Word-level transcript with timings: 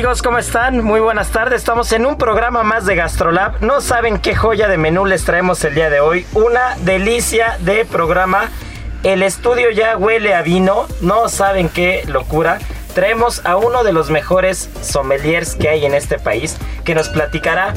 Amigos, 0.00 0.22
¿cómo 0.22 0.38
están? 0.38 0.82
Muy 0.82 0.98
buenas 0.98 1.28
tardes. 1.28 1.60
Estamos 1.60 1.92
en 1.92 2.06
un 2.06 2.16
programa 2.16 2.62
más 2.62 2.86
de 2.86 2.96
GastroLab. 2.96 3.62
No 3.62 3.82
saben 3.82 4.18
qué 4.18 4.34
joya 4.34 4.66
de 4.66 4.78
menú 4.78 5.04
les 5.04 5.26
traemos 5.26 5.62
el 5.62 5.74
día 5.74 5.90
de 5.90 6.00
hoy. 6.00 6.24
Una 6.32 6.74
delicia 6.78 7.58
de 7.60 7.84
programa. 7.84 8.48
El 9.02 9.22
estudio 9.22 9.68
ya 9.70 9.98
huele 9.98 10.32
a 10.32 10.40
vino. 10.40 10.86
No 11.02 11.28
saben 11.28 11.68
qué 11.68 12.02
locura. 12.06 12.60
Traemos 12.94 13.44
a 13.44 13.56
uno 13.58 13.84
de 13.84 13.92
los 13.92 14.08
mejores 14.08 14.70
sommeliers 14.80 15.54
que 15.54 15.68
hay 15.68 15.84
en 15.84 15.92
este 15.92 16.18
país 16.18 16.56
que 16.86 16.94
nos 16.94 17.10
platicará 17.10 17.74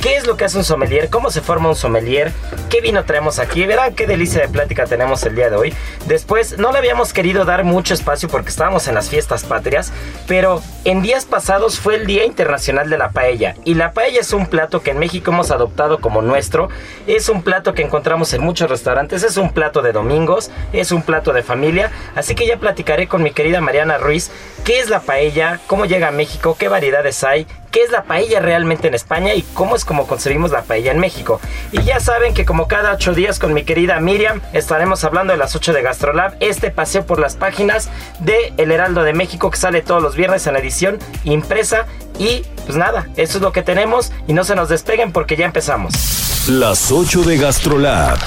¿Qué 0.00 0.16
es 0.16 0.28
lo 0.28 0.36
que 0.36 0.44
hace 0.44 0.56
un 0.56 0.64
sommelier? 0.64 1.10
¿Cómo 1.10 1.28
se 1.28 1.40
forma 1.40 1.68
un 1.68 1.74
sommelier? 1.74 2.32
¿Qué 2.70 2.80
vino 2.80 3.04
traemos 3.04 3.40
aquí? 3.40 3.66
Verán 3.66 3.96
qué 3.96 4.06
delicia 4.06 4.40
de 4.40 4.48
plática 4.48 4.86
tenemos 4.86 5.24
el 5.24 5.34
día 5.34 5.50
de 5.50 5.56
hoy. 5.56 5.74
Después, 6.06 6.56
no 6.56 6.70
le 6.70 6.78
habíamos 6.78 7.12
querido 7.12 7.44
dar 7.44 7.64
mucho 7.64 7.94
espacio 7.94 8.28
porque 8.28 8.50
estábamos 8.50 8.86
en 8.86 8.94
las 8.94 9.10
fiestas 9.10 9.42
patrias, 9.42 9.92
pero 10.28 10.62
en 10.84 11.02
días 11.02 11.24
pasados 11.24 11.80
fue 11.80 11.96
el 11.96 12.06
Día 12.06 12.24
Internacional 12.24 12.88
de 12.88 12.96
la 12.96 13.10
Paella. 13.10 13.56
Y 13.64 13.74
la 13.74 13.92
paella 13.92 14.20
es 14.20 14.32
un 14.32 14.46
plato 14.46 14.82
que 14.82 14.92
en 14.92 15.00
México 15.00 15.32
hemos 15.32 15.50
adoptado 15.50 16.00
como 16.00 16.22
nuestro. 16.22 16.68
Es 17.08 17.28
un 17.28 17.42
plato 17.42 17.74
que 17.74 17.82
encontramos 17.82 18.32
en 18.34 18.40
muchos 18.40 18.70
restaurantes. 18.70 19.24
Es 19.24 19.36
un 19.36 19.50
plato 19.50 19.82
de 19.82 19.90
domingos. 19.90 20.52
Es 20.72 20.92
un 20.92 21.02
plato 21.02 21.32
de 21.32 21.42
familia. 21.42 21.90
Así 22.14 22.36
que 22.36 22.46
ya 22.46 22.56
platicaré 22.58 23.08
con 23.08 23.24
mi 23.24 23.32
querida 23.32 23.60
Mariana 23.60 23.98
Ruiz 23.98 24.30
qué 24.68 24.80
es 24.80 24.90
la 24.90 25.00
paella, 25.00 25.60
cómo 25.66 25.86
llega 25.86 26.08
a 26.08 26.10
México, 26.10 26.54
qué 26.58 26.68
variedades 26.68 27.24
hay, 27.24 27.46
qué 27.70 27.82
es 27.82 27.90
la 27.90 28.04
paella 28.04 28.40
realmente 28.40 28.88
en 28.88 28.94
España 28.94 29.34
y 29.34 29.42
cómo 29.54 29.76
es 29.76 29.84
como 29.84 30.06
concebimos 30.06 30.50
la 30.50 30.62
paella 30.62 30.92
en 30.92 30.98
México. 30.98 31.40
Y 31.72 31.82
ya 31.82 32.00
saben 32.00 32.34
que 32.34 32.44
como 32.44 32.68
cada 32.68 32.92
ocho 32.92 33.14
días 33.14 33.38
con 33.38 33.54
mi 33.54 33.64
querida 33.64 34.00
Miriam 34.00 34.40
estaremos 34.52 35.04
hablando 35.04 35.32
de 35.32 35.38
las 35.38 35.54
8 35.54 35.72
de 35.72 35.82
Gastrolab, 35.82 36.36
este 36.40 36.70
paseo 36.70 37.06
por 37.06 37.18
las 37.18 37.36
páginas 37.36 37.88
de 38.20 38.52
El 38.56 38.72
Heraldo 38.72 39.02
de 39.02 39.12
México 39.12 39.50
que 39.50 39.56
sale 39.58 39.82
todos 39.82 40.02
los 40.02 40.16
viernes 40.16 40.46
en 40.46 40.54
la 40.54 40.60
edición 40.60 40.98
impresa. 41.24 41.86
Y 42.18 42.42
pues 42.66 42.76
nada, 42.76 43.08
eso 43.16 43.38
es 43.38 43.42
lo 43.42 43.52
que 43.52 43.62
tenemos 43.62 44.12
y 44.26 44.32
no 44.32 44.44
se 44.44 44.54
nos 44.54 44.68
despeguen 44.68 45.12
porque 45.12 45.36
ya 45.36 45.46
empezamos. 45.46 46.48
Las 46.48 46.90
8 46.90 47.22
de 47.22 47.38
GastroLab. 47.38 48.18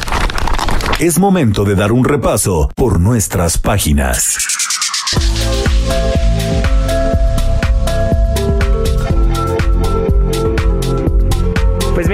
Es 0.99 1.17
momento 1.17 1.63
de 1.63 1.75
dar 1.75 1.91
un 1.91 2.05
repaso 2.05 2.69
por 2.75 2.99
nuestras 2.99 3.57
páginas. 3.57 4.37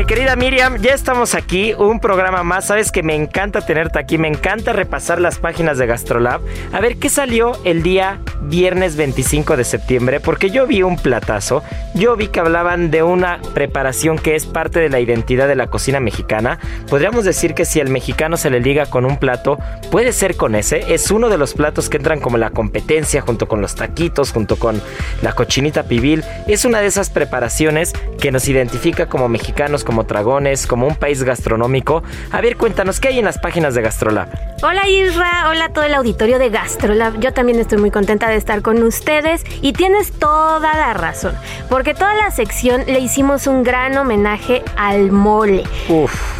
Querida 0.07 0.37
Miriam, 0.37 0.77
ya 0.77 0.93
estamos 0.93 1.35
aquí, 1.35 1.73
un 1.73 1.99
programa 1.99 2.41
más. 2.41 2.67
Sabes 2.67 2.93
que 2.93 3.03
me 3.03 3.13
encanta 3.13 3.59
tenerte 3.59 3.99
aquí, 3.99 4.17
me 4.17 4.29
encanta 4.29 4.71
repasar 4.71 5.19
las 5.19 5.37
páginas 5.37 5.77
de 5.77 5.85
Gastrolab. 5.85 6.39
A 6.71 6.79
ver 6.79 6.95
qué 6.95 7.09
salió 7.09 7.51
el 7.65 7.83
día 7.83 8.21
viernes 8.43 8.95
25 8.95 9.57
de 9.57 9.65
septiembre, 9.65 10.21
porque 10.21 10.49
yo 10.49 10.65
vi 10.65 10.81
un 10.81 10.95
platazo. 10.95 11.61
Yo 11.93 12.15
vi 12.15 12.29
que 12.29 12.39
hablaban 12.39 12.89
de 12.89 13.03
una 13.03 13.41
preparación 13.53 14.17
que 14.17 14.35
es 14.35 14.45
parte 14.45 14.79
de 14.79 14.89
la 14.89 15.01
identidad 15.01 15.47
de 15.47 15.55
la 15.55 15.67
cocina 15.67 15.99
mexicana. 15.99 16.57
Podríamos 16.89 17.25
decir 17.25 17.53
que 17.53 17.65
si 17.65 17.81
el 17.81 17.89
mexicano 17.89 18.37
se 18.37 18.49
le 18.49 18.61
liga 18.61 18.85
con 18.85 19.03
un 19.03 19.17
plato, 19.17 19.59
puede 19.91 20.13
ser 20.13 20.37
con 20.37 20.55
ese. 20.55 20.93
Es 20.93 21.11
uno 21.11 21.27
de 21.27 21.37
los 21.37 21.53
platos 21.53 21.89
que 21.89 21.97
entran 21.97 22.21
como 22.21 22.37
la 22.37 22.51
competencia 22.51 23.19
junto 23.19 23.49
con 23.49 23.61
los 23.61 23.75
taquitos, 23.75 24.31
junto 24.31 24.55
con 24.55 24.81
la 25.21 25.33
cochinita 25.33 25.83
pibil. 25.83 26.23
Es 26.47 26.63
una 26.63 26.79
de 26.79 26.87
esas 26.87 27.09
preparaciones 27.09 27.91
que 28.21 28.31
nos 28.31 28.47
identifica 28.47 29.07
como 29.07 29.27
mexicanos 29.27 29.83
como 29.83 29.96
dragones, 30.05 30.67
como 30.67 30.85
un 30.85 30.95
país 30.95 31.23
gastronómico. 31.23 32.03
A 32.31 32.41
ver, 32.41 32.57
cuéntanos, 32.57 32.99
¿qué 32.99 33.07
hay 33.07 33.19
en 33.19 33.25
las 33.25 33.39
páginas 33.39 33.73
de 33.73 33.81
Gastrolab? 33.81 34.27
Hola 34.61 34.87
Isra, 34.87 35.49
hola 35.49 35.65
a 35.65 35.73
todo 35.73 35.85
el 35.85 35.93
auditorio 35.93 36.37
de 36.37 36.49
Gastrolab. 36.49 37.19
Yo 37.19 37.33
también 37.33 37.59
estoy 37.59 37.79
muy 37.79 37.91
contenta 37.91 38.29
de 38.29 38.35
estar 38.35 38.61
con 38.61 38.83
ustedes 38.83 39.43
y 39.61 39.73
tienes 39.73 40.11
toda 40.11 40.73
la 40.75 40.93
razón, 40.93 41.35
porque 41.69 41.93
toda 41.93 42.13
la 42.15 42.31
sección 42.31 42.83
le 42.85 42.99
hicimos 42.99 43.47
un 43.47 43.63
gran 43.63 43.97
homenaje 43.97 44.63
al 44.75 45.11
mole. 45.11 45.63
Uf. 45.89 46.36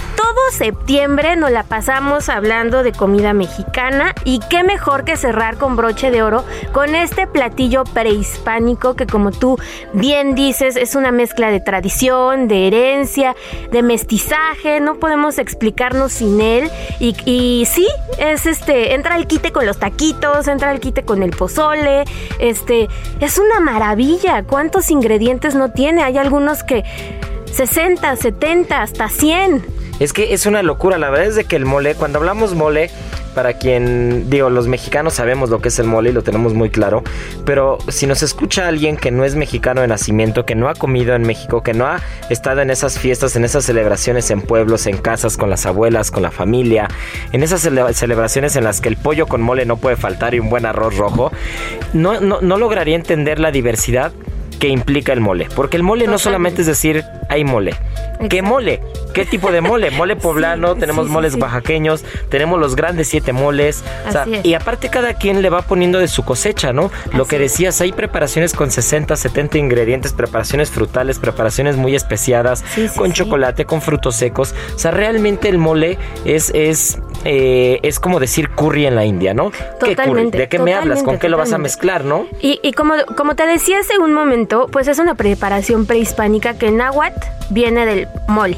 Septiembre 0.51 1.35
nos 1.35 1.51
la 1.51 1.63
pasamos 1.63 2.29
hablando 2.29 2.81
de 2.81 2.91
comida 2.91 3.33
mexicana 3.33 4.15
y 4.23 4.39
qué 4.49 4.63
mejor 4.63 5.03
que 5.03 5.17
cerrar 5.17 5.57
con 5.57 5.75
broche 5.75 6.09
de 6.09 6.23
oro 6.23 6.43
con 6.71 6.95
este 6.95 7.27
platillo 7.27 7.83
prehispánico 7.83 8.95
que 8.95 9.05
como 9.05 9.31
tú 9.31 9.57
bien 9.93 10.35
dices 10.35 10.75
es 10.75 10.95
una 10.95 11.11
mezcla 11.11 11.51
de 11.51 11.59
tradición, 11.59 12.47
de 12.47 12.67
herencia, 12.67 13.35
de 13.71 13.83
mestizaje, 13.83 14.79
no 14.79 14.95
podemos 14.95 15.37
explicarnos 15.37 16.13
sin 16.13 16.41
él 16.41 16.71
y, 16.99 17.65
sí, 17.69 17.87
es 18.17 18.45
este, 18.45 18.95
entra 18.95 19.15
al 19.15 19.27
quite 19.27 19.51
con 19.51 19.65
los 19.65 19.77
taquitos, 19.77 20.47
entra 20.47 20.71
al 20.71 20.79
quite 20.79 21.03
con 21.03 21.23
el 21.23 21.31
pozole, 21.31 22.05
este, 22.39 22.87
es 23.19 23.37
una 23.37 23.59
maravilla, 23.59 24.43
¿cuántos 24.43 24.91
ingredientes 24.91 25.55
no 25.55 25.71
tiene? 25.71 26.03
Hay 26.03 26.17
algunos 26.17 26.63
que 26.63 26.83
60, 27.53 28.15
70, 28.15 28.81
hasta 28.81 29.09
100. 29.09 29.86
Es 29.99 30.13
que 30.13 30.33
es 30.33 30.45
una 30.45 30.61
locura, 30.63 30.97
la 30.97 31.09
verdad 31.09 31.27
es 31.27 31.35
de 31.35 31.45
que 31.45 31.55
el 31.55 31.65
mole, 31.65 31.95
cuando 31.95 32.19
hablamos 32.19 32.53
mole, 32.53 32.89
para 33.37 33.53
quien, 33.53 34.31
digo, 34.31 34.49
los 34.49 34.67
mexicanos 34.67 35.13
sabemos 35.13 35.51
lo 35.51 35.59
que 35.59 35.67
es 35.67 35.77
el 35.77 35.85
mole 35.85 36.09
y 36.09 36.13
lo 36.13 36.23
tenemos 36.23 36.55
muy 36.55 36.71
claro, 36.71 37.03
pero 37.45 37.77
si 37.87 38.07
nos 38.07 38.23
escucha 38.23 38.67
alguien 38.67 38.97
que 38.97 39.11
no 39.11 39.23
es 39.23 39.35
mexicano 39.35 39.81
de 39.81 39.87
nacimiento, 39.87 40.43
que 40.43 40.55
no 40.55 40.69
ha 40.69 40.73
comido 40.73 41.13
en 41.13 41.21
México, 41.21 41.61
que 41.61 41.75
no 41.75 41.85
ha 41.85 42.01
estado 42.31 42.61
en 42.61 42.71
esas 42.71 42.97
fiestas, 42.97 43.35
en 43.35 43.45
esas 43.45 43.63
celebraciones 43.63 44.31
en 44.31 44.41
pueblos, 44.41 44.87
en 44.87 44.97
casas, 44.97 45.37
con 45.37 45.51
las 45.51 45.67
abuelas, 45.67 46.09
con 46.09 46.23
la 46.23 46.31
familia, 46.31 46.87
en 47.31 47.43
esas 47.43 47.61
cele 47.61 47.93
celebraciones 47.93 48.55
en 48.55 48.63
las 48.63 48.81
que 48.81 48.89
el 48.89 48.97
pollo 48.97 49.27
con 49.27 49.43
mole 49.43 49.65
no 49.65 49.77
puede 49.77 49.97
faltar 49.97 50.33
y 50.33 50.39
un 50.39 50.49
buen 50.49 50.65
arroz 50.65 50.97
rojo, 50.97 51.31
no, 51.93 52.19
no, 52.19 52.41
no 52.41 52.57
lograría 52.57 52.95
entender 52.95 53.37
la 53.37 53.51
diversidad 53.51 54.13
que 54.59 54.67
implica 54.67 55.13
el 55.13 55.21
mole. 55.21 55.47
Porque 55.55 55.77
el 55.77 55.83
mole 55.83 56.07
no 56.07 56.17
solamente 56.17 56.61
es 56.61 56.67
decir, 56.67 57.03
hay 57.29 57.43
mole. 57.43 57.75
¿Qué 58.29 58.41
mole? 58.41 58.81
¿Qué 59.13 59.25
tipo 59.25 59.51
de 59.51 59.61
mole? 59.61 59.91
Mole 59.91 60.15
poblano, 60.27 60.73
Sí, 60.73 60.79
tenemos 60.79 61.07
sí, 61.07 61.11
moles 61.11 61.33
sí. 61.33 61.39
oaxaqueños, 61.41 62.03
tenemos 62.29 62.59
los 62.59 62.75
grandes 62.75 63.07
siete 63.07 63.33
moles. 63.33 63.83
o 64.07 64.11
sea, 64.11 64.25
y 64.43 64.53
aparte 64.53 64.89
cada 64.89 65.13
quien 65.13 65.41
le 65.41 65.49
va 65.49 65.61
poniendo 65.61 65.99
de 65.99 66.07
su 66.07 66.23
cosecha, 66.23 66.73
¿no? 66.73 66.91
Lo 67.13 67.25
que 67.25 67.39
decías, 67.39 67.79
hay 67.81 67.91
preparaciones 67.91 68.53
con 68.53 68.71
60, 68.71 69.15
70 69.15 69.57
ingredientes, 69.57 70.13
preparaciones 70.13 70.69
frutales, 70.69 71.19
preparaciones 71.19 71.77
muy 71.77 71.95
especiadas, 71.95 72.63
con 72.95 73.13
chocolate, 73.13 73.65
con 73.65 73.81
frutos 73.81 74.15
secos. 74.15 74.53
O 74.75 74.79
sea, 74.79 74.91
realmente 74.91 75.49
el 75.49 75.57
mole 75.57 75.97
es, 76.25 76.51
es, 76.53 76.99
eh, 77.23 77.79
es 77.83 77.99
como 77.99 78.19
decir 78.19 78.49
curry 78.49 78.85
en 78.85 78.95
la 78.95 79.05
India, 79.05 79.33
¿no? 79.33 79.51
Totalmente, 79.79 80.37
¿De 80.37 80.47
qué 80.49 80.59
me 80.59 80.73
hablas? 80.73 80.97
¿Con 81.03 81.15
totalmente, 81.15 81.21
qué 81.21 81.29
lo 81.29 81.37
vas 81.37 81.53
a 81.53 81.57
mezclar, 81.57 82.03
no? 82.03 82.27
Y, 82.41 82.59
y 82.63 82.73
como, 82.73 82.93
como 83.15 83.35
te 83.35 83.45
decía 83.45 83.79
hace 83.79 83.97
un 83.97 84.13
momento, 84.13 84.67
pues 84.71 84.87
es 84.87 84.99
una 84.99 85.15
preparación 85.15 85.85
prehispánica 85.85 86.57
que 86.57 86.67
en 86.67 86.77
náhuatl 86.77 87.16
viene 87.49 87.85
del 87.85 88.07
mole. 88.27 88.57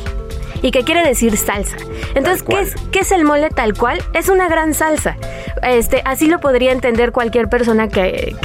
¿Y 0.62 0.72
que 0.72 0.84
quiere 0.84 1.08
decir 1.08 1.38
salsa? 1.38 1.78
Entonces, 2.16 2.44
¿qué 2.44 2.60
es, 2.60 2.76
¿qué 2.92 3.00
es 3.00 3.12
el 3.12 3.24
mole 3.24 3.50
tal 3.50 3.74
cual? 3.74 4.02
Es 4.14 4.30
una 4.30 4.50
gran 4.50 4.74
salsa. 4.74 5.16
Este, 5.64 6.02
así 6.06 6.28
lo 6.28 6.40
podría 6.40 6.72
entender 6.72 7.12
cualquier 7.12 7.50
persona 7.50 7.88
que, 7.88 8.36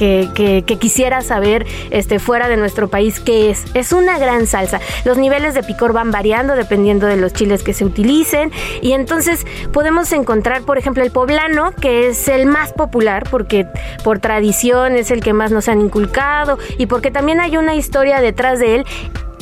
quisiera 0.80 1.22
saber 1.22 1.66
este, 1.90 2.18
fuera 2.18 2.48
de 2.48 2.56
nuestro 2.56 2.88
país 2.88 3.20
qué 3.20 3.50
es. 3.50 3.64
Es 3.74 3.92
una 3.92 4.18
gran 4.18 4.46
salsa. 4.46 4.80
Los 5.04 5.18
niveles 5.18 5.54
de 5.54 5.62
picor 5.62 5.92
van 5.92 6.10
variando 6.10 6.54
dependiendo 6.54 7.06
de 7.06 7.16
los 7.16 7.32
chiles 7.32 7.62
que 7.62 7.72
se 7.72 7.84
utilicen. 7.84 8.50
Y 8.82 8.92
entonces 8.92 9.46
podemos 9.72 10.12
encontrar, 10.12 10.62
por 10.62 10.78
ejemplo, 10.78 11.02
el 11.02 11.10
poblano, 11.10 11.72
que 11.80 12.08
es 12.08 12.28
el 12.28 12.46
más 12.46 12.72
popular 12.72 13.24
porque 13.30 13.66
por 14.02 14.18
tradición 14.18 14.96
es 14.96 15.10
el 15.10 15.22
que 15.22 15.32
más 15.32 15.50
nos 15.50 15.68
han 15.68 15.80
inculcado 15.80 16.58
y 16.78 16.86
porque 16.86 17.10
también 17.10 17.40
hay 17.40 17.56
una 17.56 17.74
historia 17.74 18.20
detrás 18.20 18.58
de 18.58 18.76
él 18.76 18.86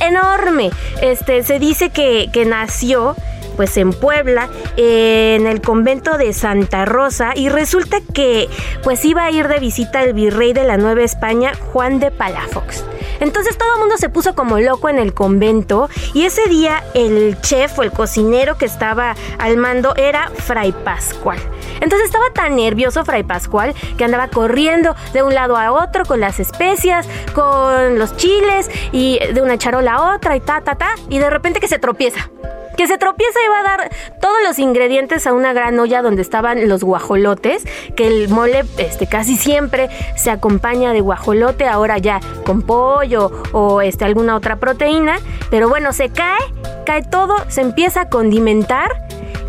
enorme. 0.01 0.71
Este, 1.01 1.43
se 1.43 1.59
dice 1.59 1.91
que 1.91 2.45
nació 2.47 3.17
pues 3.57 3.77
en 3.77 3.93
Puebla, 3.93 4.49
en 4.77 5.47
el 5.47 5.61
convento 5.61 6.17
de 6.19 6.33
Santa 6.33 6.85
Rosa, 6.85 7.33
y 7.35 7.49
resulta 7.49 7.99
que 8.13 8.49
pues 8.83 9.05
iba 9.05 9.25
a 9.25 9.31
ir 9.31 9.49
de 9.49 9.59
visita 9.59 10.03
el 10.03 10.15
virrey 10.15 10.53
de 10.53 10.65
la 10.65 10.77
Nueva 10.77 11.03
España, 11.03 11.53
Juan 11.73 12.01
de 12.01 12.11
Palafox. 12.11 12.85
Entonces 13.21 13.57
todo 13.57 13.75
el 13.75 13.79
mundo 13.79 13.97
se 13.99 14.09
puso 14.09 14.35
como 14.35 14.59
loco 14.59 14.89
en 14.89 14.99
el 14.99 15.15
convento 15.15 15.89
y 16.13 16.25
ese 16.25 16.49
día 16.49 16.83
el 16.95 17.41
chef 17.41 17.79
o 17.79 17.85
el 17.85 17.93
cocinero 17.93 18.59
que 18.59 18.65
estaba 18.65 19.15
al 19.39 19.57
mando 19.57 19.95
era 19.95 20.29
Fray 20.31 20.73
Pascual. 20.73 21.39
Entonces 21.81 22.07
estaba 22.07 22.33
tan 22.35 22.57
nervioso 22.57 23.05
Fray 23.05 23.23
Pascual 23.23 23.75
que 23.97 24.05
andaba 24.05 24.27
corriendo 24.27 24.97
de 25.13 25.23
un 25.23 25.35
lado 25.35 25.57
a 25.57 25.71
otro 25.71 26.05
con 26.05 26.19
las 26.19 26.41
especias, 26.41 27.07
con 27.33 27.97
los 27.97 28.17
chiles 28.17 28.69
y 28.91 29.21
de 29.33 29.41
una 29.41 29.57
charola 29.57 29.95
a 29.95 30.17
otra 30.17 30.37
y 30.37 30.41
ta, 30.41 30.61
ta, 30.63 30.75
ta, 30.75 30.95
y 31.09 31.19
de 31.19 31.31
repente 31.31 31.61
que 31.61 31.69
se 31.69 31.79
tropieza 31.79 32.29
que 32.77 32.87
se 32.87 32.99
tropieza 32.99 33.39
y 33.45 33.49
va 33.49 33.61
a 33.61 33.63
dar 33.63 33.91
todos 34.21 34.39
los 34.47 34.59
ingredientes 34.59 35.27
a 35.27 35.33
una 35.33 35.53
gran 35.53 35.79
olla 35.79 36.03
donde 36.03 36.23
estaban 36.23 36.69
los 36.69 36.83
guajolotes, 36.85 37.65
que 37.97 38.07
el 38.07 38.29
mole 38.29 38.65
este, 38.79 39.07
casi 39.07 39.37
siempre 39.37 39.89
se 40.17 40.31
acompaña 40.31 40.93
de 40.93 41.01
guajolote, 41.01 41.67
ahora 41.67 41.99
ya 41.99 42.21
con 42.45 42.63
pollo 42.63 43.31
o 43.53 43.81
este, 43.81 44.05
alguna 44.05 44.37
otra 44.37 44.57
proteína, 44.57 45.19
pero 45.51 45.69
bueno, 45.69 45.93
se 45.93 46.11
cae, 46.11 46.41
cae 46.87 47.03
todo, 47.03 47.35
se 47.49 47.61
empieza 47.61 48.03
a 48.03 48.09
condimentar 48.09 48.91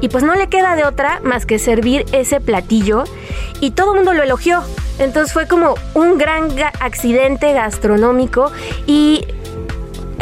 y 0.02 0.10
pues 0.10 0.24
no 0.24 0.36
le 0.36 0.48
queda 0.50 0.76
de 0.76 0.84
otra 0.84 1.22
más 1.24 1.46
que 1.46 1.60
servir 1.60 2.06
ese 2.12 2.42
platillo 2.42 3.06
y 3.62 3.72
todo 3.72 3.92
el 3.92 3.98
mundo 3.98 4.14
lo 4.14 4.24
elogió. 4.24 4.62
Entonces 5.00 5.34
fue 5.34 5.48
como 5.48 5.76
un 5.94 6.18
gran 6.18 6.50
accidente 6.80 7.54
gastronómico 7.54 8.52
y 8.86 9.26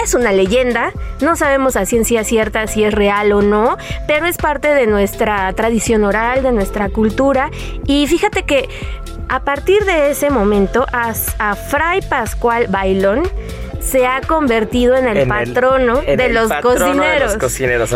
es 0.04 0.14
una 0.14 0.32
leyenda, 0.32 0.92
no 1.22 1.36
sabemos 1.36 1.76
a 1.76 1.86
ciencia 1.86 2.24
cierta 2.24 2.68
si 2.68 2.84
es 2.84 2.94
real 2.94 3.32
o 3.32 3.42
no, 3.42 3.78
pero 4.08 4.26
es 4.26 4.38
parte 4.38 4.74
de 4.74 4.88
nuestra 4.88 5.52
tradición 5.54 6.04
oral, 6.04 6.44
de 6.44 6.52
nuestra 6.52 6.90
cultura. 6.90 7.52
Y 7.86 8.08
fíjate 8.08 8.44
que 8.44 8.70
a 9.30 9.44
partir 9.44 9.86
de 9.86 10.12
ese 10.12 10.30
momento, 10.30 10.86
a, 10.92 11.14
a 11.40 11.56
Fray 11.56 12.02
Pascual 12.02 12.68
Bailón 12.68 13.24
se 13.82 14.06
ha 14.06 14.22
convertido 14.22 14.96
en 14.96 15.08
el 15.08 15.28
patrono, 15.28 16.02
de, 16.02 16.30
los 16.30 16.52
cocineros, 16.62 17.38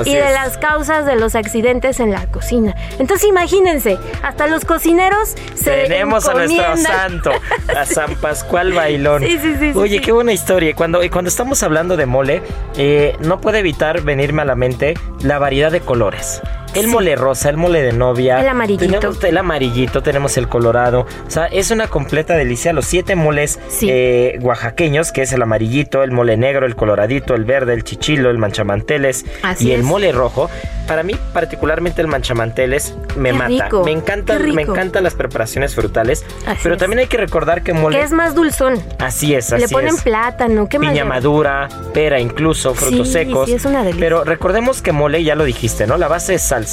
y 0.05 0.15
de 0.15 0.31
las 0.31 0.57
causas 0.57 1.05
de 1.05 1.15
los 1.15 1.35
accidentes 1.35 1.99
en 1.99 2.11
la 2.11 2.25
cocina. 2.27 2.75
Entonces 2.99 3.29
imagínense, 3.29 3.97
hasta 4.23 4.47
los 4.47 4.65
cocineros 4.65 5.35
se 5.55 5.83
tenemos 5.83 6.27
a 6.27 6.33
nuestro 6.33 6.77
santo, 6.77 7.31
a 7.75 7.85
San 7.85 8.15
Pascual 8.15 8.73
Bailón. 8.73 9.23
Sí, 9.23 9.39
sí, 9.41 9.55
sí, 9.59 9.71
Oye, 9.75 10.01
qué 10.01 10.11
buena 10.11 10.33
historia. 10.33 10.73
Cuando, 10.75 10.99
cuando 11.11 11.29
estamos 11.29 11.61
hablando 11.63 11.97
de 11.97 12.05
mole, 12.05 12.41
eh, 12.77 13.15
no 13.19 13.39
puede 13.39 13.59
evitar 13.59 14.01
venirme 14.01 14.41
a 14.41 14.45
la 14.45 14.55
mente 14.55 14.95
la 15.21 15.39
variedad 15.39 15.71
de 15.71 15.81
colores. 15.81 16.41
El 16.75 16.87
mole 16.87 17.15
rosa, 17.15 17.49
el 17.49 17.57
mole 17.57 17.81
de 17.81 17.93
novia. 17.93 18.41
El 18.41 18.49
amarillito. 18.49 18.99
Tenemos 18.99 19.23
el 19.23 19.37
amarillito, 19.37 20.03
tenemos 20.03 20.37
el 20.37 20.47
colorado. 20.49 21.07
O 21.25 21.31
sea, 21.31 21.45
es 21.45 21.71
una 21.71 21.87
completa 21.87 22.35
delicia. 22.35 22.73
Los 22.73 22.85
siete 22.85 23.15
moles 23.15 23.59
eh, 23.81 24.37
oaxaqueños, 24.41 25.11
que 25.11 25.21
es 25.21 25.31
el 25.31 25.41
amarillito, 25.41 26.03
el 26.03 26.11
mole 26.11 26.35
negro, 26.35 26.65
el 26.65 26.75
coloradito, 26.75 27.33
el 27.33 27.45
verde, 27.45 27.73
el 27.73 27.83
chichilo, 27.83 28.29
el 28.29 28.37
manchamanteles 28.37 29.25
y 29.59 29.71
el 29.71 29.83
mole 29.83 30.11
rojo. 30.11 30.49
Para 30.87 31.01
mí, 31.01 31.15
particularmente 31.33 32.01
el 32.01 32.07
manchamanteles, 32.07 32.95
me 33.15 33.33
mata. 33.33 33.69
Me 33.83 33.91
encanta, 33.91 34.37
me 34.37 34.61
encantan 34.61 35.03
las 35.03 35.15
preparaciones 35.15 35.73
frutales. 35.73 36.25
pero 36.61 36.77
también 36.77 36.99
hay 36.99 37.07
que 37.07 37.17
recordar 37.17 37.63
que 37.63 37.73
mole. 37.73 37.97
Que 37.97 38.03
es 38.03 38.11
más 38.11 38.35
dulzón. 38.35 38.83
Así 38.99 39.33
es, 39.33 39.51
así 39.53 39.61
Le 39.61 39.69
ponen 39.69 39.95
plátano, 39.97 40.67
¿qué 40.67 40.79
Piña 40.79 41.05
madura, 41.05 41.69
pera, 41.93 42.19
incluso, 42.19 42.75
frutos 42.75 43.09
secos. 43.09 43.47
Sí, 43.47 43.53
es 43.55 43.65
una 43.65 43.79
delicia. 43.79 43.99
Pero 43.99 44.23
recordemos 44.23 44.81
que 44.81 44.91
mole, 44.91 45.23
ya 45.23 45.35
lo 45.35 45.45
dijiste, 45.45 45.87
¿no? 45.87 45.97
La 45.97 46.07
base 46.07 46.35
es 46.35 46.41
sal 46.41 46.64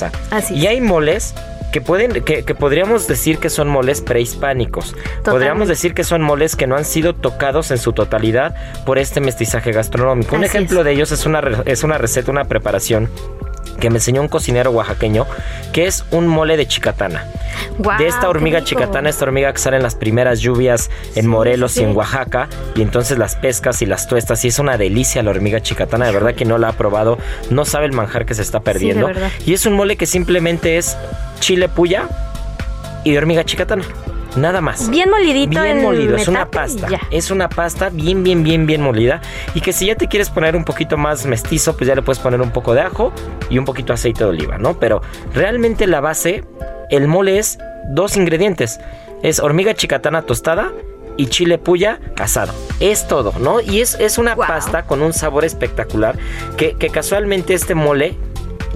y 0.51 0.67
hay 0.67 0.81
moles 0.81 1.35
que 1.73 1.81
pueden 1.81 2.23
que, 2.23 2.43
podríamos 2.55 3.09
decir 3.09 3.39
que 3.39 3.49
son 3.49 3.69
moles 3.69 4.01
prehispánicos. 4.03 4.95
Podríamos 5.25 5.69
decir 5.69 5.95
que 5.95 6.05
son 6.05 6.23
moles 6.23 6.55
que 6.55 6.67
no 6.67 6.77
han 6.77 6.85
sido 6.85 7.15
tocados 7.15 7.71
en 7.71 7.79
su 7.79 7.93
totalidad 7.93 8.55
por 8.85 8.99
este 8.99 9.21
mestizaje 9.21 9.73
gastronómico. 9.73 10.37
un 10.37 10.45
ejemplo 10.45 10.85
de 10.85 10.93
ellos 10.93 11.11
es 11.13 11.27
una 11.27 11.43
es 11.65 11.83
una 11.83 11.99
receta, 11.99 12.31
una 12.31 12.45
preparación 12.45 13.09
que 13.81 13.91
me 13.91 13.97
enseñó 13.97 14.21
un 14.21 14.29
cocinero 14.29 14.71
oaxaqueño, 14.71 15.27
que 15.73 15.87
es 15.87 16.05
un 16.11 16.27
mole 16.27 16.57
de 16.57 16.67
chicatana. 16.67 17.27
de 17.99 18.07
esta 18.07 18.29
hormiga 18.29 18.65
chicatana, 18.65 19.09
esta 19.09 19.25
hormiga 19.25 19.53
que 19.53 19.59
sale 19.59 19.77
en 19.77 19.83
las 19.83 19.95
primeras 19.95 20.41
lluvias 20.41 20.91
en 21.15 21.27
Morelos 21.27 21.77
y 21.77 21.85
en 21.85 21.97
Oaxaca, 21.97 22.49
y 22.75 22.83
entonces 22.83 23.19
las 23.19 23.37
pescas 23.37 23.83
y 23.83 23.87
las 23.87 24.07
tuestas, 24.07 24.45
y 24.45 24.49
es 24.49 24.59
una 24.59 24.77
delicia 24.77 25.23
la 25.23 25.31
hormiga 25.31 25.61
chicatana, 25.61 26.07
de 26.07 26.13
verdad 26.13 26.35
que 26.35 26.45
no 26.45 26.59
la 26.59 26.69
ha 26.69 26.73
probado, 26.73 27.19
no 27.51 27.65
sabe 27.65 27.87
el 27.87 27.93
manjar 27.93 28.27
que 28.27 28.35
se 28.35 28.43
está 28.43 28.61
perdiendo. 28.61 29.11
y 29.47 29.55
es 29.55 29.67
un 29.67 29.75
mole 29.75 29.97
que 29.97 30.07
simplemente 30.07 30.77
es 30.77 30.97
chile 31.41 31.69
puya 31.69 32.09
y 33.05 33.17
hormiga 33.17 33.45
chicatana. 33.45 33.85
Nada 34.37 34.61
más. 34.61 34.89
Bien 34.89 35.11
molidito. 35.11 35.63
Bien 35.63 35.83
molido. 35.83 36.17
Es 36.17 36.29
una 36.29 36.51
pasta. 36.51 36.89
Es 37.11 37.31
una 37.31 37.49
pasta 37.49 37.91
bien, 37.91 38.23
bien, 38.23 38.43
bien, 38.43 38.67
bien 38.67 38.81
molida. 38.81 39.21
Y 39.55 39.61
que 39.61 39.73
si 39.73 39.87
ya 39.87 39.95
te 39.95 40.09
quieres 40.09 40.31
poner 40.31 40.57
un 40.57 40.65
poquito 40.65 40.97
más 40.97 41.27
mestizo, 41.27 41.77
pues 41.77 41.89
ya 41.89 41.95
le 41.95 42.03
puedes 42.03 42.19
poner 42.19 42.41
un 42.41 42.51
poco 42.51 42.75
de 42.75 42.81
ajo 42.81 43.13
y 43.51 43.59
un 43.59 43.65
poquito 43.65 43.89
de 43.89 43.95
aceite 43.95 44.25
de 44.25 44.31
oliva, 44.31 44.59
¿no? 44.59 44.79
Pero 44.79 45.03
realmente 45.35 45.87
la 45.87 46.01
base, 46.01 46.45
el 46.91 47.09
mole 47.09 47.39
es 47.39 47.59
dos 47.91 48.17
ingredientes. 48.17 48.81
Es 49.23 49.39
hormiga 49.39 49.75
chicatana 49.75 50.23
tostada 50.23 50.73
y 51.17 51.27
chile 51.27 51.59
puya 51.59 52.01
asado. 52.19 52.53
Es 52.81 53.07
todo, 53.07 53.35
¿no? 53.39 53.61
Y 53.61 53.81
es, 53.81 53.97
es 54.01 54.19
una 54.19 54.35
pasta 54.35 54.85
con 54.85 55.03
un 55.03 55.13
sabor 55.13 55.45
espectacular 55.45 56.19
que, 56.57 56.75
que 56.75 56.89
casualmente 56.89 57.55
este 57.55 57.75
mole 57.75 58.17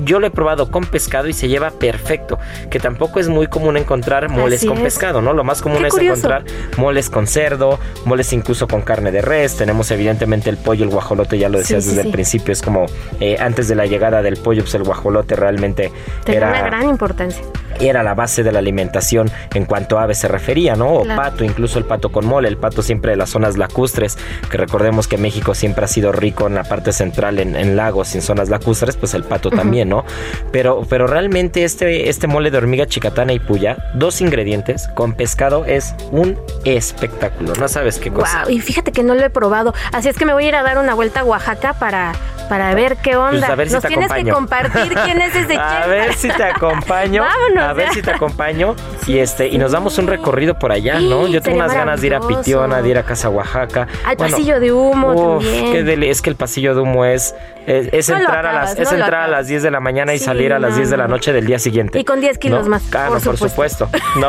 yo 0.04 0.20
lo 0.20 0.26
he 0.26 0.31
probado 0.31 0.70
con 0.70 0.84
pescado 0.84 1.28
y 1.28 1.32
se 1.32 1.48
lleva 1.48 1.70
perfecto, 1.70 2.38
que 2.70 2.78
tampoco 2.78 3.20
es 3.20 3.28
muy 3.28 3.46
común 3.46 3.76
encontrar 3.76 4.28
moles 4.28 4.64
con 4.64 4.82
pescado, 4.82 5.22
¿no? 5.22 5.32
Lo 5.32 5.44
más 5.44 5.62
común 5.62 5.84
es 5.84 5.96
encontrar 5.96 6.44
moles 6.76 7.10
con 7.10 7.26
cerdo, 7.26 7.78
moles 8.04 8.32
incluso 8.32 8.69
con 8.69 8.82
carne 8.82 9.10
de 9.10 9.22
res, 9.22 9.56
tenemos 9.56 9.90
evidentemente 9.90 10.50
el 10.50 10.56
pollo, 10.56 10.85
el 10.85 10.90
guajolote, 10.90 11.38
ya 11.38 11.49
lo 11.49 11.59
decías 11.59 11.87
desde 11.87 12.02
el 12.02 12.11
principio, 12.11 12.52
es 12.52 12.62
como 12.62 12.87
eh, 13.20 13.37
antes 13.38 13.68
de 13.68 13.75
la 13.75 13.87
llegada 13.87 14.23
del 14.23 14.37
pollo, 14.37 14.62
pues 14.62 14.75
el 14.75 14.85
guajolote 14.85 15.37
realmente 15.37 15.92
era 16.26 16.49
una 16.50 16.62
gran 16.62 16.88
importancia 16.88 17.42
era 17.80 18.02
la 18.02 18.14
base 18.14 18.42
de 18.42 18.52
la 18.52 18.59
alimentación 18.59 19.30
en 19.54 19.64
cuanto 19.64 19.99
a 19.99 20.04
aves 20.04 20.18
se 20.18 20.28
refería, 20.28 20.76
¿no? 20.76 20.88
O 20.88 21.04
pato, 21.04 21.44
incluso 21.44 21.78
el 21.78 21.85
pato 21.85 22.11
con 22.11 22.26
mole, 22.26 22.49
el 22.49 22.56
pato 22.56 22.82
siempre 22.82 23.12
de 23.12 23.16
las 23.16 23.30
zonas 23.30 23.56
lacustres, 23.56 24.18
que 24.50 24.56
recordemos 24.56 25.09
que 25.09 25.18
México 25.18 25.54
siempre 25.54 25.85
ha 25.85 25.88
sido 25.88 26.12
rico 26.12 26.47
en 26.47 26.54
la 26.54 26.64
parte 26.64 26.92
central, 26.92 27.38
en, 27.38 27.76
lagos 27.76 28.14
y 28.14 28.18
en 28.18 28.23
zonas 28.23 28.49
lacustres, 28.49 28.97
pues 28.97 29.14
el 29.14 29.25
pato 29.25 29.50
también. 29.50 29.86
¿No? 29.87 30.05
Pero, 30.52 30.85
pero 30.88 31.07
realmente 31.07 31.64
este, 31.64 32.09
este 32.09 32.26
mole 32.26 32.50
de 32.50 32.59
hormiga 32.59 32.87
chicatana 32.87 33.33
y 33.33 33.38
puya, 33.38 33.76
dos 33.95 34.21
ingredientes 34.21 34.88
con 34.95 35.14
pescado 35.14 35.64
es 35.64 35.95
un 36.11 36.38
espectáculo. 36.64 37.55
No 37.59 37.69
sabes 37.69 37.99
qué 37.99 38.11
cosa. 38.11 38.45
y 38.49 38.61
fíjate 38.61 38.93
que 38.93 39.02
no 39.02 39.14
lo 39.14 39.25
he 39.25 39.31
probado. 39.31 39.75
Así 39.93 40.09
es 40.09 40.16
que 40.16 40.25
me 40.25 40.33
voy 40.33 40.45
a 40.45 40.49
ir 40.49 40.57
a 40.57 40.62
dar 40.62 40.78
una 40.78 40.95
vuelta 40.95 41.21
a 41.21 41.25
Oaxaca 41.25 41.75
para, 41.75 42.12
para 42.49 42.75
ver 42.75 42.97
qué 42.97 43.16
pues 43.16 43.35
onda. 43.35 43.49
a 43.49 43.55
ver 43.55 43.69
si 43.69 43.75
Nos 43.75 43.85
tienes 43.85 44.12
que 44.12 44.31
compartir 44.31 44.95
quién 45.05 45.21
es 45.21 45.35
ese 45.35 45.57
A 45.61 45.87
ver 45.87 46.14
si 46.14 46.28
te 46.28 46.45
acompaño. 46.45 47.23
Vámonos. 47.47 47.64
A 47.64 47.73
ver 47.73 47.93
si 47.93 48.02
te 48.02 48.11
acompaño. 48.11 48.75
y 49.07 49.19
este, 49.19 49.49
y 49.49 49.59
nos 49.59 49.73
damos 49.73 49.99
un 49.99 50.07
recorrido 50.07 50.59
por 50.59 50.73
allá, 50.73 51.00
¿no? 51.00 51.26
Yo 51.26 51.40
tengo 51.43 51.59
unas 51.59 51.73
ganas 51.73 52.00
de 52.00 52.07
ir 52.09 52.14
a 52.14 52.21
Pitiona, 52.21 52.83
de 52.83 52.88
ir 52.88 52.99
a 52.99 53.02
Casa 53.02 53.28
Oaxaca. 53.28 53.87
Al 54.05 54.16
pasillo 54.16 54.61
de 54.61 54.73
humo 54.73 55.38
también. 55.38 56.02
es 56.02 56.23
que 56.23 56.31
el 56.31 56.37
pasillo 56.37 56.75
de 56.75 56.81
humo 56.81 57.05
es, 57.05 57.35
es, 57.66 58.09
entrar, 58.09 58.47
a 58.47 58.52
las, 58.52 58.78
es 58.78 58.93
entrar 58.93 59.23
a 59.23 59.28
las 59.28 59.49
10 59.49 59.62
de 59.62 59.71
la 59.71 59.75
mañana 59.80 60.14
y 60.14 60.18
salir 60.18 60.52
a 60.52 60.59
las 60.59 60.76
10 60.76 60.90
de 60.90 60.97
la 60.97 61.09
noche 61.09 61.33
del 61.33 61.47
día 61.47 61.59
siguiente. 61.59 61.99
Y 61.99 62.04
con 62.04 62.21
10 62.21 62.38
kilos 62.38 62.68
más. 62.68 62.83
Claro, 62.90 63.18
por, 63.18 63.37
supuesto. 63.37 63.88
¿no? 64.21 64.28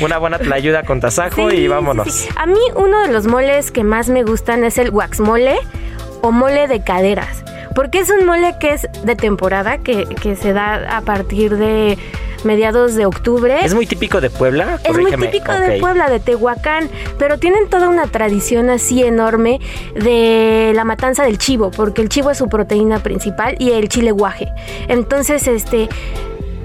Una 0.04 0.18
buena 0.18 0.38
ayuda 0.52 0.82
con 0.82 1.00
tasajo 1.00 1.50
y 1.50 1.68
vámonos. 1.68 2.28
a 2.36 2.46
mí 2.46 2.60
uno 2.74 3.00
de 3.02 3.12
los 3.12 3.26
moles 3.26 3.70
que 3.70 3.84
más 3.84 4.08
me 4.08 4.22
gustan 4.22 4.64
es 4.64 4.78
el 4.78 4.90
wax 4.90 5.20
mole 5.20 5.58
o 6.22 6.32
mole 6.32 6.68
de 6.68 6.82
caderas. 6.82 7.44
Porque 7.74 8.00
es 8.00 8.10
un 8.10 8.26
mole 8.26 8.56
que 8.58 8.72
es 8.72 8.88
de 9.04 9.16
temporada, 9.16 9.78
que, 9.78 10.04
que 10.06 10.36
se 10.36 10.52
da 10.52 10.96
a 10.96 11.00
partir 11.02 11.56
de 11.56 11.98
mediados 12.44 12.94
de 12.94 13.06
octubre. 13.06 13.58
¿Es 13.62 13.74
muy 13.74 13.86
típico 13.86 14.20
de 14.20 14.30
Puebla? 14.30 14.78
Es 14.84 14.96
muy 14.96 15.10
típico 15.10 15.52
de 15.52 15.78
Puebla, 15.78 16.08
de 16.08 16.20
Tehuacán, 16.20 16.88
pero 17.18 17.38
tienen 17.38 17.68
toda 17.68 17.88
una 17.88 18.06
tradición 18.06 18.70
así 18.70 19.02
enorme 19.02 19.60
de 19.94 20.72
la 20.74 20.84
matanza 20.84 21.24
del 21.24 21.38
chivo, 21.38 21.70
porque 21.70 22.02
el 22.02 22.08
chivo 22.08 22.30
es 22.30 22.38
su 22.38 22.48
proteína 22.48 23.00
principal 23.00 23.56
y 23.58 23.72
el 23.72 23.88
chile 23.88 24.12
guaje. 24.12 24.48
Entonces, 24.88 25.46
este 25.46 25.88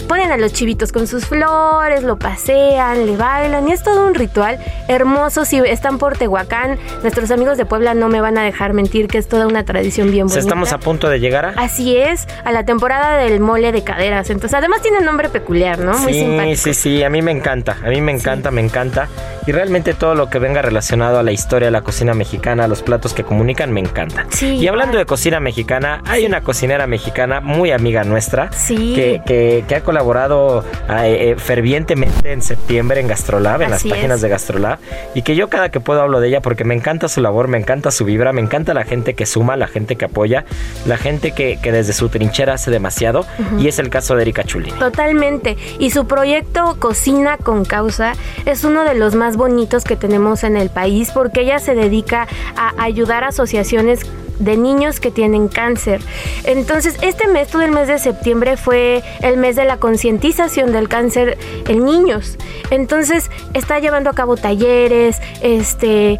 ponen 0.05 0.31
a 0.31 0.37
los 0.37 0.53
chivitos 0.53 0.91
con 0.91 1.07
sus 1.07 1.25
flores, 1.25 2.03
lo 2.03 2.17
pasean, 2.17 3.05
le 3.05 3.17
bailan 3.17 3.67
y 3.67 3.71
es 3.73 3.83
todo 3.83 4.05
un 4.07 4.13
ritual 4.15 4.57
hermoso. 4.87 5.45
Si 5.45 5.57
están 5.57 5.97
por 5.97 6.17
Tehuacán, 6.17 6.77
nuestros 7.01 7.31
amigos 7.31 7.57
de 7.57 7.65
Puebla 7.65 7.93
no 7.93 8.07
me 8.09 8.21
van 8.21 8.37
a 8.37 8.43
dejar 8.43 8.73
mentir 8.73 9.07
que 9.07 9.17
es 9.17 9.27
toda 9.27 9.47
una 9.47 9.63
tradición 9.65 10.11
bien 10.11 10.27
bonita. 10.27 10.39
Estamos 10.39 10.71
a 10.73 10.77
punto 10.79 11.09
de 11.09 11.19
llegar 11.19 11.45
a... 11.45 11.49
Así 11.57 11.97
es, 11.97 12.27
a 12.43 12.51
la 12.51 12.65
temporada 12.65 13.17
del 13.17 13.39
mole 13.39 13.71
de 13.71 13.83
caderas. 13.83 14.29
Entonces, 14.29 14.57
además 14.57 14.81
tiene 14.81 14.99
un 14.99 15.05
nombre 15.05 15.29
peculiar, 15.29 15.79
¿no? 15.79 15.97
Muy 15.99 16.13
sí, 16.13 16.19
simpático. 16.19 16.55
sí, 16.57 16.73
sí, 16.73 17.03
a 17.03 17.09
mí 17.09 17.21
me 17.21 17.31
encanta, 17.31 17.77
a 17.83 17.89
mí 17.89 18.01
me 18.01 18.11
encanta, 18.11 18.51
me 18.51 18.61
encanta. 18.61 19.07
Y 19.47 19.51
realmente 19.51 19.93
todo 19.93 20.15
lo 20.15 20.29
que 20.29 20.39
venga 20.39 20.61
relacionado 20.61 21.19
a 21.19 21.23
la 21.23 21.31
historia 21.31 21.67
de 21.67 21.71
la 21.71 21.81
cocina 21.81 22.13
mexicana, 22.13 22.65
a 22.65 22.67
los 22.67 22.81
platos 22.81 23.13
que 23.13 23.23
comunican, 23.23 23.71
me 23.71 23.79
encanta. 23.79 24.25
Sí, 24.29 24.55
y 24.57 24.67
hablando 24.67 24.97
de 24.97 25.05
cocina 25.05 25.39
mexicana, 25.39 26.01
hay 26.07 26.25
una 26.25 26.41
cocinera 26.41 26.87
mexicana 26.87 27.41
muy 27.41 27.71
amiga 27.71 28.03
nuestra 28.03 28.51
Sí. 28.51 28.93
que, 28.95 29.21
que- 29.25 29.65
que 29.67 29.75
ha 29.75 29.81
colaborado 29.81 29.94
eh, 30.01 31.31
eh, 31.31 31.35
fervientemente 31.37 32.31
en 32.31 32.41
septiembre 32.41 32.99
en 32.99 33.07
Gastrolab, 33.07 33.61
en 33.61 33.73
Así 33.73 33.87
las 33.87 33.97
páginas 33.97 34.17
es. 34.17 34.21
de 34.21 34.29
Gastrolab, 34.29 34.79
y 35.13 35.21
que 35.21 35.35
yo 35.35 35.49
cada 35.49 35.69
que 35.69 35.79
puedo 35.79 36.01
hablo 36.01 36.19
de 36.19 36.27
ella 36.29 36.41
porque 36.41 36.63
me 36.63 36.75
encanta 36.75 37.07
su 37.07 37.21
labor, 37.21 37.47
me 37.47 37.57
encanta 37.57 37.91
su 37.91 38.05
vibra, 38.05 38.33
me 38.33 38.41
encanta 38.41 38.73
la 38.73 38.83
gente 38.83 39.13
que 39.13 39.25
suma, 39.25 39.55
la 39.57 39.67
gente 39.67 39.95
que 39.95 40.05
apoya, 40.05 40.45
la 40.85 40.97
gente 40.97 41.31
que, 41.31 41.59
que 41.61 41.71
desde 41.71 41.93
su 41.93 42.09
trinchera 42.09 42.53
hace 42.53 42.71
demasiado, 42.71 43.25
y 43.59 43.67
es 43.67 43.79
el 43.79 43.89
caso 43.89 44.15
de 44.15 44.23
Erika 44.23 44.43
Chulini. 44.43 44.77
Totalmente. 44.77 45.57
Y 45.79 45.91
su 45.91 46.07
proyecto 46.07 46.77
Cocina 46.79 47.37
con 47.37 47.65
Causa 47.65 48.13
es 48.45 48.63
uno 48.63 48.83
de 48.83 48.95
los 48.95 49.15
más 49.15 49.37
bonitos 49.37 49.83
que 49.83 49.95
tenemos 49.95 50.43
en 50.43 50.57
el 50.57 50.69
país 50.69 51.11
porque 51.11 51.41
ella 51.41 51.59
se 51.59 51.75
dedica 51.75 52.27
a 52.55 52.73
ayudar 52.83 53.23
a 53.23 53.27
asociaciones 53.27 54.05
de 54.39 54.57
niños 54.57 54.99
que 54.99 55.11
tienen 55.11 55.47
cáncer. 55.47 56.01
Entonces, 56.43 56.97
este 57.01 57.27
mes, 57.27 57.47
todo 57.47 57.61
el 57.61 57.71
mes 57.71 57.87
de 57.87 57.99
septiembre, 57.99 58.57
fue 58.57 59.03
el 59.21 59.37
mes 59.37 59.55
de 59.55 59.65
la 59.65 59.77
concientización 59.77 60.71
del 60.71 60.89
cáncer 60.89 61.37
en 61.67 61.85
niños. 61.85 62.37
Entonces, 62.69 63.29
está 63.53 63.79
llevando 63.79 64.09
a 64.09 64.13
cabo 64.13 64.37
talleres, 64.37 65.17
este, 65.41 66.19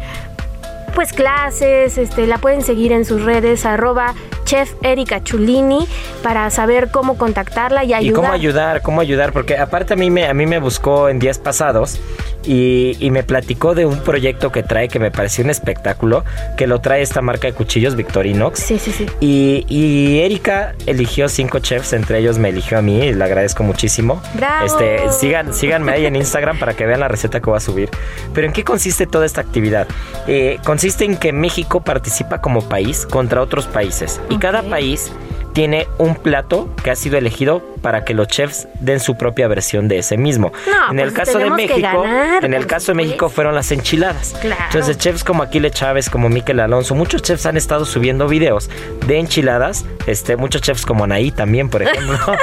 pues 0.96 1.12
clases, 1.12 1.98
este, 1.98 2.26
la 2.26 2.38
pueden 2.38 2.62
seguir 2.62 2.90
en 2.90 3.04
sus 3.04 3.22
redes, 3.22 3.66
arroba 3.66 4.14
chef 4.46 4.72
Erika 4.82 5.22
Chulini, 5.22 5.86
para 6.22 6.48
saber 6.48 6.88
cómo 6.90 7.18
contactarla 7.18 7.84
y 7.84 7.92
ayudar. 7.92 8.10
Y 8.10 8.14
cómo 8.14 8.32
ayudar, 8.32 8.80
cómo 8.80 9.00
ayudar, 9.02 9.32
porque 9.34 9.58
aparte 9.58 9.92
a 9.92 9.96
mí 9.96 10.10
me, 10.10 10.26
a 10.26 10.32
mí 10.32 10.46
me 10.46 10.58
buscó 10.58 11.10
en 11.10 11.18
días 11.18 11.38
pasados 11.38 12.00
y, 12.44 12.96
y 12.98 13.10
me 13.10 13.24
platicó 13.24 13.74
de 13.74 13.84
un 13.84 13.98
proyecto 13.98 14.52
que 14.52 14.62
trae 14.62 14.88
que 14.88 14.98
me 14.98 15.10
pareció 15.10 15.44
un 15.44 15.50
espectáculo, 15.50 16.24
que 16.56 16.66
lo 16.66 16.80
trae 16.80 17.02
esta 17.02 17.20
marca 17.20 17.46
de 17.46 17.52
cuchillos 17.52 17.94
Victorinox. 17.94 18.58
Sí, 18.58 18.78
sí, 18.78 18.92
sí. 18.92 19.06
Y, 19.20 19.66
y 19.68 20.20
Erika 20.20 20.74
eligió 20.86 21.28
cinco 21.28 21.58
chefs, 21.58 21.92
entre 21.92 22.20
ellos 22.20 22.38
me 22.38 22.48
eligió 22.48 22.78
a 22.78 22.82
mí, 22.82 23.00
y 23.00 23.12
le 23.12 23.22
agradezco 23.22 23.64
muchísimo. 23.64 24.22
¡Bravo! 24.32 24.64
Este, 24.64 25.10
sigan, 25.10 25.52
síganme 25.52 25.92
ahí 25.92 26.06
en 26.06 26.16
Instagram 26.16 26.58
para 26.58 26.72
que 26.72 26.86
vean 26.86 27.00
la 27.00 27.08
receta 27.08 27.40
que 27.40 27.50
voy 27.50 27.58
a 27.58 27.60
subir. 27.60 27.90
Pero 28.32 28.46
¿en 28.46 28.54
qué 28.54 28.64
consiste 28.64 29.06
toda 29.06 29.26
esta 29.26 29.42
actividad? 29.42 29.86
Eh, 30.26 30.58
consiste 30.64 30.85
en 31.00 31.16
que 31.16 31.32
México 31.32 31.80
participa 31.80 32.40
como 32.40 32.62
país 32.62 33.06
contra 33.06 33.42
otros 33.42 33.66
países. 33.66 34.20
Y 34.30 34.38
cada 34.38 34.62
país 34.62 35.10
tiene 35.56 35.88
un 35.96 36.16
plato 36.16 36.68
que 36.84 36.90
ha 36.90 36.96
sido 36.96 37.16
elegido 37.16 37.62
para 37.80 38.04
que 38.04 38.12
los 38.12 38.28
chefs 38.28 38.68
den 38.80 39.00
su 39.00 39.16
propia 39.16 39.48
versión 39.48 39.88
de 39.88 39.96
ese 39.96 40.18
mismo. 40.18 40.52
No, 40.70 40.92
en 40.92 40.98
el 40.98 41.12
pues 41.14 41.26
caso 41.28 41.38
de 41.38 41.48
México, 41.48 42.02
ganar, 42.02 42.44
en 42.44 42.52
el 42.52 42.66
caso 42.66 42.92
de 42.92 42.96
México 42.96 43.30
fueron 43.30 43.54
las 43.54 43.72
enchiladas. 43.72 44.34
Claro. 44.38 44.62
Entonces, 44.66 44.98
chefs 44.98 45.24
como 45.24 45.42
Aquile 45.42 45.70
Chávez, 45.70 46.10
como 46.10 46.28
Miquel 46.28 46.60
Alonso, 46.60 46.94
muchos 46.94 47.22
chefs 47.22 47.46
han 47.46 47.56
estado 47.56 47.86
subiendo 47.86 48.28
videos 48.28 48.68
de 49.06 49.18
enchiladas. 49.18 49.86
Este, 50.06 50.36
muchos 50.36 50.60
chefs 50.60 50.84
como 50.84 51.04
Anaí 51.04 51.30
también, 51.30 51.70
por 51.70 51.80
ejemplo. 51.82 52.18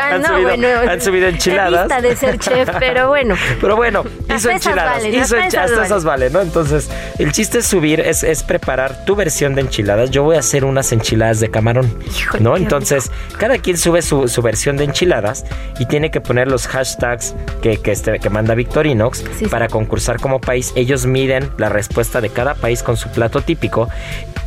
Ah, 0.00 0.14
han, 0.14 0.22
no, 0.22 0.28
subido, 0.28 0.48
bueno, 0.48 0.68
han 0.90 1.00
subido 1.00 1.28
enchiladas. 1.28 2.02
de 2.02 2.14
ser 2.14 2.38
chef, 2.38 2.68
pero 2.78 3.08
bueno. 3.08 3.34
Pero 3.60 3.74
bueno, 3.74 4.04
hizo 4.34 4.50
enchiladas. 4.50 4.98
valen, 4.98 5.14
hizo 5.14 5.36
las 5.36 5.46
enchi- 5.46 5.50
pesas 5.50 5.64
hasta 5.64 5.72
valen. 5.72 5.84
esas 5.86 6.04
valen, 6.04 6.32
¿no? 6.32 6.40
Entonces, 6.40 6.88
el 7.18 7.32
chiste 7.32 7.58
es 7.58 7.66
subir, 7.66 8.00
es, 8.00 8.22
es 8.22 8.42
preparar 8.44 9.04
tu 9.04 9.16
versión 9.16 9.54
de 9.56 9.62
enchiladas. 9.62 10.10
Yo 10.10 10.22
voy 10.22 10.36
a 10.36 10.38
hacer 10.38 10.64
unas 10.64 10.92
enchiladas 10.92 11.40
de 11.40 11.50
camarón. 11.50 11.92
Híjole, 12.28 12.44
¿No? 12.44 12.56
Entonces, 12.56 13.10
cada 13.38 13.58
quien 13.58 13.76
sube 13.76 14.02
su, 14.02 14.28
su 14.28 14.42
versión 14.42 14.76
de 14.76 14.84
enchiladas 14.84 15.44
y 15.78 15.86
tiene 15.86 16.10
que 16.10 16.20
poner 16.20 16.48
los 16.48 16.66
hashtags 16.68 17.34
que, 17.62 17.78
que, 17.78 17.92
este, 17.92 18.18
que 18.18 18.30
manda 18.30 18.54
Victorinox 18.54 19.18
Sí, 19.18 19.26
sí. 19.40 19.46
para 19.46 19.68
concursar 19.68 20.20
como 20.20 20.40
país. 20.40 20.72
Ellos 20.76 21.06
miden 21.06 21.50
la 21.58 21.68
respuesta 21.68 22.20
de 22.20 22.28
cada 22.30 22.54
país 22.54 22.82
con 22.82 22.96
su 22.96 23.08
plato 23.10 23.40
típico 23.42 23.88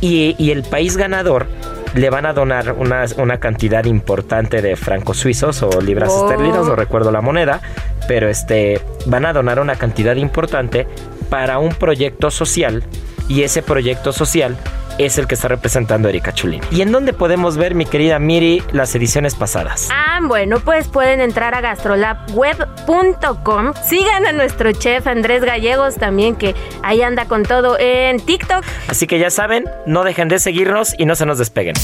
y, 0.00 0.34
y 0.38 0.50
el 0.50 0.62
país 0.62 0.96
ganador 0.96 1.46
le 1.94 2.08
van 2.08 2.24
a 2.26 2.32
donar 2.32 2.72
una, 2.72 3.04
una 3.18 3.38
cantidad 3.38 3.84
importante 3.84 4.62
de 4.62 4.76
francos 4.76 5.18
suizos 5.18 5.62
o 5.62 5.80
libras 5.80 6.10
Oh. 6.12 6.28
esterlinas, 6.30 6.66
no 6.66 6.74
recuerdo 6.76 7.10
la 7.12 7.20
moneda, 7.20 7.60
pero 8.08 8.28
este 8.28 8.80
van 9.06 9.26
a 9.26 9.32
donar 9.32 9.60
una 9.60 9.76
cantidad 9.76 10.16
importante 10.16 10.86
para 11.28 11.58
un 11.58 11.70
proyecto 11.74 12.30
social 12.30 12.82
y 13.28 13.42
ese 13.42 13.62
proyecto 13.62 14.12
social 14.12 14.56
es 14.98 15.18
el 15.18 15.26
que 15.26 15.34
está 15.34 15.48
representando 15.48 16.08
Erika 16.08 16.32
Chulini. 16.32 16.62
¿Y 16.70 16.82
en 16.82 16.92
dónde 16.92 17.12
podemos 17.12 17.56
ver, 17.56 17.74
mi 17.74 17.86
querida 17.86 18.18
Miri, 18.18 18.62
las 18.72 18.94
ediciones 18.94 19.34
pasadas? 19.34 19.88
Ah, 19.92 20.20
bueno, 20.22 20.60
pues 20.60 20.88
pueden 20.88 21.20
entrar 21.20 21.54
a 21.54 21.60
gastrolabweb.com. 21.60 23.72
Sigan 23.84 24.26
a 24.26 24.32
nuestro 24.32 24.72
chef 24.72 25.06
Andrés 25.06 25.44
Gallegos 25.44 25.96
también, 25.96 26.36
que 26.36 26.54
ahí 26.82 27.02
anda 27.02 27.26
con 27.26 27.42
todo 27.42 27.78
en 27.78 28.20
TikTok. 28.20 28.64
Así 28.88 29.06
que 29.06 29.18
ya 29.18 29.30
saben, 29.30 29.64
no 29.86 30.04
dejen 30.04 30.28
de 30.28 30.38
seguirnos 30.38 30.94
y 30.98 31.06
no 31.06 31.16
se 31.16 31.26
nos 31.26 31.38
despeguen. 31.38 31.74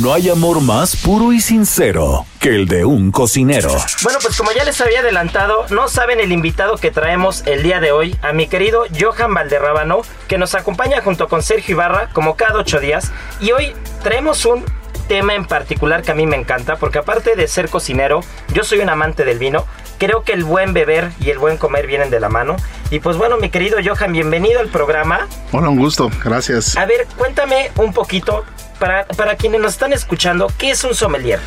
No 0.00 0.14
hay 0.14 0.28
amor 0.28 0.60
más 0.60 0.96
puro 0.96 1.32
y 1.32 1.40
sincero 1.40 2.24
que 2.38 2.54
el 2.54 2.68
de 2.68 2.84
un 2.84 3.10
cocinero. 3.10 3.70
Bueno, 4.02 4.18
pues 4.22 4.36
como 4.36 4.52
ya 4.52 4.64
les 4.64 4.80
había 4.80 5.00
adelantado, 5.00 5.66
no 5.70 5.88
saben 5.88 6.20
el 6.20 6.32
invitado 6.32 6.76
que 6.76 6.90
traemos 6.90 7.42
el 7.46 7.62
día 7.62 7.80
de 7.80 7.92
hoy, 7.92 8.16
a 8.22 8.32
mi 8.32 8.46
querido 8.46 8.84
Johan 8.98 9.34
Valderrábano, 9.34 10.02
que 10.28 10.38
nos 10.38 10.54
acompaña 10.54 11.00
junto 11.02 11.28
con 11.28 11.42
Sergio 11.42 11.74
Ibarra, 11.74 12.10
como 12.12 12.36
cada 12.36 12.58
ocho 12.58 12.80
días. 12.80 13.10
Y 13.40 13.52
hoy 13.52 13.74
traemos 14.02 14.44
un 14.44 14.64
tema 15.08 15.34
en 15.34 15.46
particular 15.46 16.02
que 16.02 16.12
a 16.12 16.14
mí 16.14 16.26
me 16.26 16.36
encanta, 16.36 16.76
porque 16.76 16.98
aparte 16.98 17.34
de 17.34 17.48
ser 17.48 17.68
cocinero, 17.68 18.20
yo 18.52 18.62
soy 18.62 18.80
un 18.80 18.90
amante 18.90 19.24
del 19.24 19.38
vino. 19.38 19.66
Creo 19.98 20.22
que 20.22 20.32
el 20.32 20.44
buen 20.44 20.74
beber 20.74 21.10
y 21.18 21.30
el 21.30 21.38
buen 21.38 21.56
comer 21.56 21.88
vienen 21.88 22.10
de 22.10 22.20
la 22.20 22.28
mano. 22.28 22.56
Y 22.90 23.00
pues 23.00 23.16
bueno, 23.16 23.36
mi 23.36 23.50
querido 23.50 23.78
Johan, 23.84 24.12
bienvenido 24.12 24.60
al 24.60 24.68
programa. 24.68 25.26
Hola, 25.50 25.70
un 25.70 25.78
gusto, 25.78 26.08
gracias. 26.24 26.76
A 26.76 26.86
ver, 26.86 27.08
cuéntame 27.16 27.72
un 27.76 27.92
poquito, 27.92 28.44
para, 28.78 29.06
para 29.06 29.36
quienes 29.36 29.60
nos 29.60 29.72
están 29.72 29.92
escuchando, 29.92 30.50
¿qué 30.56 30.70
es 30.70 30.84
un 30.84 30.94
sommelier? 30.94 31.40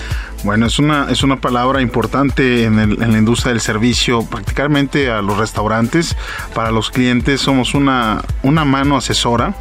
Bueno, 0.43 0.65
es 0.65 0.79
una, 0.79 1.05
es 1.11 1.21
una 1.21 1.39
palabra 1.39 1.81
importante 1.81 2.63
en, 2.63 2.79
el- 2.79 3.03
en 3.03 3.11
la 3.11 3.19
industria 3.19 3.51
del 3.51 3.61
servicio, 3.61 4.23
prácticamente 4.25 5.11
a 5.11 5.21
los 5.21 5.37
restaurantes. 5.37 6.17
Para 6.55 6.71
los 6.71 6.89
clientes 6.89 7.41
somos 7.41 7.75
una, 7.75 8.23
una 8.41 8.65
mano 8.65 8.97
asesora 8.97 9.53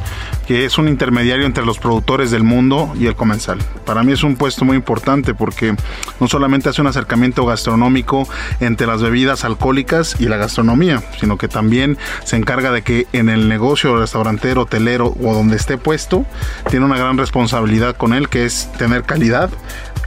que 0.47 0.65
es 0.65 0.79
un 0.79 0.87
intermediario 0.87 1.45
entre 1.45 1.65
los 1.65 1.77
productores 1.77 2.31
del 2.31 2.43
mundo 2.43 2.91
y 2.99 3.05
el 3.05 3.15
comensal. 3.15 3.59
Para 3.85 4.01
mí 4.01 4.11
es 4.11 4.23
un 4.23 4.35
puesto 4.35 4.65
muy 4.65 4.75
importante 4.75 5.35
porque 5.35 5.75
no 6.19 6.27
solamente 6.27 6.67
hace 6.69 6.81
un 6.81 6.87
acercamiento 6.87 7.45
gastronómico 7.45 8.27
entre 8.59 8.87
las 8.87 9.03
bebidas 9.03 9.45
alcohólicas 9.45 10.15
y 10.19 10.25
la 10.25 10.37
gastronomía, 10.37 11.03
sino 11.19 11.37
que 11.37 11.47
también 11.47 11.97
se 12.23 12.37
encarga 12.37 12.71
de 12.71 12.81
que 12.81 13.05
en 13.13 13.29
el 13.29 13.47
negocio 13.49 13.97
restaurantero, 13.97 14.61
hotelero 14.63 15.15
o 15.23 15.33
donde 15.33 15.57
esté 15.57 15.77
puesto, 15.77 16.25
tiene 16.71 16.85
una 16.85 16.97
gran 16.97 17.17
responsabilidad 17.19 17.95
con 17.95 18.13
él 18.13 18.27
que 18.29 18.45
es 18.45 18.69
tener 18.79 19.03
calidad 19.03 19.51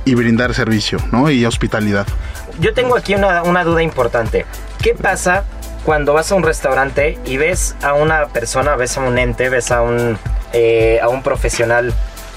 y 0.04 0.14
brindar 0.14 0.54
servicio, 0.54 0.98
¿no? 1.12 1.30
Y 1.30 1.44
hospitalidad. 1.46 2.06
Yo 2.60 2.74
tengo 2.74 2.96
aquí 2.96 3.14
una, 3.14 3.42
una 3.42 3.64
duda 3.64 3.82
importante. 3.82 4.44
¿Qué 4.82 4.94
pasa 4.94 5.44
cuando 5.84 6.12
vas 6.14 6.30
a 6.32 6.34
un 6.34 6.42
restaurante 6.42 7.18
y 7.24 7.36
ves 7.36 7.74
a 7.82 7.94
una 7.94 8.26
persona, 8.28 8.76
ves 8.76 8.96
a 8.98 9.00
un 9.02 9.18
ente, 9.18 9.48
ves 9.48 9.70
a 9.70 9.82
un, 9.82 10.18
eh, 10.52 10.98
a 11.02 11.08
un 11.08 11.22
profesional 11.22 11.92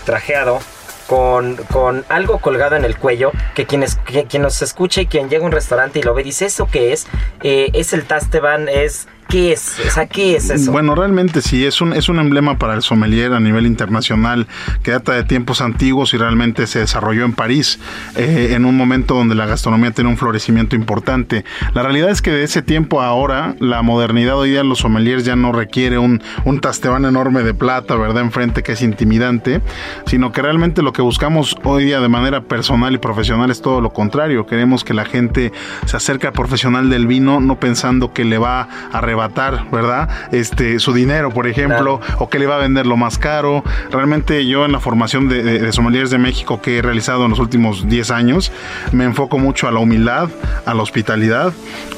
trajeado 0.05 0.59
con, 1.07 1.55
con 1.71 2.03
algo 2.09 2.39
colgado 2.39 2.75
en 2.75 2.83
el 2.83 2.97
cuello, 2.97 3.31
que 3.55 3.65
quien, 3.65 3.83
es- 3.83 3.95
que- 3.95 4.25
quien 4.25 4.41
nos 4.43 4.61
escucha 4.61 4.99
y 5.01 5.07
quien 5.07 5.29
llega 5.29 5.43
a 5.43 5.45
un 5.45 5.53
restaurante 5.53 5.99
y 5.99 6.03
lo 6.03 6.13
ve 6.13 6.23
dice, 6.23 6.45
¿eso 6.47 6.67
qué 6.69 6.91
es? 6.93 7.07
Eh, 7.43 7.69
¿Es 7.73 7.93
el 7.93 8.03
Tasteban? 8.05 8.67
¿Es 8.67 9.07
qué 9.27 9.53
es? 9.53 9.77
O 9.85 9.91
sea, 9.91 10.07
¿qué 10.07 10.35
es 10.35 10.49
eso? 10.49 10.71
Bueno, 10.71 10.95
realmente 10.95 11.41
sí, 11.41 11.65
es 11.65 11.81
un, 11.81 11.93
es 11.93 12.09
un 12.09 12.19
emblema 12.19 12.57
para 12.57 12.73
el 12.73 12.81
sommelier 12.81 13.33
a 13.33 13.39
nivel 13.39 13.65
internacional 13.65 14.47
que 14.83 14.91
data 14.91 15.13
de 15.13 15.23
tiempos 15.23 15.61
antiguos 15.61 16.13
y 16.13 16.17
realmente 16.17 16.67
se 16.67 16.79
desarrolló 16.79 17.25
en 17.25 17.33
París, 17.33 17.79
eh, 18.15 18.53
en 18.53 18.65
un 18.65 18.77
momento 18.77 19.15
donde 19.15 19.35
la 19.35 19.45
gastronomía 19.45 19.91
tiene 19.91 20.09
un 20.09 20.17
florecimiento 20.17 20.75
importante. 20.75 21.45
La 21.73 21.83
realidad 21.83 22.09
es 22.09 22.21
que 22.21 22.31
de 22.31 22.43
ese 22.43 22.61
tiempo 22.61 23.01
a 23.01 23.07
ahora, 23.07 23.55
la 23.59 23.81
modernidad 23.81 24.37
hoy 24.37 24.51
día 24.51 24.63
los 24.63 24.79
sommeliers 24.79 25.25
ya 25.25 25.35
no 25.35 25.51
requiere 25.51 25.97
un, 25.97 26.21
un 26.45 26.59
tastebán 26.59 27.05
enorme 27.05 27.43
de 27.43 27.53
plata, 27.53 27.95
¿verdad? 27.95 28.23
Enfrente 28.23 28.63
que 28.63 28.73
es 28.73 28.81
intimidante, 28.81 29.61
sino 30.05 30.31
que 30.31 30.41
realmente 30.41 30.81
lo 30.81 30.93
que 30.93 31.01
buscamos 31.01 31.55
hoy 31.63 31.85
día 31.85 31.99
de 31.99 32.09
manera 32.09 32.41
personal 32.41 32.93
y 32.93 32.97
profesional 32.97 33.51
es 33.51 33.61
todo 33.61 33.81
lo 33.81 33.91
contrario. 33.91 34.45
Queremos 34.45 34.83
que 34.83 34.93
la 34.93 35.05
gente 35.05 35.51
se 35.85 35.97
acerque 35.97 36.27
al 36.27 36.33
profesional 36.33 36.89
del 36.89 37.07
vino 37.07 37.39
no 37.39 37.59
pensando 37.59 38.13
que 38.13 38.25
le 38.25 38.37
va 38.37 38.61
a 38.61 38.97
arrebatar 38.97 39.16
arrebatar, 39.17 39.69
¿verdad? 39.71 40.09
Este, 40.31 40.79
su 40.79 40.93
dinero, 40.93 41.31
por 41.31 41.47
ejemplo, 41.47 41.99
o 42.19 42.29
que 42.29 42.39
le 42.39 42.45
va 42.45 42.55
a 42.55 42.59
vender 42.59 42.85
lo 42.85 42.97
más 42.97 43.17
caro. 43.17 43.63
Realmente 43.91 44.45
yo 44.45 44.65
en 44.65 44.71
la 44.71 44.79
formación 44.79 45.27
de, 45.27 45.43
de, 45.43 45.59
de 45.59 45.71
sommeliers 45.71 46.09
de 46.09 46.17
México 46.17 46.61
que 46.61 46.77
he 46.77 46.81
realizado 46.81 47.25
en 47.25 47.31
los 47.31 47.39
últimos 47.39 47.87
10 47.87 48.11
años, 48.11 48.51
me 48.91 49.05
enfoco 49.05 49.39
mucho 49.39 49.67
a 49.67 49.71
la 49.71 49.79
humildad, 49.79 50.29
a 50.65 50.73
la 50.73 50.83
hospitalidad, 50.83 51.53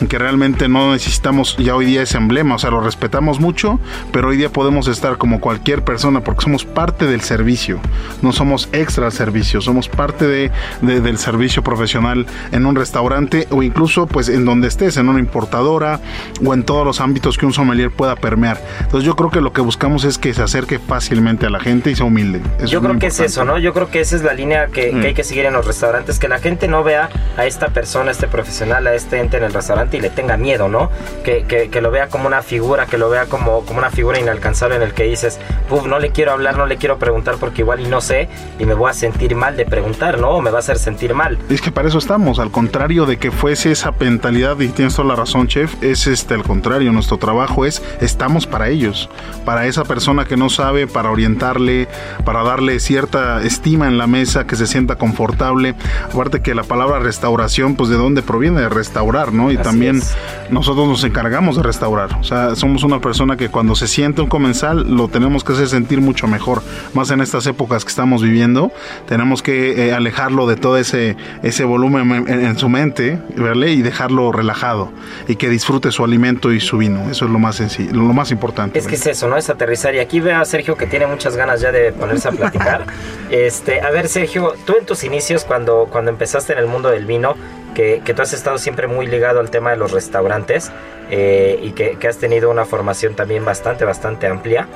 que 0.08 0.18
realmente 0.18 0.68
no 0.68 0.94
necesitamos 0.94 1.58
ya 1.58 1.76
hoy 1.76 1.86
día 1.86 2.02
ese 2.02 2.18
emblema, 2.18 2.56
o 2.56 2.60
sea, 2.60 2.72
lo 2.72 2.82
respetamos 2.82 3.40
mucho, 3.40 3.80
pero 4.12 4.30
hoy 4.30 4.38
día 4.38 4.50
podemos 4.50 4.88
estar 4.88 5.18
como 5.18 5.40
cualquier 5.40 5.84
persona 5.84 6.22
porque 6.22 6.44
somos 6.44 6.66
parte 6.66 7.06
del 7.06 7.22
servicio, 7.22 7.80
no 8.22 8.32
somos 8.32 8.70
extra 8.72 9.08
al 9.08 9.12
servicio, 9.12 9.62
somos 9.62 9.90
parte 9.90 10.28
de, 10.28 10.52
de, 10.82 11.02
del 11.02 11.18
servicio 11.18 11.64
profesional 11.64 12.26
en 12.52 12.66
un 12.66 12.76
restaurante 12.76 13.48
o 13.52 13.64
incluso 13.64 14.08
pues 14.08 14.30
en 14.30 14.46
donde 14.46 14.68
estés, 14.68 14.98
en 14.98 15.10
una 15.10 15.20
importadora 15.20 16.00
o 16.44 16.54
en 16.54 16.64
todos 16.64 16.86
los 16.86 17.02
ámbitos 17.02 17.09
que 17.14 17.46
un 17.46 17.54
sommelier 17.54 17.92
pueda 17.92 18.16
permear. 18.16 18.62
Entonces 18.82 19.04
yo 19.04 19.16
creo 19.16 19.30
que 19.30 19.42
lo 19.42 19.54
que 19.54 19.62
buscamos 19.62 20.04
es 20.04 20.18
que 20.18 20.34
se 20.34 20.42
acerque 20.42 20.80
fácilmente 20.80 21.46
a 21.46 21.50
la 21.50 21.60
gente 21.60 21.92
y 21.92 21.96
sea 21.96 22.06
humilde. 22.06 22.42
Eso 22.58 22.68
yo 22.68 22.82
creo 22.82 23.00
que 23.00 23.08
es 23.08 23.20
eso, 23.20 23.46
¿no? 23.46 23.58
Yo 23.58 23.74
creo 23.74 23.90
que 23.90 24.02
esa 24.02 24.16
es 24.16 24.24
la 24.24 24.34
línea 24.34 24.68
que, 24.68 24.92
mm. 24.92 25.02
que 25.02 25.08
hay 25.08 25.14
que 25.14 25.24
seguir 25.24 25.46
en 25.46 25.54
los 25.54 25.66
restaurantes, 25.66 26.20
que 26.20 26.28
la 26.28 26.40
gente 26.40 26.68
no 26.68 26.84
vea 26.84 27.10
a 27.38 27.46
esta 27.46 27.68
persona, 27.68 28.10
a 28.10 28.12
este 28.12 28.28
profesional, 28.28 28.88
a 28.88 28.94
este 28.94 29.20
ente 29.20 29.38
en 29.38 29.44
el 29.44 29.54
restaurante 29.54 29.98
y 29.98 30.02
le 30.02 30.10
tenga 30.10 30.38
miedo, 30.38 30.68
¿no? 30.68 30.90
Que, 31.24 31.44
que, 31.44 31.70
que 31.70 31.82
lo 31.82 31.92
vea 31.92 32.08
como 32.08 32.28
una 32.28 32.42
figura, 32.42 32.86
que 32.86 32.98
lo 32.98 33.10
vea 33.10 33.26
como, 33.26 33.66
como 33.66 33.80
una 33.80 33.90
figura 33.90 34.20
inalcanzable 34.20 34.76
en 34.76 34.82
el 34.82 34.94
que 34.94 35.04
dices, 35.04 35.40
Puf, 35.68 35.86
no 35.86 36.00
le 36.00 36.12
quiero 36.12 36.32
hablar, 36.32 36.58
no 36.58 36.66
le 36.66 36.78
quiero 36.78 36.98
preguntar 36.98 37.36
porque 37.40 37.62
igual 37.62 37.80
y 37.82 37.88
no 37.88 38.02
sé 38.02 38.30
y 38.58 38.66
me 38.66 38.74
voy 38.74 38.90
a 38.90 38.94
sentir 38.94 39.36
mal 39.36 39.56
de 39.56 39.66
preguntar, 39.66 40.20
¿no? 40.20 40.30
O 40.32 40.42
me 40.42 40.52
va 40.52 40.58
a 40.58 40.60
hacer 40.60 40.78
sentir 40.78 41.14
mal. 41.14 41.38
Es 41.50 41.62
que 41.62 41.72
para 41.72 41.88
eso 41.88 41.98
estamos, 41.98 42.40
al 42.40 42.52
contrario 42.52 43.06
de 43.06 43.18
que 43.18 43.32
fuese 43.32 43.72
esa 43.72 43.92
mentalidad, 44.00 44.60
y 44.60 44.70
tienes 44.70 44.96
toda 44.96 45.08
la 45.08 45.16
razón, 45.16 45.48
chef, 45.48 45.76
es 45.82 46.08
este 46.08 46.34
al 46.34 46.44
contrario, 46.44 46.92
nuestro 47.00 47.18
trabajo 47.18 47.66
es, 47.66 47.82
estamos 48.02 48.46
para 48.46 48.68
ellos, 48.68 49.10
para 49.46 49.68
esa 49.68 49.86
persona 49.86 50.26
que 50.26 50.36
no 50.36 50.50
sabe, 50.50 50.86
para 50.86 51.10
orientarle, 51.12 51.88
para 52.26 52.44
darle 52.44 52.80
cierta 52.82 53.42
estima 53.42 53.88
en 53.88 53.98
la 53.98 54.06
mesa, 54.06 54.46
que 54.46 54.58
se 54.58 54.68
sienta 54.68 54.98
confortable. 54.98 55.76
Aparte 56.04 56.42
que 56.42 56.54
la 56.54 56.64
palabra 56.64 57.00
restauración, 57.00 57.76
pues 57.76 57.90
de 57.90 57.96
dónde 57.96 58.22
proviene, 58.22 58.60
de 58.60 58.70
restaurar, 58.70 59.32
¿no? 59.32 59.50
Y 59.50 59.56
Así 59.56 59.64
también 59.64 59.98
es. 59.98 60.14
nosotros 60.50 60.90
nos 60.90 61.04
encargamos 61.06 61.56
de 61.56 61.64
restaurar. 61.64 62.18
O 62.20 62.24
sea, 62.26 62.56
somos 62.56 62.84
una 62.84 63.00
persona 63.00 63.38
que 63.38 63.48
cuando 63.48 63.76
se 63.76 63.88
siente 63.88 64.22
un 64.22 64.28
comensal, 64.28 64.94
lo 64.96 65.08
tenemos 65.08 65.46
que 65.46 65.54
hacer 65.54 65.70
sentir 65.70 66.02
mucho 66.02 66.28
mejor. 66.28 66.62
Más 66.94 67.12
en 67.12 67.22
estas 67.22 67.48
épocas 67.48 67.86
que 67.86 67.90
estamos 67.90 68.22
viviendo, 68.22 68.74
tenemos 69.08 69.42
que 69.42 69.88
eh, 69.88 69.94
alejarlo 69.94 70.48
de 70.48 70.58
todo 70.58 70.78
ese, 70.78 71.16
ese 71.44 71.64
volumen 71.64 72.12
en, 72.28 72.46
en, 72.46 72.58
su 72.58 72.68
mente, 72.68 73.20
¿verle? 73.38 73.72
Y 73.72 73.82
dejarlo 73.82 74.34
relajado 74.34 74.92
y 75.30 75.38
que 75.38 75.50
disfrute 75.50 75.92
su 75.92 76.04
alimento 76.04 76.52
y 76.52 76.60
su 76.60 76.78
Eso 77.10 77.26
es 77.26 77.32
lo 77.32 77.40
más 77.40 77.56
sencillo, 77.56 77.94
lo 77.94 78.14
más 78.14 78.32
importante. 78.32 78.78
Es 78.80 78.88
que 78.88 78.96
es 78.96 79.06
eso, 79.06 79.28
¿no? 79.28 79.38
Es 79.38 79.50
aterrizar. 79.50 79.94
Y 79.96 80.00
aquí 80.00 80.20
veo 80.20 80.38
a 80.38 80.46
Sergio 80.46 80.76
que 80.76 80.88
tiene 80.88 81.08
muchas 81.08 81.36
ganas 81.36 81.62
ya 81.62 81.72
de 81.72 81.92
ponerse 81.92 82.28
a 82.28 82.32
platicar. 82.32 82.86
este, 83.30 83.82
a 83.82 83.90
ver, 83.90 84.08
Sergio, 84.08 84.56
tú 84.66 84.76
en 84.78 84.86
tus 84.86 85.04
inicios, 85.04 85.46
cuando, 85.46 85.88
cuando 85.92 86.12
empezaste 86.12 86.54
en 86.54 86.60
el 86.60 86.68
mundo 86.68 86.90
del 86.90 87.06
vino, 87.06 87.36
que, 87.76 88.02
que, 88.04 88.14
tú 88.14 88.22
has 88.22 88.34
estado 88.34 88.58
siempre 88.58 88.88
muy 88.88 89.08
ligado 89.08 89.40
al 89.40 89.52
tema 89.52 89.72
de 89.72 89.78
los 89.78 89.92
restaurantes 89.92 90.72
eh, 91.12 91.60
y 91.62 91.72
que, 91.72 91.98
que, 91.98 92.08
has 92.08 92.18
tenido 92.18 92.50
una 92.50 92.66
formación 92.66 93.16
también 93.16 93.46
bastante, 93.46 93.86
bastante 93.86 94.28
amplia. 94.28 94.68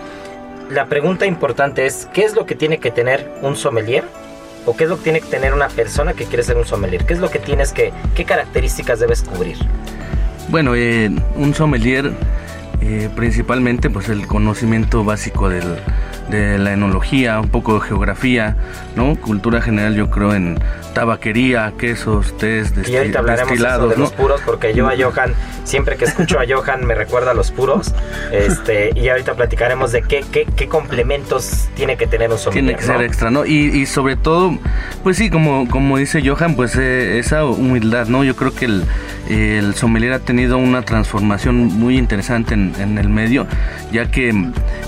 La 0.69 0.85
pregunta 0.85 1.25
importante 1.25 1.85
es, 1.85 2.07
¿qué 2.13 2.23
es 2.23 2.35
lo 2.35 2.45
que 2.45 2.55
tiene 2.55 2.79
que 2.79 2.91
tener 2.91 3.31
un 3.41 3.55
sommelier? 3.55 4.03
¿O 4.65 4.75
qué 4.75 4.85
es 4.85 4.89
lo 4.89 4.97
que 4.97 5.03
tiene 5.03 5.19
que 5.19 5.27
tener 5.27 5.53
una 5.53 5.67
persona 5.67 6.13
que 6.13 6.25
quiere 6.25 6.43
ser 6.43 6.57
un 6.57 6.65
sommelier? 6.65 7.05
¿Qué 7.05 7.13
es 7.13 7.19
lo 7.19 7.29
que 7.29 7.39
tienes 7.39 7.73
que, 7.73 7.91
qué 8.15 8.23
características 8.23 8.99
debes 8.99 9.21
cubrir? 9.23 9.57
Bueno, 10.49 10.75
eh, 10.75 11.09
un 11.35 11.53
sommelier 11.53 12.11
eh, 12.85 13.09
principalmente 13.15 13.89
pues 13.89 14.09
el 14.09 14.27
conocimiento 14.27 15.05
básico 15.05 15.47
del, 15.47 15.77
de 16.29 16.57
la 16.57 16.73
enología, 16.73 17.39
un 17.39 17.47
poco 17.47 17.75
de 17.75 17.81
geografía, 17.87 18.57
¿no? 18.97 19.15
Cultura 19.15 19.61
general 19.61 19.95
yo 19.95 20.09
creo 20.09 20.33
en 20.33 20.59
tabaquería, 20.93 21.73
quesos, 21.77 22.37
tés, 22.37 22.75
desti 22.75 22.91
y 22.91 22.97
ahorita 22.97 23.19
hablaremos 23.19 23.49
destilados, 23.49 23.89
de 23.89 23.95
¿no? 23.95 24.01
los 24.01 24.11
puros 24.11 24.41
porque 24.45 24.73
yo 24.73 24.87
a 24.87 24.93
Johan, 24.97 25.33
siempre 25.63 25.95
que 25.95 26.05
escucho 26.05 26.39
a 26.39 26.43
Johan 26.47 26.85
me 26.85 26.93
recuerda 26.93 27.31
a 27.31 27.33
los 27.33 27.51
puros. 27.51 27.93
Este, 28.31 28.91
y 28.95 29.07
ahorita 29.09 29.35
platicaremos 29.35 29.91
de 29.91 30.01
qué, 30.01 30.23
qué, 30.31 30.45
qué 30.55 30.67
complementos 30.67 31.69
tiene 31.75 31.97
que 31.97 32.05
tener 32.05 32.31
un 32.31 32.37
sommelier. 32.37 32.65
Tiene 32.65 32.79
que 32.79 32.85
ser 32.85 33.01
extra, 33.01 33.31
¿no? 33.31 33.45
Y, 33.45 33.69
y, 33.69 33.85
sobre 33.85 34.15
todo, 34.17 34.57
pues 35.03 35.17
sí, 35.17 35.29
como, 35.29 35.69
como 35.69 35.97
dice 35.97 36.21
Johan, 36.27 36.55
pues 36.55 36.75
eh, 36.75 37.17
esa 37.17 37.45
humildad, 37.45 38.07
¿no? 38.07 38.23
Yo 38.23 38.35
creo 38.35 38.53
que 38.53 38.65
el, 38.65 38.83
el 39.29 39.73
sommelier 39.75 40.13
ha 40.13 40.19
tenido 40.19 40.57
una 40.57 40.81
transformación 40.83 41.55
muy 41.55 41.97
interesante 41.97 42.53
en, 42.53 42.72
en 42.79 42.97
el 42.97 43.09
medio, 43.09 43.47
ya 43.91 44.09
que, 44.09 44.33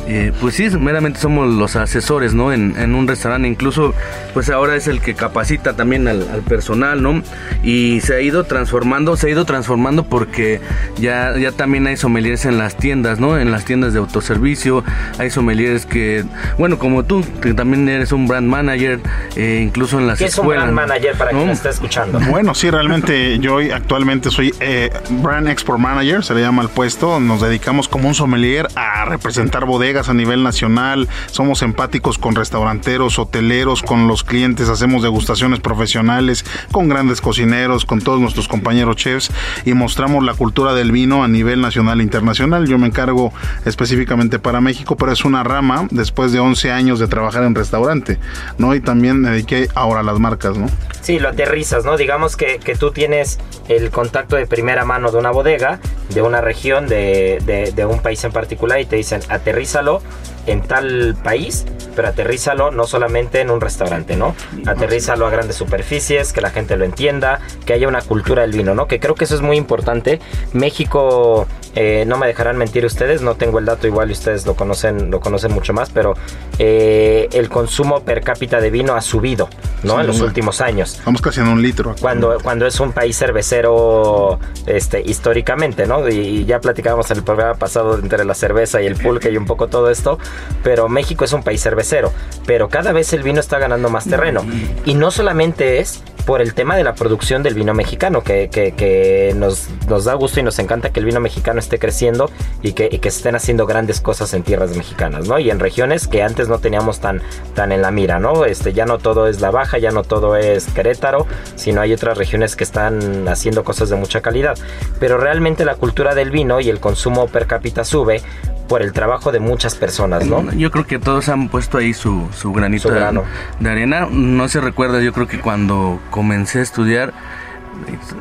eh, 0.07 0.31
pues 0.41 0.55
sí, 0.55 0.69
meramente 0.69 1.19
somos 1.19 1.47
los 1.47 1.75
asesores, 1.75 2.33
¿no? 2.33 2.53
En, 2.53 2.75
en, 2.77 2.95
un 2.95 3.07
restaurante, 3.07 3.47
incluso, 3.47 3.93
pues 4.33 4.49
ahora 4.49 4.75
es 4.75 4.87
el 4.87 5.01
que 5.01 5.15
capacita 5.15 5.73
también 5.73 6.07
al, 6.07 6.27
al, 6.29 6.41
personal, 6.41 7.01
¿no? 7.01 7.21
Y 7.63 8.01
se 8.01 8.15
ha 8.15 8.21
ido 8.21 8.43
transformando, 8.43 9.15
se 9.17 9.27
ha 9.27 9.29
ido 9.29 9.45
transformando 9.45 10.03
porque 10.03 10.61
ya, 10.97 11.37
ya 11.37 11.51
también 11.51 11.87
hay 11.87 11.97
sommeliers 11.97 12.45
en 12.45 12.57
las 12.57 12.77
tiendas, 12.77 13.19
¿no? 13.19 13.37
En 13.37 13.51
las 13.51 13.65
tiendas 13.65 13.93
de 13.93 13.99
autoservicio, 13.99 14.83
hay 15.17 15.29
sommeliers 15.29 15.85
que, 15.85 16.23
bueno, 16.57 16.77
como 16.77 17.03
tú, 17.03 17.23
que 17.41 17.53
también 17.53 17.87
eres 17.89 18.11
un 18.11 18.27
brand 18.27 18.47
manager, 18.47 18.99
eh, 19.35 19.61
incluso 19.63 19.99
en 19.99 20.07
las 20.07 20.19
¿Qué 20.19 20.25
escuelas. 20.25 20.65
es 20.65 20.69
un 20.69 20.75
brand 20.75 20.89
manager 20.89 21.17
para 21.17 21.31
¿no? 21.31 21.39
quien 21.39 21.49
está 21.51 21.69
escuchando? 21.69 22.19
Bueno, 22.29 22.53
sí, 22.55 22.69
realmente 22.69 23.39
yo 23.39 23.59
actualmente 23.73 24.31
soy 24.31 24.53
eh, 24.59 24.89
brand 25.21 25.47
export 25.47 25.79
manager, 25.79 26.23
se 26.23 26.33
le 26.33 26.41
llama 26.41 26.61
al 26.61 26.69
puesto, 26.69 27.19
nos 27.19 27.41
dedicamos 27.41 27.74
como 27.83 28.07
un 28.07 28.15
sommelier 28.15 28.67
a 28.75 29.03
representar 29.05 29.65
bodegas 29.65 30.07
a 30.07 30.13
nivel 30.13 30.43
nacional, 30.43 31.09
somos 31.29 31.61
empáticos 31.61 32.17
con 32.17 32.35
restauranteros, 32.35 33.19
hoteleros, 33.19 33.81
con 33.81 34.07
los 34.07 34.23
clientes, 34.23 34.69
hacemos 34.69 35.03
degustaciones 35.03 35.59
profesionales 35.59 36.45
con 36.71 36.87
grandes 36.87 37.19
cocineros, 37.19 37.85
con 37.85 38.01
todos 38.01 38.19
nuestros 38.19 38.47
compañeros 38.47 38.95
chefs 38.95 39.31
y 39.65 39.73
mostramos 39.73 40.23
la 40.23 40.33
cultura 40.33 40.73
del 40.73 40.91
vino 40.91 41.23
a 41.23 41.27
nivel 41.27 41.61
nacional 41.61 41.99
e 41.99 42.03
internacional. 42.03 42.65
Yo 42.67 42.77
me 42.77 42.87
encargo 42.87 43.33
específicamente 43.65 44.39
para 44.39 44.61
México, 44.61 44.95
pero 44.95 45.11
es 45.11 45.25
una 45.25 45.43
rama 45.43 45.87
después 45.91 46.31
de 46.31 46.39
11 46.39 46.71
años 46.71 46.99
de 46.99 47.07
trabajar 47.07 47.43
en 47.43 47.55
restaurante, 47.55 48.17
¿no? 48.57 48.73
Y 48.73 48.79
también 48.79 49.19
me 49.19 49.31
dediqué 49.31 49.67
ahora 49.75 49.99
a 49.99 50.03
las 50.03 50.19
marcas, 50.19 50.57
¿no? 50.57 50.67
Sí, 51.01 51.19
lo 51.19 51.29
aterrizas, 51.29 51.83
¿no? 51.83 51.97
Digamos 51.97 52.37
que, 52.37 52.59
que 52.59 52.75
tú 52.75 52.91
tienes 52.91 53.37
el 53.67 53.89
contacto 53.91 54.35
de 54.35 54.47
primera 54.47 54.85
mano 54.85 55.11
de 55.11 55.17
una 55.17 55.31
bodega, 55.31 55.79
de 56.09 56.21
una 56.21 56.41
región, 56.41 56.87
de, 56.87 57.39
de, 57.45 57.54
de 57.75 57.85
un 57.85 57.99
país 57.99 58.23
en 58.23 58.31
particular 58.31 58.79
y 58.79 58.85
te 58.85 58.95
dicen, 58.95 59.21
aterrízalo 59.29 60.01
en 60.45 60.61
tal 60.61 61.15
país, 61.23 61.65
pero 61.95 62.07
aterrízalo 62.07 62.71
no 62.71 62.85
solamente 62.85 63.41
en 63.41 63.49
un 63.49 63.61
restaurante, 63.61 64.15
¿no? 64.15 64.35
Aterrízalo 64.65 65.25
a 65.25 65.29
grandes 65.29 65.55
superficies, 65.55 66.33
que 66.33 66.41
la 66.41 66.49
gente 66.49 66.75
lo 66.77 66.85
entienda, 66.85 67.39
que 67.65 67.73
haya 67.73 67.87
una 67.87 68.01
cultura 68.01 68.41
del 68.43 68.51
vino, 68.51 68.75
¿no? 68.75 68.87
Que 68.87 68.99
creo 68.99 69.15
que 69.15 69.25
eso 69.25 69.35
es 69.35 69.41
muy 69.41 69.57
importante. 69.57 70.19
México, 70.53 71.47
eh, 71.75 72.05
no 72.07 72.17
me 72.17 72.27
dejarán 72.27 72.57
mentir 72.57 72.85
ustedes, 72.85 73.21
no 73.21 73.35
tengo 73.35 73.59
el 73.59 73.65
dato 73.65 73.87
igual 73.87 74.09
y 74.09 74.13
ustedes 74.13 74.45
lo 74.45 74.55
conocen, 74.55 75.11
lo 75.11 75.19
conocen 75.19 75.51
mucho 75.51 75.73
más, 75.73 75.89
pero 75.89 76.13
eh, 76.59 77.27
el 77.33 77.49
consumo 77.49 78.01
per 78.01 78.21
cápita 78.21 78.59
de 78.61 78.69
vino 78.69 78.95
ha 78.95 79.01
subido, 79.01 79.49
¿no? 79.83 79.95
Sí, 79.95 80.01
en 80.01 80.07
los 80.07 80.21
últimos 80.21 80.61
años. 80.61 81.01
Vamos 81.05 81.21
casi 81.21 81.41
en 81.41 81.47
un 81.47 81.61
litro. 81.61 81.95
Cuando, 81.99 82.37
cuando 82.41 82.65
es 82.65 82.79
un 82.79 82.91
país 82.91 83.17
cervecero 83.17 84.39
este, 84.65 85.01
históricamente, 85.01 85.85
¿no? 85.85 86.07
Y, 86.09 86.15
y 86.15 86.45
ya 86.45 86.59
platicábamos 86.59 87.09
en 87.11 87.17
el 87.17 87.23
programa 87.23 87.55
pasado 87.55 87.97
entre 87.97 88.25
la 88.25 88.33
cerveza 88.33 88.81
y 88.81 88.85
el 88.85 88.95
pulque 88.95 89.31
y 89.31 89.37
un 89.37 89.45
poco 89.45 89.67
todo 89.67 89.89
esto, 89.89 90.17
pero 90.63 90.89
México 90.89 91.25
es 91.25 91.33
un 91.33 91.43
país 91.43 91.61
cervecero, 91.61 92.11
pero 92.45 92.69
cada 92.69 92.91
vez 92.91 93.13
el 93.13 93.23
vino 93.23 93.39
está 93.39 93.59
ganando 93.59 93.89
más 93.89 94.05
terreno. 94.05 94.45
Y 94.85 94.93
no 94.93 95.11
solamente 95.11 95.79
es 95.79 96.03
por 96.25 96.41
el 96.41 96.53
tema 96.53 96.75
de 96.75 96.83
la 96.83 96.95
producción 96.95 97.43
del 97.43 97.53
vino 97.53 97.73
mexicano, 97.73 98.21
que, 98.21 98.49
que, 98.49 98.73
que 98.73 99.33
nos, 99.35 99.69
nos, 99.87 100.05
da 100.05 100.15
gusto 100.15 100.39
y 100.39 100.43
nos 100.43 100.57
encanta 100.59 100.89
que 100.89 100.99
el 100.99 101.05
vino 101.05 101.19
mexicano 101.19 101.59
esté 101.59 101.77
creciendo 101.77 102.29
y 102.61 102.73
que, 102.73 102.89
y 102.91 102.99
que 102.99 103.09
estén 103.09 103.35
haciendo 103.35 103.65
grandes 103.67 104.01
cosas 104.01 104.33
en 104.33 104.43
tierras 104.43 104.75
mexicanas, 104.75 105.27
¿no? 105.27 105.37
Y 105.39 105.51
en 105.51 105.59
regiones 105.59 106.07
que 106.07 106.23
antes 106.23 106.47
no 106.47 106.59
teníamos 106.59 106.99
tan, 106.99 107.21
tan 107.53 107.71
en 107.71 107.81
la 107.81 107.91
mira, 107.91 108.19
¿no? 108.19 108.45
Este, 108.45 108.73
ya 108.73 108.85
no 108.85 108.97
todo 108.97 109.27
es 109.27 109.39
La 109.39 109.51
Baja, 109.51 109.77
ya 109.77 109.91
no 109.91 110.03
todo 110.03 110.35
es 110.35 110.65
Querétaro, 110.67 111.27
sino 111.55 111.81
hay 111.81 111.93
otras 111.93 112.17
regiones 112.17 112.55
que 112.55 112.63
están 112.63 113.27
haciendo 113.27 113.63
cosas 113.63 113.89
de 113.89 113.95
mucha 113.95 114.21
calidad. 114.21 114.57
Pero 114.99 115.17
realmente 115.17 115.63
la 115.63 115.75
cultura 115.75 116.15
del 116.15 116.31
vino 116.31 116.59
y 116.59 116.69
el 116.69 116.79
consumo 116.79 117.27
per 117.27 117.45
cápita 117.45 117.83
sube 117.83 118.21
por 118.67 118.81
el 118.81 118.93
trabajo 118.93 119.31
de 119.31 119.39
muchas 119.39 119.75
personas, 119.75 120.25
¿no? 120.25 120.51
Yo 120.53 120.71
creo 120.71 120.85
que 120.85 120.99
todos 120.99 121.29
han 121.29 121.49
puesto 121.49 121.77
ahí 121.77 121.93
su, 121.93 122.27
su 122.33 122.51
granito 122.53 122.89
su 122.89 122.95
grano. 122.95 123.23
de, 123.59 123.65
de, 123.65 123.69
arena. 123.71 124.07
No 124.09 124.47
se 124.47 124.61
recuerda, 124.61 125.01
yo 125.01 125.13
creo 125.13 125.27
que 125.27 125.39
cuando 125.39 125.99
comencé 126.09 126.59
a 126.59 126.61
estudiar 126.63 127.13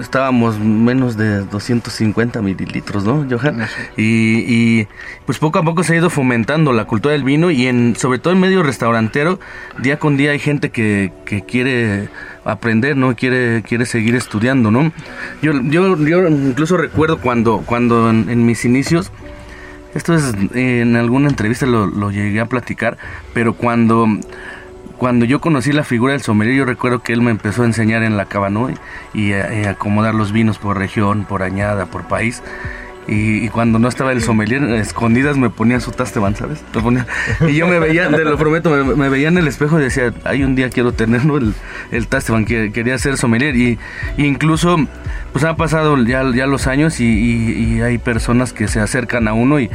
estábamos 0.00 0.59
menos 0.59 1.16
de 1.16 1.40
250 1.40 2.42
mililitros, 2.42 3.04
¿no, 3.04 3.26
Johan? 3.28 3.66
Y, 3.96 4.44
y, 4.46 4.88
pues 5.26 5.38
poco 5.38 5.59
a 5.59 5.62
poco 5.62 5.83
se 5.83 5.94
ha 5.94 5.96
ido 5.96 6.11
fomentando 6.11 6.72
la 6.72 6.87
cultura 6.87 7.12
del 7.12 7.24
vino 7.24 7.50
y 7.50 7.66
en 7.66 7.96
sobre 7.96 8.18
todo 8.18 8.33
en 8.33 8.40
medio 8.40 8.62
restaurantero, 8.62 9.38
día 9.78 9.98
con 9.98 10.16
día 10.16 10.33
hay 10.33 10.38
gente 10.38 10.70
que, 10.70 11.12
que 11.24 11.42
quiere 11.42 12.09
aprender, 12.44 12.96
¿no? 12.96 13.14
Quiere, 13.14 13.62
quiere 13.62 13.87
seguir 13.87 14.14
estudiando, 14.14 14.70
¿no? 14.70 14.92
Yo, 15.42 15.52
yo, 15.62 15.96
yo 15.96 16.28
incluso 16.28 16.76
recuerdo 16.76 17.18
cuando, 17.18 17.62
cuando 17.64 18.11
en, 18.11 18.28
en 18.28 18.44
mis 18.44 18.64
inicios 18.64 19.11
Esto 19.94 20.14
es, 20.14 20.35
en 20.54 20.96
alguna 20.96 21.28
entrevista 21.28 21.66
lo, 21.66 21.87
lo 21.87 22.11
llegué 22.11 22.40
a 22.40 22.46
platicar, 22.46 22.98
pero 23.33 23.54
cuando 23.54 24.07
cuando 24.98 25.24
yo 25.24 25.40
conocí 25.40 25.72
la 25.72 25.85
figura 25.85 26.12
del 26.12 26.22
sommelier, 26.22 26.57
yo 26.57 26.64
recuerdo 26.64 27.02
que 27.02 27.12
él 27.12 27.20
me 27.20 27.30
empezó 27.30 27.62
a 27.62 27.66
enseñar 27.66 28.02
en 28.02 28.16
la 28.16 28.26
Cabanó 28.26 28.70
y, 29.12 29.33
y, 29.33 29.33
acomodar 29.33 30.14
los 30.14 30.33
vinos 30.33 30.59
por 30.59 30.78
región, 30.78 31.24
por 31.24 31.42
añada, 31.42 31.87
por 31.87 32.04
país. 32.07 32.42
Y, 33.06 33.48
cuando 33.50 33.78
no 33.78 33.88
estaba 33.88 34.12
el 34.12 34.22
sommelier, 34.22 34.62
escondidas 34.62 35.36
me 35.36 35.50
ponía 35.50 35.78
su 35.80 35.90
tasteban, 35.90 36.34
¿sabes? 36.36 36.62
y 37.48 37.54
yo 37.54 37.66
me 37.66 37.78
veía, 37.78 38.08
te 38.08 38.24
lo 38.24 38.38
prometo, 38.38 38.70
me, 38.70 39.08
veía 39.08 39.28
en 39.28 39.38
el 39.38 39.46
espejo 39.46 39.78
y 39.78 39.82
decía, 39.82 40.12
hay 40.24 40.42
un 40.42 40.54
día 40.54 40.70
quiero 40.70 40.92
tener 40.92 41.22
el, 41.22 41.54
el 41.90 42.06
tasteban, 42.08 42.44
que 42.46 42.72
quería 42.72 42.96
ser 42.98 43.16
sommelier. 43.18 43.56
Y, 43.56 43.78
incluso, 44.16 44.78
pues 45.32 45.44
han 45.44 45.56
pasado 45.56 46.02
ya, 46.02 46.24
ya 46.34 46.46
los 46.46 46.66
años 46.66 47.00
y, 47.00 47.82
hay 47.82 47.98
personas 47.98 48.52
que 48.52 48.68
se 48.68 48.80
acercan 48.80 49.28
a 49.28 49.34
uno 49.34 49.60
y, 49.60 49.70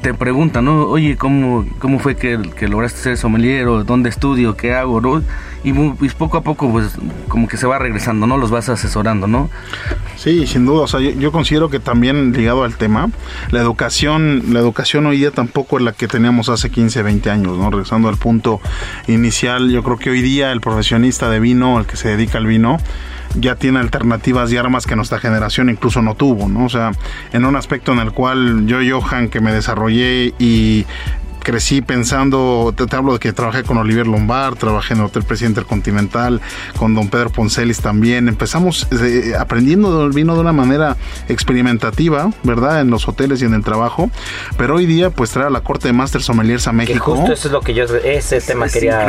te 0.00 0.12
preguntan, 0.12 0.66
¿no? 0.66 0.86
Oye, 0.86 1.16
¿cómo, 1.16 1.64
cómo 1.78 1.98
fue 1.98 2.16
que, 2.16 2.38
que 2.56 2.68
lograste 2.68 2.98
ser 2.98 3.16
sommelier? 3.16 3.66
¿O 3.68 3.84
dónde 3.84 4.10
estudio? 4.10 4.56
¿Qué 4.56 4.74
hago? 4.74 5.00
¿no? 5.00 5.22
Y, 5.64 5.72
poco 6.10 6.36
a 6.36 6.42
poco, 6.42 6.70
pues, 6.70 6.92
como 7.28 7.48
que 7.48 7.56
se 7.56 7.66
va 7.66 7.78
regresando, 7.78 8.26
¿no? 8.26 8.36
Los 8.36 8.50
vas 8.50 8.68
asesorando, 8.68 9.26
¿no? 9.26 9.48
Sí, 10.16 10.46
sin 10.46 10.66
duda. 10.66 10.82
O 10.82 10.86
sea, 10.86 11.00
yo 11.00 11.32
considero 11.32 11.70
que 11.70 11.80
también 11.80 12.32
ligado 12.32 12.64
al 12.64 12.73
tema. 12.76 13.10
La 13.50 13.60
educación, 13.60 14.42
la 14.52 14.60
educación 14.60 15.06
hoy 15.06 15.18
día 15.18 15.30
tampoco 15.30 15.78
es 15.78 15.84
la 15.84 15.92
que 15.92 16.08
teníamos 16.08 16.48
hace 16.48 16.70
15, 16.70 17.02
20 17.02 17.30
años, 17.30 17.58
¿no? 17.58 17.70
Regresando 17.70 18.08
al 18.08 18.16
punto 18.16 18.60
inicial, 19.06 19.70
yo 19.70 19.82
creo 19.82 19.98
que 19.98 20.10
hoy 20.10 20.22
día 20.22 20.52
el 20.52 20.60
profesionista 20.60 21.30
de 21.30 21.40
vino, 21.40 21.78
el 21.78 21.86
que 21.86 21.96
se 21.96 22.08
dedica 22.08 22.38
al 22.38 22.46
vino, 22.46 22.78
ya 23.38 23.56
tiene 23.56 23.80
alternativas 23.80 24.52
y 24.52 24.56
armas 24.56 24.86
que 24.86 24.96
nuestra 24.96 25.18
generación 25.18 25.68
incluso 25.68 26.02
no 26.02 26.14
tuvo, 26.14 26.48
¿no? 26.48 26.66
O 26.66 26.68
sea, 26.68 26.92
en 27.32 27.44
un 27.44 27.56
aspecto 27.56 27.92
en 27.92 27.98
el 27.98 28.12
cual 28.12 28.66
yo, 28.66 28.78
Johan, 28.88 29.28
que 29.28 29.40
me 29.40 29.52
desarrollé 29.52 30.34
y 30.38 30.86
crecí 31.44 31.82
pensando, 31.82 32.74
te, 32.76 32.96
hablo 32.96 33.12
de 33.12 33.18
que 33.20 33.32
trabajé 33.32 33.62
con 33.62 33.76
Olivier 33.76 34.08
Lombard, 34.08 34.56
trabajé 34.56 34.94
en 34.94 35.00
el 35.00 35.06
Hotel 35.06 35.22
Presidente 35.22 35.62
Continental, 35.62 36.40
con 36.76 36.94
don 36.94 37.08
Pedro 37.08 37.30
Poncelis 37.30 37.80
también. 37.80 38.26
Empezamos 38.26 38.88
eh, 38.90 39.34
aprendiendo 39.38 40.02
del 40.02 40.10
vino 40.10 40.34
de 40.34 40.40
una 40.40 40.52
manera 40.52 40.96
experimentativa, 41.28 42.30
¿verdad? 42.42 42.80
En 42.80 42.90
los 42.90 43.06
hoteles 43.06 43.42
y 43.42 43.44
en 43.44 43.54
el 43.54 43.62
trabajo. 43.62 44.10
Pero 44.56 44.76
hoy 44.76 44.86
día, 44.86 45.10
pues 45.10 45.30
traer 45.30 45.48
a 45.48 45.50
la 45.50 45.60
corte 45.60 45.86
de 45.88 45.92
Master 45.92 46.22
Sommeliers 46.22 46.66
a 46.66 46.72
México. 46.72 47.14
justo 47.14 47.32
eso 47.32 47.48
es 47.48 47.52
lo 47.52 47.60
que 47.60 47.74
yo, 47.74 47.84
ese 47.84 48.40
tema 48.40 48.68
quería, 48.68 49.06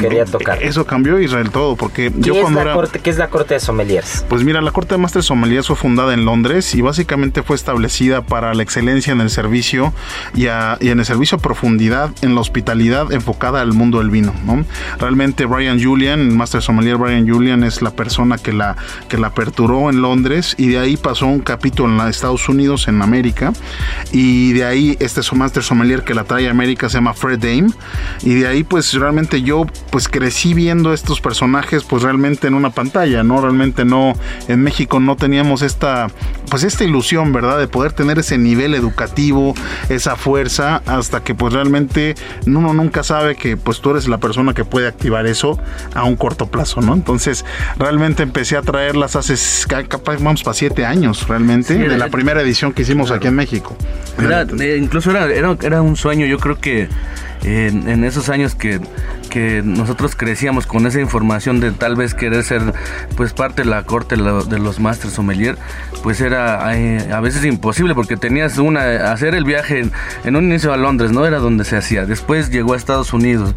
quería 0.00 0.24
tocar. 0.24 0.62
Eso 0.62 0.84
cambió 0.86 1.20
Israel 1.20 1.50
todo, 1.50 1.76
porque 1.76 2.10
yo 2.16 2.40
cuando 2.40 2.62
era, 2.62 2.74
corte, 2.74 2.98
¿Qué 2.98 3.10
es 3.10 3.18
la 3.18 3.28
corte 3.28 3.54
de 3.54 3.60
Sommeliers? 3.60 4.24
Pues 4.28 4.42
mira, 4.42 4.60
la 4.62 4.70
corte 4.70 4.94
de 4.94 4.98
Master 4.98 5.22
Sommeliers 5.22 5.66
fue 5.66 5.76
fundada 5.76 6.14
en 6.14 6.24
Londres 6.24 6.74
y 6.74 6.80
básicamente 6.80 7.42
fue 7.42 7.54
establecida 7.54 8.22
para 8.22 8.54
la 8.54 8.62
excelencia 8.62 9.12
en 9.12 9.20
el 9.20 9.28
servicio 9.28 9.92
y, 10.34 10.44
y 10.44 10.88
en 10.88 10.98
el 10.98 11.04
servicio 11.04 11.38
profundo 11.38 11.65
en 12.22 12.34
la 12.34 12.40
hospitalidad 12.40 13.12
enfocada 13.12 13.60
al 13.60 13.72
mundo 13.72 13.98
del 13.98 14.10
vino. 14.10 14.32
¿no? 14.44 14.64
Realmente 14.98 15.44
Brian 15.44 15.82
Julian, 15.82 16.20
el 16.20 16.30
Master 16.30 16.62
Sommelier 16.62 16.96
Brian 16.96 17.28
Julian 17.28 17.64
es 17.64 17.82
la 17.82 17.90
persona 17.90 18.38
que 18.38 18.52
la, 18.52 18.76
que 19.08 19.18
la 19.18 19.28
aperturó 19.28 19.90
en 19.90 20.00
Londres 20.00 20.54
y 20.58 20.68
de 20.68 20.78
ahí 20.78 20.96
pasó 20.96 21.26
un 21.26 21.40
capítulo 21.40 21.92
en 21.92 22.08
Estados 22.08 22.48
Unidos, 22.48 22.88
en 22.88 23.02
América, 23.02 23.52
y 24.12 24.52
de 24.52 24.64
ahí 24.64 24.96
este 25.00 25.20
Master 25.34 25.62
Sommelier 25.62 26.04
que 26.04 26.14
la 26.14 26.24
trae 26.24 26.46
a 26.46 26.50
América 26.50 26.88
se 26.88 26.94
llama 26.94 27.14
Fred 27.14 27.38
Dame, 27.38 27.72
y 28.22 28.34
de 28.34 28.46
ahí 28.46 28.64
pues 28.64 28.94
realmente 28.94 29.42
yo 29.42 29.66
pues 29.90 30.08
crecí 30.08 30.54
viendo 30.54 30.92
estos 30.92 31.20
personajes 31.20 31.84
pues 31.84 32.02
realmente 32.02 32.46
en 32.46 32.54
una 32.54 32.70
pantalla, 32.70 33.22
¿no? 33.22 33.40
Realmente 33.40 33.84
no, 33.84 34.14
en 34.48 34.62
México 34.62 35.00
no 35.00 35.16
teníamos 35.16 35.62
esta, 35.62 36.08
pues 36.48 36.62
esta 36.62 36.84
ilusión, 36.84 37.32
¿verdad? 37.32 37.58
De 37.58 37.66
poder 37.66 37.92
tener 37.92 38.18
ese 38.18 38.38
nivel 38.38 38.74
educativo, 38.74 39.54
esa 39.88 40.16
fuerza, 40.16 40.82
hasta 40.86 41.22
que 41.22 41.34
pues 41.34 41.52
realmente 41.56 42.14
uno 42.46 42.74
nunca 42.74 43.02
sabe 43.02 43.34
que 43.34 43.56
pues 43.56 43.80
tú 43.80 43.90
eres 43.90 44.08
la 44.08 44.18
persona 44.18 44.52
que 44.52 44.64
puede 44.64 44.86
activar 44.86 45.26
eso 45.26 45.58
a 45.94 46.04
un 46.04 46.16
corto 46.16 46.46
plazo, 46.46 46.80
¿no? 46.82 46.94
Entonces 46.94 47.44
realmente 47.78 48.22
empecé 48.22 48.56
a 48.56 48.62
traerlas 48.62 49.16
hace, 49.16 49.34
capaz, 49.88 50.22
vamos 50.22 50.42
para 50.42 50.54
siete 50.54 50.84
años 50.84 51.26
realmente, 51.28 51.76
de 51.76 51.96
la 51.96 52.08
primera 52.08 52.42
edición 52.42 52.72
que 52.72 52.82
hicimos 52.82 53.10
aquí 53.10 53.28
en 53.28 53.34
México. 53.34 53.76
Eh, 54.18 54.78
incluso 54.80 55.10
era, 55.10 55.26
era, 55.32 55.56
era, 55.62 55.82
un 55.82 55.96
sueño, 55.96 56.26
yo 56.26 56.38
creo 56.38 56.58
que 56.58 56.88
en, 57.46 58.04
esos 58.04 58.28
años 58.28 58.54
que, 58.54 58.80
que, 59.30 59.62
nosotros 59.64 60.16
crecíamos 60.16 60.66
con 60.66 60.86
esa 60.86 61.00
información 61.00 61.60
de 61.60 61.70
tal 61.70 61.94
vez 61.94 62.14
querer 62.14 62.42
ser 62.42 62.60
pues 63.16 63.32
parte 63.32 63.62
de 63.62 63.68
la 63.68 63.84
corte 63.84 64.16
de 64.16 64.58
los 64.58 64.80
Masters 64.80 65.14
Sommelier, 65.14 65.56
pues 66.02 66.20
era 66.20 66.68
a 66.68 67.20
veces 67.20 67.44
imposible 67.44 67.94
porque 67.94 68.16
tenías 68.16 68.58
una 68.58 69.12
hacer 69.12 69.34
el 69.34 69.44
viaje 69.44 69.84
en, 70.24 70.36
un 70.36 70.44
inicio 70.44 70.72
a 70.72 70.76
Londres, 70.76 71.12
no 71.12 71.24
era 71.26 71.38
donde 71.38 71.64
se 71.64 71.76
hacía. 71.76 72.04
Después 72.04 72.50
llegó 72.50 72.74
a 72.74 72.76
Estados 72.76 73.12
Unidos, 73.12 73.54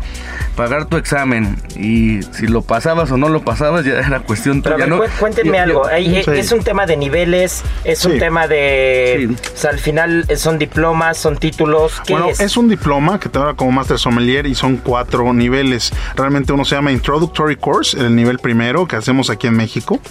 pagar 0.55 0.85
tu 0.85 0.97
examen 0.97 1.57
y 1.75 2.21
si 2.33 2.47
lo 2.47 2.61
pasabas 2.61 3.11
o 3.11 3.17
no 3.17 3.29
lo 3.29 3.41
pasabas 3.41 3.85
ya 3.85 3.99
era 3.99 4.19
cuestión 4.19 4.61
tuya. 4.61 4.85
¿no? 4.85 5.01
Cuéntenme 5.19 5.59
algo, 5.59 5.89
es 5.89 6.51
un 6.51 6.63
tema 6.63 6.85
de 6.85 6.97
niveles, 6.97 7.63
es 7.83 8.05
un 8.05 8.19
tema 8.19 8.47
de 8.47 9.29
al 9.67 9.79
final 9.79 10.25
son 10.35 10.57
diplomas, 10.57 11.17
son 11.17 11.37
títulos, 11.37 12.01
¿qué 12.05 12.13
bueno, 12.13 12.29
es? 12.29 12.57
un 12.57 12.67
diploma 12.67 13.19
que 13.19 13.29
te 13.29 13.39
da 13.39 13.53
como 13.53 13.78
Master 13.79 13.97
Sommelier 13.97 14.45
y 14.45 14.55
son 14.55 14.75
cuatro 14.75 15.33
niveles. 15.33 15.93
Realmente 16.17 16.51
uno 16.51 16.65
se 16.65 16.75
llama 16.75 16.91
Introductory 16.91 17.55
Course, 17.55 17.97
el 17.97 18.13
nivel 18.13 18.37
primero 18.37 18.85
que 18.89 18.97
hacemos 18.97 19.29
aquí 19.29 19.47
en 19.47 19.55
México. 19.55 20.01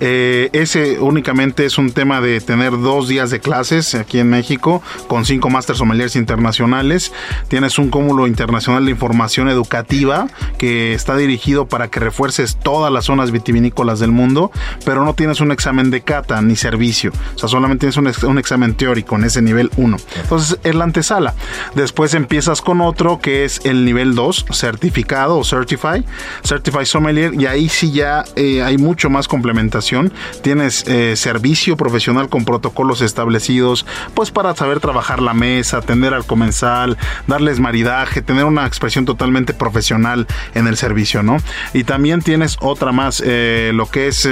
Eh, 0.00 0.48
ese 0.54 0.98
únicamente 0.98 1.66
es 1.66 1.76
un 1.76 1.92
tema 1.92 2.22
de 2.22 2.40
tener 2.40 2.70
dos 2.70 3.06
días 3.06 3.28
de 3.28 3.40
clases 3.40 3.94
aquí 3.94 4.18
en 4.18 4.30
México 4.30 4.82
con 5.08 5.26
cinco 5.26 5.50
Master 5.50 5.76
Sommeliers 5.76 6.16
internacionales. 6.16 7.12
Tienes 7.48 7.78
un 7.78 7.90
cúmulo 7.90 8.26
internacional 8.26 8.86
de 8.86 8.92
información 8.92 9.50
educativa 9.50 10.26
que 10.56 10.94
está 10.94 11.14
dirigido 11.14 11.66
para 11.66 11.88
que 11.88 12.00
refuerces 12.00 12.56
todas 12.56 12.90
las 12.90 13.04
zonas 13.04 13.30
vitivinícolas 13.30 14.00
del 14.00 14.10
mundo, 14.10 14.50
pero 14.86 15.04
no 15.04 15.12
tienes 15.12 15.42
un 15.42 15.52
examen 15.52 15.90
de 15.90 16.00
cata 16.00 16.40
ni 16.40 16.56
servicio. 16.56 17.12
O 17.34 17.38
sea, 17.38 17.50
solamente 17.50 17.90
tienes 17.90 18.22
un, 18.22 18.30
un 18.30 18.38
examen 18.38 18.74
teórico 18.74 19.16
en 19.16 19.24
ese 19.24 19.42
nivel 19.42 19.70
1. 19.76 19.98
Entonces 20.22 20.58
es 20.64 20.74
la 20.74 20.84
antesala. 20.84 21.34
Después 21.74 22.14
empiezas 22.14 22.62
con 22.62 22.80
otro 22.80 23.17
que 23.18 23.44
es 23.44 23.60
el 23.64 23.84
nivel 23.84 24.14
2, 24.14 24.46
certificado 24.52 25.38
o 25.38 25.44
certified, 25.44 26.04
certified 26.44 26.84
sommelier, 26.84 27.34
y 27.34 27.46
ahí 27.46 27.68
sí 27.68 27.92
ya 27.92 28.24
eh, 28.36 28.62
hay 28.62 28.78
mucho 28.78 29.10
más 29.10 29.28
complementación. 29.28 30.12
Tienes 30.42 30.86
eh, 30.86 31.16
servicio 31.16 31.76
profesional 31.76 32.28
con 32.28 32.44
protocolos 32.44 33.00
establecidos, 33.00 33.86
pues 34.14 34.30
para 34.30 34.54
saber 34.54 34.80
trabajar 34.80 35.20
la 35.20 35.34
mesa, 35.34 35.78
atender 35.78 36.14
al 36.14 36.24
comensal, 36.24 36.96
darles 37.26 37.60
maridaje, 37.60 38.22
tener 38.22 38.44
una 38.44 38.66
expresión 38.66 39.04
totalmente 39.04 39.54
profesional 39.54 40.26
en 40.54 40.66
el 40.66 40.76
servicio, 40.76 41.22
¿no? 41.22 41.38
Y 41.72 41.84
también 41.84 42.22
tienes 42.22 42.56
otra 42.60 42.92
más, 42.92 43.22
eh, 43.24 43.72
lo 43.74 43.90
que 43.90 44.08
es 44.08 44.28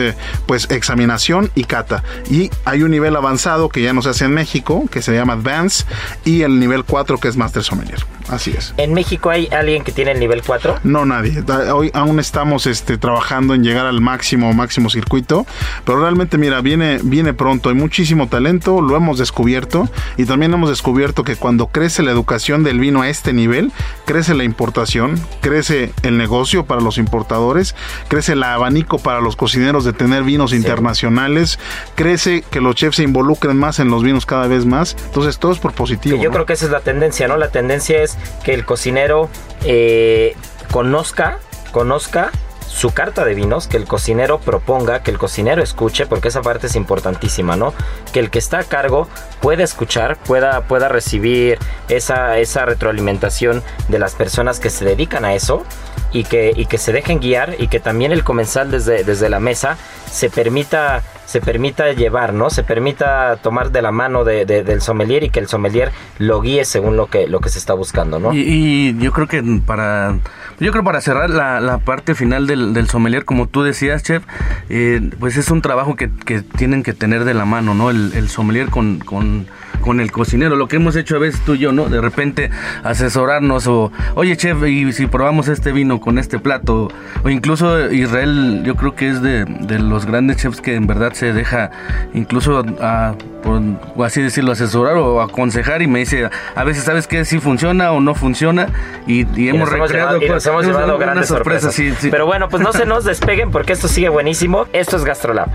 pues 0.46 0.70
examinación 0.70 1.50
y 1.54 1.64
cata. 1.64 2.02
Y 2.30 2.50
hay 2.64 2.82
un 2.82 2.90
nivel 2.90 3.16
avanzado 3.16 3.68
que 3.68 3.82
ya 3.82 3.92
no 3.92 4.02
se 4.02 4.10
hace 4.10 4.24
en 4.24 4.32
México, 4.32 4.84
que 4.90 5.02
se 5.02 5.12
llama 5.14 5.34
Advance, 5.34 5.84
y 6.24 6.42
el 6.42 6.58
nivel 6.58 6.84
4 6.84 7.18
que 7.18 7.28
es 7.28 7.36
Master 7.36 7.62
Sommelier. 7.62 8.15
Así 8.28 8.52
es. 8.56 8.74
¿En 8.76 8.92
México 8.92 9.30
hay 9.30 9.48
alguien 9.52 9.84
que 9.84 9.92
tiene 9.92 10.12
el 10.12 10.20
nivel 10.20 10.42
4? 10.44 10.80
No, 10.84 11.04
nadie. 11.04 11.42
Hoy 11.72 11.90
aún 11.94 12.18
estamos 12.18 12.66
este, 12.66 12.98
trabajando 12.98 13.54
en 13.54 13.62
llegar 13.62 13.86
al 13.86 14.00
máximo, 14.00 14.52
máximo 14.52 14.90
circuito. 14.90 15.46
Pero 15.84 16.00
realmente, 16.00 16.38
mira, 16.38 16.60
viene, 16.60 16.98
viene 17.02 17.34
pronto. 17.34 17.68
Hay 17.68 17.74
muchísimo 17.74 18.28
talento, 18.28 18.80
lo 18.80 18.96
hemos 18.96 19.18
descubierto. 19.18 19.88
Y 20.16 20.24
también 20.24 20.52
hemos 20.54 20.70
descubierto 20.70 21.24
que 21.24 21.36
cuando 21.36 21.68
crece 21.68 22.02
la 22.02 22.10
educación 22.10 22.64
del 22.64 22.80
vino 22.80 23.02
a 23.02 23.08
este 23.08 23.32
nivel, 23.32 23.72
crece 24.04 24.34
la 24.34 24.44
importación, 24.44 25.20
crece 25.40 25.92
el 26.02 26.18
negocio 26.18 26.64
para 26.66 26.80
los 26.80 26.98
importadores, 26.98 27.74
crece 28.08 28.32
el 28.32 28.42
abanico 28.42 28.98
para 28.98 29.20
los 29.20 29.36
cocineros 29.36 29.84
de 29.84 29.92
tener 29.92 30.22
vinos 30.24 30.52
internacionales, 30.52 31.58
crece 31.94 32.42
que 32.50 32.60
los 32.60 32.74
chefs 32.74 32.96
se 32.96 33.02
involucren 33.02 33.56
más 33.56 33.78
en 33.78 33.88
los 33.88 34.02
vinos 34.02 34.26
cada 34.26 34.46
vez 34.48 34.66
más. 34.66 34.96
Entonces, 35.06 35.38
todo 35.38 35.52
es 35.52 35.58
por 35.58 35.72
positivo. 35.72 36.20
yo 36.20 36.30
creo 36.30 36.46
que 36.46 36.54
esa 36.54 36.66
es 36.66 36.70
la 36.72 36.80
tendencia, 36.80 37.28
¿no? 37.28 37.36
La 37.36 37.48
tendencia 37.48 38.02
es 38.02 38.15
que 38.44 38.54
el 38.54 38.64
cocinero 38.64 39.28
eh, 39.64 40.36
conozca, 40.70 41.38
conozca 41.72 42.30
su 42.76 42.92
carta 42.92 43.24
de 43.24 43.34
vinos, 43.34 43.68
que 43.68 43.78
el 43.78 43.86
cocinero 43.86 44.38
proponga, 44.38 45.02
que 45.02 45.10
el 45.10 45.16
cocinero 45.16 45.62
escuche, 45.62 46.04
porque 46.04 46.28
esa 46.28 46.42
parte 46.42 46.66
es 46.66 46.76
importantísima, 46.76 47.56
¿no? 47.56 47.72
Que 48.12 48.20
el 48.20 48.28
que 48.28 48.38
está 48.38 48.58
a 48.58 48.64
cargo 48.64 49.08
pueda 49.40 49.64
escuchar, 49.64 50.18
pueda, 50.18 50.60
pueda 50.62 50.88
recibir 50.88 51.58
esa, 51.88 52.36
esa 52.36 52.66
retroalimentación 52.66 53.62
de 53.88 53.98
las 53.98 54.14
personas 54.14 54.60
que 54.60 54.68
se 54.68 54.84
dedican 54.84 55.24
a 55.24 55.34
eso 55.34 55.64
y 56.12 56.24
que, 56.24 56.52
y 56.54 56.66
que 56.66 56.76
se 56.76 56.92
dejen 56.92 57.18
guiar 57.18 57.56
y 57.58 57.68
que 57.68 57.80
también 57.80 58.12
el 58.12 58.24
comensal 58.24 58.70
desde, 58.70 59.04
desde 59.04 59.30
la 59.30 59.40
mesa 59.40 59.78
se 60.10 60.28
permita 60.28 61.02
se 61.26 61.40
permita 61.40 61.92
llevar, 61.92 62.32
¿no? 62.32 62.48
Se 62.50 62.62
permita 62.62 63.36
tomar 63.36 63.70
de 63.72 63.82
la 63.82 63.92
mano 63.92 64.24
de, 64.24 64.46
del 64.46 64.80
sommelier 64.80 65.24
y 65.24 65.30
que 65.30 65.40
el 65.40 65.48
sommelier 65.48 65.92
lo 66.18 66.40
guíe 66.40 66.64
según 66.64 66.96
lo 66.96 67.06
que, 67.06 67.26
lo 67.26 67.40
que 67.40 67.48
se 67.48 67.58
está 67.58 67.74
buscando, 67.74 68.18
¿no? 68.18 68.32
Y, 68.32 68.96
yo 68.98 69.12
creo 69.12 69.26
que 69.26 69.42
para 69.66 70.18
yo 70.58 70.72
creo 70.72 70.84
para 70.84 71.00
cerrar 71.00 71.28
la, 71.30 71.78
parte 71.84 72.14
final 72.14 72.46
del, 72.46 72.72
del, 72.72 72.88
sommelier, 72.88 73.24
como 73.24 73.46
tú 73.46 73.62
decías, 73.62 74.02
chef, 74.02 74.22
eh, 74.70 75.10
pues 75.18 75.36
es 75.36 75.50
un 75.50 75.60
trabajo 75.60 75.96
que, 75.96 76.10
que, 76.24 76.40
tienen 76.40 76.82
que 76.82 76.94
tener 76.94 77.24
de 77.24 77.34
la 77.34 77.44
mano, 77.44 77.74
¿no? 77.74 77.90
El, 77.90 78.12
el 78.14 78.28
sommelier 78.28 78.70
con, 78.70 79.00
con 79.00 79.46
con 79.86 80.00
el 80.00 80.10
cocinero, 80.10 80.56
lo 80.56 80.68
que 80.68 80.76
hemos 80.76 80.96
hecho 80.96 81.16
a 81.16 81.20
veces 81.20 81.40
tú 81.42 81.54
y 81.54 81.58
yo, 81.58 81.72
¿no? 81.72 81.88
De 81.88 82.00
repente 82.00 82.50
asesorarnos 82.82 83.68
o, 83.68 83.92
oye 84.16 84.36
chef, 84.36 84.66
y 84.66 84.92
si 84.92 85.06
probamos 85.06 85.48
este 85.48 85.70
vino 85.70 86.00
con 86.00 86.18
este 86.18 86.40
plato, 86.40 86.88
o 87.22 87.30
incluso 87.30 87.90
Israel, 87.92 88.62
yo 88.64 88.74
creo 88.74 88.96
que 88.96 89.08
es 89.08 89.22
de, 89.22 89.44
de 89.44 89.78
los 89.78 90.04
grandes 90.04 90.38
chefs 90.38 90.60
que 90.60 90.74
en 90.74 90.86
verdad 90.88 91.12
se 91.16 91.32
deja 91.32 91.70
incluso 92.14 92.64
a, 92.80 93.14
por 93.42 94.06
así 94.06 94.22
decirlo, 94.22 94.52
asesorar 94.52 94.96
o 94.96 95.20
aconsejar 95.20 95.82
y 95.82 95.86
me 95.86 96.00
dice, 96.00 96.28
a 96.54 96.64
veces 96.64 96.84
sabes 96.84 97.06
que 97.06 97.24
si 97.24 97.40
funciona 97.40 97.92
o 97.92 98.00
no 98.00 98.14
funciona 98.14 98.68
y, 99.06 99.26
hemos 99.48 99.70
recreado 99.70 100.22
y 100.22 100.28
nos 100.28 100.46
hemos 100.46 100.66
llevado 100.66 100.98
grandes 100.98 101.28
sorpresas. 101.28 101.74
Sí, 101.74 101.92
sí. 101.98 102.10
Pero 102.10 102.26
bueno, 102.26 102.48
pues 102.48 102.62
no 102.62 102.72
se 102.72 102.86
nos 102.86 103.04
despeguen 103.16 103.50
porque 103.50 103.72
esto 103.72 103.88
sigue 103.88 104.08
buenísimo. 104.08 104.66
Esto 104.72 104.96
es 104.96 105.04
Gastrolab. 105.04 105.48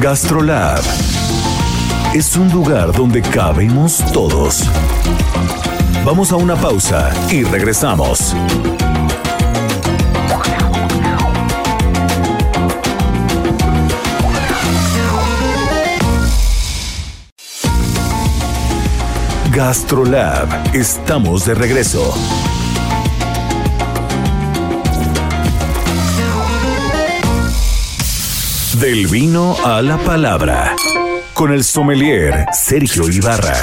Gastrolab 0.00 0.80
es 2.14 2.36
un 2.36 2.50
lugar 2.52 2.92
donde 2.92 3.22
cabemos 3.22 4.04
todos. 4.12 4.64
Vamos 6.04 6.30
a 6.30 6.36
una 6.36 6.54
pausa 6.54 7.10
y 7.32 7.42
regresamos. 7.42 8.34
Gastrolab, 19.56 20.74
estamos 20.74 21.46
de 21.46 21.54
regreso. 21.54 22.12
Del 28.78 29.06
vino 29.06 29.56
a 29.64 29.80
la 29.80 29.96
palabra. 29.96 30.76
Con 31.32 31.54
el 31.54 31.64
sommelier 31.64 32.44
Sergio 32.52 33.08
Ibarra. 33.08 33.56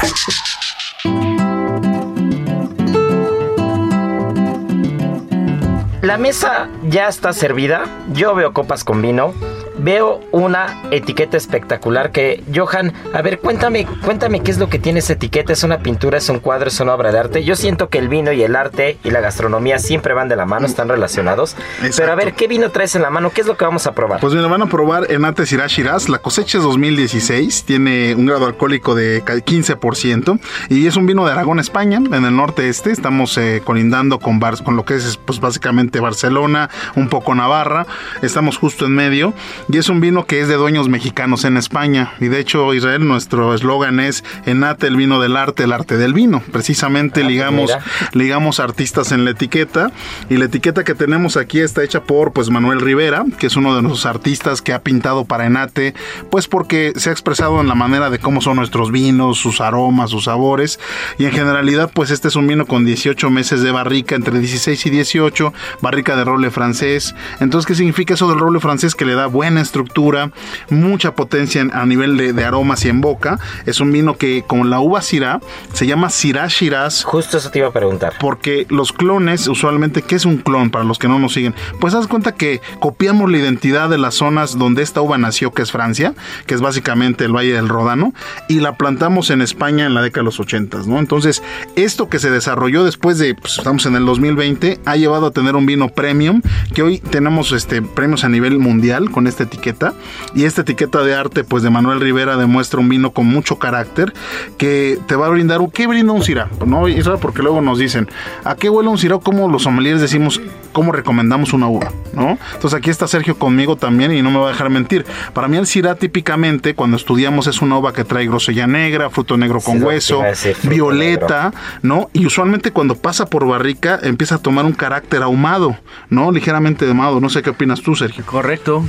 La 6.01 6.17
mesa 6.17 6.69
ya 6.89 7.07
está 7.07 7.33
servida. 7.33 7.83
Yo 8.13 8.33
veo 8.33 8.51
copas 8.51 8.83
con 8.83 8.99
vino 9.03 9.35
veo 9.83 10.21
una 10.31 10.81
etiqueta 10.91 11.37
espectacular 11.37 12.11
que, 12.11 12.41
Johan, 12.53 12.93
a 13.13 13.21
ver, 13.21 13.39
cuéntame, 13.39 13.85
cuéntame 14.03 14.41
qué 14.41 14.51
es 14.51 14.57
lo 14.57 14.69
que 14.69 14.79
tiene 14.79 14.99
esa 14.99 15.13
etiqueta. 15.13 15.53
¿Es 15.53 15.63
una 15.63 15.79
pintura, 15.79 16.17
es 16.17 16.29
un 16.29 16.39
cuadro, 16.39 16.69
es 16.69 16.79
una 16.79 16.93
obra 16.93 17.11
de 17.11 17.19
arte? 17.19 17.43
Yo 17.43 17.55
siento 17.55 17.89
que 17.89 17.97
el 17.97 18.07
vino 18.07 18.31
y 18.31 18.43
el 18.43 18.55
arte 18.55 18.97
y 19.03 19.11
la 19.11 19.19
gastronomía 19.19 19.79
siempre 19.79 20.13
van 20.13 20.29
de 20.29 20.35
la 20.35 20.45
mano, 20.45 20.65
están 20.65 20.87
relacionados. 20.87 21.55
Pero 21.95 22.11
a 22.11 22.15
ver, 22.15 22.33
¿qué 22.33 22.47
vino 22.47 22.71
traes 22.71 22.95
en 22.95 23.01
la 23.01 23.09
mano? 23.09 23.31
¿Qué 23.31 23.41
es 23.41 23.47
lo 23.47 23.57
que 23.57 23.65
vamos 23.65 23.85
a 23.85 23.93
probar? 23.93 24.21
Pues 24.21 24.33
mira, 24.33 24.47
van 24.47 24.61
a 24.61 24.67
probar 24.67 25.11
Enate 25.11 25.45
Syrah 25.45 25.67
Shiraz. 25.67 26.07
La 26.07 26.19
cosecha 26.19 26.57
es 26.57 26.63
2016, 26.63 27.65
tiene 27.65 28.15
un 28.15 28.25
grado 28.25 28.45
alcohólico 28.45 28.95
de 28.95 29.23
15% 29.23 30.39
y 30.69 30.87
es 30.87 30.95
un 30.95 31.05
vino 31.05 31.25
de 31.25 31.33
Aragón, 31.33 31.59
España, 31.59 31.97
en 31.97 32.25
el 32.25 32.35
norte 32.35 32.69
este. 32.69 32.91
Estamos 32.91 33.37
eh, 33.37 33.61
colindando 33.63 34.19
con, 34.19 34.39
con 34.39 34.75
lo 34.77 34.85
que 34.85 34.95
es 34.95 35.17
pues 35.17 35.41
básicamente 35.41 35.99
Barcelona, 35.99 36.69
un 36.95 37.09
poco 37.09 37.35
Navarra. 37.35 37.85
Estamos 38.21 38.57
justo 38.57 38.85
en 38.85 38.95
medio 38.95 39.33
y 39.73 39.77
es 39.79 39.89
un 39.89 39.99
vino 39.99 40.27
que 40.27 40.39
es 40.39 40.47
de 40.47 40.53
dueños 40.53 40.87
mexicanos 40.87 41.45
en 41.45 41.57
España. 41.57 42.13
Y 42.19 42.27
de 42.27 42.39
hecho, 42.39 42.75
Israel, 42.75 43.07
nuestro 43.07 43.55
eslogan 43.55 43.99
es 43.99 44.23
Enate 44.45 44.85
el 44.85 44.95
vino 44.95 45.19
del 45.19 45.35
arte, 45.35 45.63
el 45.63 45.71
arte 45.71 45.97
del 45.97 46.13
vino. 46.13 46.43
Precisamente 46.51 47.21
ah, 47.23 47.27
ligamos, 47.27 47.71
ligamos 48.11 48.59
artistas 48.59 49.11
en 49.11 49.25
la 49.25 49.31
etiqueta. 49.31 49.91
Y 50.29 50.37
la 50.37 50.45
etiqueta 50.45 50.83
que 50.83 50.93
tenemos 50.93 51.37
aquí 51.37 51.59
está 51.59 51.83
hecha 51.83 52.03
por 52.03 52.33
pues 52.33 52.51
Manuel 52.51 52.81
Rivera, 52.81 53.25
que 53.39 53.47
es 53.47 53.55
uno 53.55 53.75
de 53.75 53.81
nuestros 53.81 54.05
artistas 54.05 54.61
que 54.61 54.73
ha 54.73 54.83
pintado 54.83 55.25
para 55.25 55.47
Enate, 55.47 55.95
pues 56.29 56.47
porque 56.47 56.93
se 56.95 57.09
ha 57.09 57.11
expresado 57.11 57.59
en 57.59 57.67
la 57.67 57.73
manera 57.73 58.11
de 58.11 58.19
cómo 58.19 58.41
son 58.41 58.57
nuestros 58.57 58.91
vinos, 58.91 59.39
sus 59.39 59.59
aromas, 59.59 60.11
sus 60.11 60.25
sabores. 60.25 60.79
Y 61.17 61.25
en 61.25 61.31
generalidad, 61.31 61.89
pues 61.91 62.11
este 62.11 62.27
es 62.27 62.35
un 62.35 62.45
vino 62.45 62.67
con 62.67 62.85
18 62.85 63.27
meses 63.31 63.63
de 63.63 63.71
barrica, 63.71 64.13
entre 64.13 64.37
16 64.37 64.85
y 64.85 64.89
18, 64.91 65.51
barrica 65.81 66.15
de 66.15 66.25
roble 66.25 66.51
francés. 66.51 67.15
Entonces, 67.39 67.65
¿qué 67.65 67.73
significa 67.73 68.13
eso 68.13 68.29
del 68.29 68.37
roble 68.37 68.59
francés? 68.59 68.93
Que 68.93 69.05
le 69.05 69.15
da 69.15 69.25
buena 69.25 69.62
estructura, 69.63 70.31
mucha 70.69 71.15
potencia 71.15 71.65
a 71.73 71.85
nivel 71.85 72.17
de, 72.17 72.43
aromas 72.43 72.85
y 72.85 72.89
en 72.89 73.01
boca. 73.01 73.39
Es 73.65 73.79
un 73.79 73.91
vino 73.91 74.17
que 74.17 74.43
con 74.45 74.69
la 74.69 74.79
uva 74.79 75.01
Syrah 75.01 75.39
se 75.73 75.87
llama 75.87 76.09
Syrah 76.09 76.47
Shiraz. 76.47 77.03
Justo 77.03 77.37
eso 77.37 77.49
te 77.49 77.59
iba 77.59 77.69
a 77.69 77.73
preguntar. 77.73 78.13
Porque 78.19 78.65
los 78.69 78.91
clones, 78.91 79.47
usualmente, 79.47 80.01
¿qué 80.01 80.15
es 80.15 80.25
un 80.25 80.37
clon 80.37 80.69
para 80.69 80.85
los 80.85 80.99
que 80.99 81.07
no 81.07 81.19
nos 81.19 81.33
siguen? 81.33 81.55
Pues 81.79 81.93
haz 81.93 82.07
cuenta 82.07 82.33
que 82.33 82.61
copiamos 82.79 83.31
la 83.31 83.37
identidad 83.37 83.89
de 83.89 83.97
las 83.97 84.15
zonas 84.15 84.57
donde 84.57 84.83
esta 84.83 85.01
uva 85.01 85.17
nació, 85.17 85.51
que 85.51 85.61
es 85.61 85.71
Francia, 85.71 86.13
que 86.45 86.53
es 86.53 86.61
básicamente 86.61 87.25
el 87.25 87.35
Valle 87.35 87.53
del 87.53 87.69
Ródano, 87.69 88.13
y 88.47 88.59
la 88.59 88.77
plantamos 88.77 89.29
en 89.29 89.41
España 89.41 89.85
en 89.85 89.93
la 89.93 90.01
década 90.01 90.21
de 90.21 90.25
los 90.25 90.39
80, 90.39 90.79
¿no? 90.85 90.99
Entonces, 90.99 91.41
esto 91.75 92.09
que 92.09 92.19
se 92.19 92.29
desarrolló 92.29 92.83
después 92.83 93.17
de, 93.17 93.35
pues, 93.35 93.57
estamos 93.57 93.85
en 93.85 93.95
el 93.95 94.05
2020, 94.05 94.79
ha 94.85 94.95
llevado 94.95 95.27
a 95.27 95.31
tener 95.31 95.55
un 95.55 95.65
vino 95.65 95.89
premium, 95.89 96.41
que 96.73 96.83
hoy 96.83 96.99
tenemos 96.99 97.51
este, 97.51 97.81
premios 97.81 98.23
a 98.23 98.29
nivel 98.29 98.59
mundial 98.59 99.11
con 99.11 99.27
este 99.27 99.42
etiqueta. 99.43 99.93
Y 100.35 100.45
esta 100.45 100.61
etiqueta 100.61 101.03
de 101.03 101.15
arte, 101.15 101.43
pues 101.43 101.63
de 101.63 101.69
Manuel 101.69 102.01
Rivera, 102.01 102.37
demuestra 102.37 102.79
un 102.79 102.89
vino 102.89 103.11
con 103.11 103.27
mucho 103.27 103.57
carácter 103.57 104.13
que 104.57 104.99
te 105.07 105.15
va 105.15 105.27
a 105.27 105.29
brindar. 105.29 105.59
¿Qué 105.73 105.87
brinda 105.87 106.13
un 106.13 106.23
Syrah? 106.23 106.49
¿No? 106.65 106.85
porque 107.19 107.41
luego 107.41 107.61
nos 107.61 107.77
dicen, 107.77 108.09
¿a 108.43 108.55
qué 108.55 108.69
huele 108.69 108.89
un 108.89 108.97
Syrah? 108.97 109.19
Como 109.19 109.47
los 109.49 109.63
sommeliers 109.63 110.01
decimos, 110.01 110.41
¿cómo 110.73 110.91
recomendamos 110.91 111.53
una 111.53 111.67
uva? 111.67 111.91
¿No? 112.13 112.37
Entonces 112.53 112.73
aquí 112.73 112.89
está 112.89 113.07
Sergio 113.07 113.37
conmigo 113.37 113.75
también 113.75 114.11
y 114.11 114.21
no 114.21 114.29
me 114.29 114.39
va 114.39 114.47
a 114.47 114.51
dejar 114.51 114.69
mentir. 114.69 115.05
Para 115.33 115.47
mí 115.47 115.57
el 115.57 115.65
Syrah 115.65 115.95
típicamente, 115.95 116.75
cuando 116.75 116.97
estudiamos, 116.97 117.47
es 117.47 117.61
una 117.61 117.77
uva 117.77 117.93
que 117.93 118.03
trae 118.03 118.25
grosella 118.25 118.67
negra, 118.67 119.09
fruto 119.09 119.37
negro 119.37 119.61
con 119.61 119.81
hueso, 119.81 120.21
violeta, 120.63 121.53
¿no? 121.81 122.09
Y 122.13 122.25
usualmente 122.25 122.71
cuando 122.71 122.95
pasa 122.95 123.25
por 123.25 123.47
barrica 123.47 123.99
empieza 124.03 124.35
a 124.35 124.37
tomar 124.39 124.65
un 124.65 124.73
carácter 124.73 125.23
ahumado, 125.23 125.77
¿no? 126.09 126.31
Ligeramente 126.31 126.87
ahumado. 126.87 127.19
No 127.19 127.29
sé 127.29 127.41
qué 127.41 127.51
opinas 127.51 127.81
tú, 127.81 127.95
Sergio. 127.95 128.25
Correcto 128.25 128.83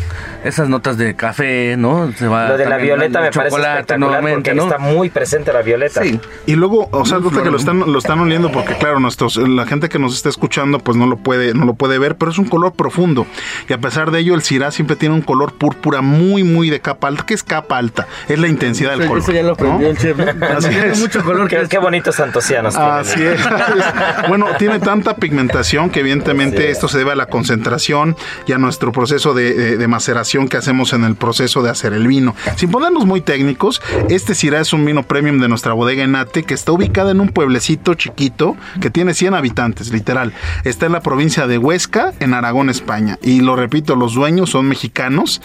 esas 0.44 0.68
notas 0.68 0.98
de 0.98 1.14
café, 1.16 1.76
¿no? 1.76 2.12
Se 2.12 2.28
va 2.28 2.48
lo 2.48 2.58
de 2.58 2.66
la 2.66 2.76
violeta 2.76 3.20
me 3.20 3.30
parece 3.30 3.56
espectacular 3.56 4.22
porque 4.32 4.50
está 4.50 4.78
muy 4.78 5.10
presente 5.10 5.52
la 5.52 5.62
violeta. 5.62 6.02
Sí. 6.02 6.20
Y 6.46 6.54
luego, 6.54 6.88
o 6.90 7.04
sea, 7.04 7.18
que 7.18 7.50
lo 7.50 7.56
están, 7.56 7.80
lo 7.80 7.98
están 7.98 8.20
oliendo 8.20 8.52
porque 8.52 8.74
claro, 8.74 9.00
nuestros, 9.00 9.36
la 9.36 9.66
gente 9.66 9.88
que 9.88 9.98
nos 9.98 10.14
está 10.14 10.28
escuchando 10.28 10.78
pues 10.78 10.96
no 10.96 11.06
lo 11.06 11.16
puede, 11.16 11.54
no 11.54 11.64
lo 11.64 11.73
puede 11.74 11.98
ver, 11.98 12.16
pero 12.16 12.30
es 12.30 12.38
un 12.38 12.46
color 12.46 12.72
profundo. 12.72 13.26
Y 13.68 13.72
a 13.72 13.78
pesar 13.78 14.10
de 14.10 14.20
ello, 14.20 14.34
el 14.34 14.42
Syrah 14.42 14.70
siempre 14.70 14.96
tiene 14.96 15.14
un 15.14 15.22
color 15.22 15.54
púrpura 15.54 16.00
muy, 16.00 16.42
muy 16.44 16.70
de 16.70 16.80
capa 16.80 17.08
alta. 17.08 17.24
¿Qué 17.26 17.34
es 17.34 17.42
capa 17.42 17.78
alta? 17.78 18.06
Es 18.28 18.38
la 18.38 18.48
intensidad 18.48 18.96
del 18.96 19.08
color. 19.08 19.22
Eso 19.22 19.32
ya 19.32 19.42
lo 19.42 19.52
aprendió 19.52 19.88
el 19.88 19.98
chef. 19.98 20.18
Así 20.42 20.68
es. 20.68 21.00
mucho 21.00 21.22
color. 21.22 21.48
Qué, 21.48 21.66
qué 21.68 21.78
bonitos 21.78 22.18
antocianos. 22.20 22.76
Así 22.76 23.22
es. 23.22 23.40
bueno, 24.28 24.46
tiene 24.58 24.78
tanta 24.78 25.16
pigmentación 25.16 25.90
que 25.90 26.00
evidentemente 26.00 26.70
esto 26.70 26.88
se 26.88 26.98
debe 26.98 27.12
a 27.12 27.16
la 27.16 27.26
concentración 27.26 28.16
y 28.46 28.52
a 28.52 28.58
nuestro 28.58 28.92
proceso 28.92 29.34
de, 29.34 29.76
de 29.76 29.88
maceración 29.88 30.48
que 30.48 30.56
hacemos 30.56 30.92
en 30.92 31.04
el 31.04 31.16
proceso 31.16 31.62
de 31.62 31.70
hacer 31.70 31.92
el 31.92 32.06
vino. 32.06 32.34
Sin 32.56 32.70
ponernos 32.70 33.06
muy 33.06 33.20
técnicos, 33.20 33.82
este 34.08 34.34
Syrah 34.34 34.60
es 34.60 34.72
un 34.72 34.84
vino 34.84 35.02
premium 35.02 35.38
de 35.40 35.48
nuestra 35.48 35.72
bodega 35.72 36.04
Enate 36.04 36.42
que 36.42 36.54
está 36.54 36.72
ubicada 36.72 37.10
en 37.10 37.20
un 37.20 37.28
pueblecito 37.28 37.94
chiquito 37.94 38.56
que 38.80 38.90
tiene 38.90 39.14
100 39.14 39.34
habitantes, 39.34 39.92
literal. 39.92 40.32
Está 40.64 40.86
en 40.86 40.92
la 40.92 41.00
provincia 41.00 41.46
de 41.46 41.58
Huesca, 41.64 42.12
en 42.20 42.34
Aragón, 42.34 42.68
España. 42.68 43.18
Y 43.22 43.40
lo 43.40 43.56
repito, 43.56 43.96
los 43.96 44.12
dueños 44.12 44.50
son 44.50 44.68
mexicanos. 44.68 45.40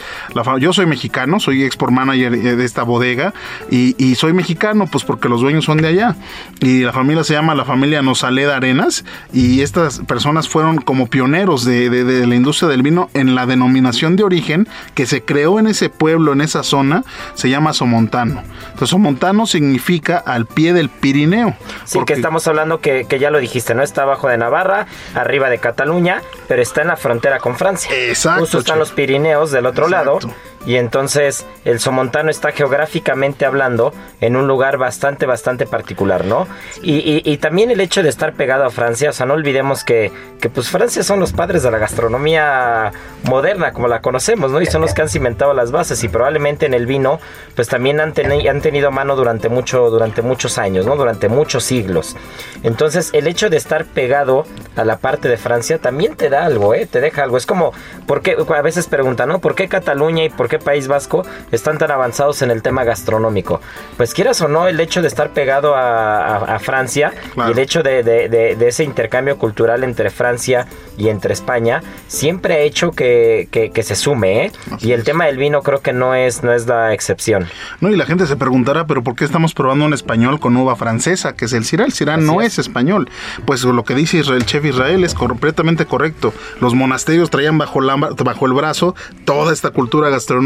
yo 0.60 0.74
soy 0.74 0.86
mexicano, 0.86 1.40
soy 1.40 1.64
export 1.64 1.94
manager 1.94 2.34
eh, 2.34 2.56
de 2.58 2.66
esta 2.66 2.84
bodega 2.84 3.34
y, 3.72 4.16
soy 4.16 4.34
mexicano 4.34 4.88
pues 4.88 5.06
porque 5.06 5.30
los 5.30 5.40
dueños 5.40 5.64
son 5.64 5.78
de 5.78 5.88
allá. 5.88 6.16
Y 6.60 6.82
la 6.82 6.92
familia 6.92 7.24
se 7.24 7.34
llama 7.34 7.56
la 7.56 7.64
familia 7.64 8.02
Nosaleda 8.02 8.58
Arenas 8.58 9.06
y 9.32 9.62
estas 9.62 10.00
personas 10.00 10.50
fueron 10.50 10.80
como 10.82 11.08
pioneros 11.08 11.64
de, 11.64 11.90
de 11.90 12.28
la 12.28 12.36
industria 12.36 12.68
del 12.68 12.82
vino 12.82 13.10
en 13.14 13.34
la 13.34 13.46
denominación 13.46 14.18
de 14.18 14.24
origen 14.24 14.68
que 14.96 15.06
se 15.06 15.24
creó 15.24 15.58
en 15.60 15.68
ese 15.68 15.90
pueblo, 15.90 16.34
en 16.34 16.42
esa 16.42 16.64
zona, 16.64 17.04
se 17.36 17.50
llama 17.50 17.72
Somontano. 17.72 18.44
Entonces, 18.66 18.90
Somontano 18.90 19.46
significa 19.46 20.18
al 20.18 20.46
pie 20.46 20.74
del 20.74 20.90
Pirineo. 20.90 21.56
Sí, 21.86 21.98
porque... 21.98 22.14
que 22.14 22.20
estamos 22.20 22.48
hablando 22.48 22.80
que, 22.80 23.06
ya 23.20 23.30
lo 23.30 23.40
dijiste, 23.40 23.76
¿no? 23.76 23.84
Está 23.84 24.04
abajo 24.04 24.28
de 24.28 24.38
Navarra, 24.38 24.88
arriba 25.16 25.50
de 25.50 25.60
Cataluña, 25.60 26.09
pero 26.48 26.62
está 26.62 26.82
en 26.82 26.90
la 26.90 26.98
frontera 26.98 27.40
con 27.40 27.58
Francia. 27.58 27.92
Exacto. 27.94 28.42
Justo 28.42 28.60
están 28.60 28.80
los 28.80 28.92
Pirineos 28.92 29.52
del 29.52 29.66
otro 29.66 29.88
lado 29.88 30.20
y 30.66 30.76
entonces 30.76 31.46
el 31.66 31.80
Somontano 31.80 32.30
está 32.30 32.52
geográficamente 32.52 33.46
hablando 33.46 33.94
en 34.22 34.36
un 34.36 34.48
lugar 34.48 34.78
bastante, 34.78 35.26
bastante 35.26 35.66
particular, 35.66 36.26
¿no? 36.26 36.48
Y, 36.82 37.22
y, 37.24 37.38
también 37.38 37.72
el 37.72 37.80
hecho 37.80 38.04
de 38.04 38.10
estar 38.10 38.34
pegado 38.34 38.66
a 38.66 38.70
Francia, 38.70 39.10
o 39.10 39.14
sea, 39.14 39.26
no 39.26 39.34
olvidemos 39.34 39.84
que, 39.84 40.12
que 40.40 40.50
pues 40.50 40.70
Francia 40.70 41.04
son 41.04 41.20
los 41.20 41.34
padres 41.34 41.64
de 41.64 41.72
la 41.72 41.78
gastronomía 41.78 42.92
moderna, 43.24 43.72
como 43.72 43.88
la 43.88 44.02
conocemos, 44.02 44.52
¿no? 44.52 44.62
Y 44.62 44.66
son 44.66 44.82
los 44.82 44.94
que 44.94 45.02
han 45.02 45.10
cimentado 45.10 45.54
las 45.54 45.72
bases 45.72 46.04
y 46.04 46.10
probablemente 46.10 46.66
en 46.66 46.74
el 46.74 46.86
vino, 46.86 47.20
pues 47.56 47.68
también 47.68 48.00
han, 48.00 48.14
han 48.18 48.62
tenido 48.62 48.92
mano 48.92 49.16
durante, 49.16 49.50
mucho, 49.50 49.90
durante 49.90 50.22
muchos 50.22 50.58
años, 50.58 50.86
¿no? 50.86 50.96
Durante 50.96 51.30
muchos 51.30 51.64
siglos. 51.64 52.16
Entonces, 52.64 53.10
el 53.14 53.28
hecho 53.28 53.50
de 53.50 53.58
estar 53.58 53.86
pegado 53.86 54.46
a 54.76 54.84
la 54.84 54.98
parte 54.98 55.30
de 55.30 55.38
Francia 55.38 55.78
también 55.78 56.16
te 56.16 56.30
da 56.30 56.46
algo, 56.46 56.74
¿eh? 56.74 56.86
Te 56.86 57.00
deja 57.00 57.24
algo. 57.24 57.38
Es 57.38 57.46
como, 57.46 57.72
¿por 58.06 58.22
qué? 58.22 58.36
A 58.56 58.62
veces 58.62 58.88
preguntan, 58.88 59.30
¿no? 59.30 59.40
¿Por 59.40 59.56
qué 59.56 59.68
Cataluña 59.68 60.24
y 60.24 60.30
por 60.30 60.49
qué 60.50 60.60
País 60.60 60.90
Vasco 60.90 61.26
están 61.52 61.78
tan 61.78 61.92
avanzados 61.92 62.42
en 62.42 62.52
el 62.52 62.62
tema 62.62 62.84
gastronómico? 62.84 63.62
Pues 63.96 64.14
quieras 64.14 64.42
o 64.42 64.50
no, 64.50 64.68
el 64.68 64.80
hecho 64.80 65.02
de 65.02 65.08
estar 65.08 65.30
pegado 65.30 65.76
a, 65.76 66.60
Francia 66.60 67.14
y 67.38 67.52
el 67.52 67.60
hecho 67.60 67.84
de, 67.84 68.58
ese 68.60 68.84
intercambio 68.84 69.38
cultural 69.38 69.84
entre 69.86 70.10
Francia 70.10 70.68
y 70.98 71.08
entre 71.08 71.34
España 71.34 71.82
siempre 72.08 72.56
ha 72.56 72.60
hecho 72.60 72.92
que, 72.92 73.48
se 73.82 73.96
sume, 73.96 74.46
¿eh? 74.46 74.52
y 74.80 74.92
el 74.92 75.04
tema 75.06 75.26
del 75.28 75.38
vino 75.38 75.62
creo 75.62 75.82
que 75.82 75.94
no 75.94 76.16
es, 76.16 76.44
no 76.44 76.52
es 76.52 76.68
la 76.68 76.94
excepción. 76.94 77.48
No, 77.80 77.90
y 77.90 77.96
la 77.96 78.06
gente 78.06 78.28
se 78.28 78.36
preguntará, 78.36 78.86
¿pero 78.88 79.04
por 79.04 79.16
qué 79.16 79.24
estamos 79.24 79.54
probando 79.54 79.86
un 79.86 79.94
español 79.94 80.40
con 80.40 80.58
uva 80.58 80.76
francesa, 80.76 81.36
que 81.36 81.46
es 81.46 81.54
el 81.54 81.64
Syrah? 81.64 81.86
El 81.86 81.94
Syrah 81.94 82.18
no 82.18 82.42
es. 82.42 82.60
español. 82.60 83.10
Pues 83.46 83.64
lo 83.64 83.84
que 83.84 83.96
dice 83.96 84.18
Israel, 84.18 84.46
chef 84.46 84.66
Israel 84.66 85.04
es 85.04 85.14
completamente 85.14 85.86
correcto. 85.86 86.34
Los 86.60 86.74
monasterios 86.74 87.30
traían 87.30 87.58
bajo, 87.58 87.82
la, 87.82 87.96
bajo 87.96 88.46
el 88.46 88.54
brazo 88.54 88.96
toda 89.26 89.54
esta 89.54 89.72
cultura 89.72 90.10
gastronómica, 90.10 90.39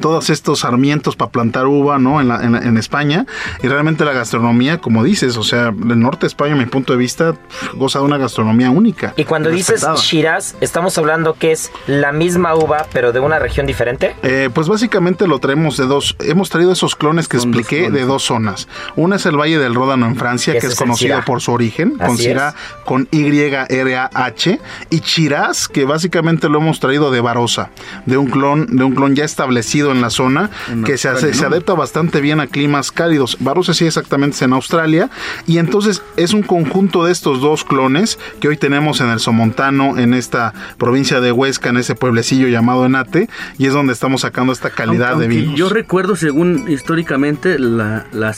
todos 0.00 0.30
estos 0.30 0.60
sarmientos 0.60 1.16
para 1.16 1.30
plantar 1.30 1.66
uva, 1.66 1.98
¿no? 1.98 2.20
En, 2.20 2.30
en, 2.30 2.76
España. 2.76 3.26
Y 3.62 3.68
realmente 3.68 4.04
la 4.04 4.12
gastronomía, 4.12 4.78
como 4.78 5.04
dices, 5.04 5.36
o 5.36 5.42
sea, 5.42 5.68
el 5.68 6.00
norte 6.00 6.22
de 6.22 6.26
España, 6.28 6.54
a 6.54 6.56
mi 6.56 6.66
punto 6.66 6.92
de 6.92 6.98
vista, 6.98 7.34
goza 7.74 7.98
de 7.98 8.04
una 8.04 8.18
gastronomía 8.18 8.70
única. 8.70 9.14
Y 9.16 9.24
cuando 9.24 9.50
dices 9.50 9.86
Shiraz, 9.96 10.56
estamos 10.60 10.96
hablando 10.98 11.34
que 11.34 11.52
es 11.52 11.70
la 11.86 12.12
misma 12.12 12.54
uva, 12.54 12.86
pero 12.92 13.12
de 13.12 13.20
una 13.20 13.38
región 13.38 13.66
diferente. 13.66 14.16
Eh, 14.22 14.50
pues 14.52 14.68
básicamente 14.68 15.26
lo 15.26 15.38
traemos 15.38 15.76
de 15.76 15.86
dos. 15.86 16.16
Hemos 16.20 16.50
traído 16.50 16.72
esos 16.72 16.96
clones 16.96 17.28
que 17.28 17.36
expliqué 17.36 17.90
de 17.90 18.04
dos 18.04 18.22
zonas. 18.22 18.68
Una 18.96 19.16
es 19.16 19.26
el 19.26 19.36
Valle 19.36 19.58
del 19.58 19.74
Ródano 19.74 20.06
en 20.06 20.16
Francia, 20.16 20.58
que 20.58 20.66
es, 20.66 20.74
conocido 20.74 21.20
por 21.24 21.40
su 21.40 21.52
origen, 21.52 21.98
con 21.98 22.16
Syrah 22.16 22.54
con 22.84 23.08
Y-R-A-H, 23.10 24.60
y 24.90 25.00
Shiraz, 25.00 25.68
que 25.68 25.84
básicamente 25.84 26.48
lo 26.48 26.58
hemos 26.58 26.80
traído 26.80 27.10
de 27.10 27.20
Barossa, 27.20 27.70
de 28.06 28.16
un 28.16 28.26
clon, 28.26 28.66
de 28.76 28.84
un 28.84 28.94
clon 28.94 29.11
ya 29.14 29.24
establecido 29.24 29.92
en 29.92 30.00
la 30.00 30.10
zona, 30.10 30.50
que 30.84 30.98
se, 30.98 31.08
hace, 31.08 31.32
se 31.34 31.46
adapta 31.46 31.74
bastante 31.74 32.20
bien 32.20 32.40
a 32.40 32.46
climas 32.46 32.92
cálidos. 32.92 33.36
Barossa 33.40 33.74
sí 33.74 33.86
exactamente 33.86 34.36
es 34.36 34.42
en 34.42 34.52
Australia, 34.52 35.10
y 35.46 35.58
entonces 35.58 36.02
es 36.16 36.34
un 36.34 36.42
conjunto 36.42 37.04
de 37.04 37.12
estos 37.12 37.40
dos 37.40 37.64
clones 37.64 38.18
que 38.40 38.48
hoy 38.48 38.56
tenemos 38.56 39.00
en 39.00 39.08
el 39.08 39.20
Somontano, 39.20 39.98
en 39.98 40.14
esta 40.14 40.52
provincia 40.78 41.20
de 41.20 41.32
Huesca, 41.32 41.70
en 41.70 41.78
ese 41.78 41.94
pueblecillo 41.94 42.48
llamado 42.48 42.84
Enate, 42.84 43.28
y 43.58 43.66
es 43.66 43.72
donde 43.72 43.92
estamos 43.92 44.22
sacando 44.22 44.52
esta 44.52 44.70
calidad 44.70 45.16
de 45.16 45.28
vinos. 45.28 45.56
Yo 45.56 45.68
recuerdo, 45.68 46.16
según 46.16 46.70
históricamente, 46.70 47.58
la, 47.58 48.06
la 48.12 48.34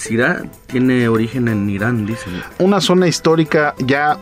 tiene 0.66 1.08
origen 1.08 1.48
en 1.48 1.68
Irán, 1.70 2.06
dicen. 2.06 2.42
Una 2.58 2.80
zona 2.80 3.06
histórica 3.06 3.74
ya 3.78 4.18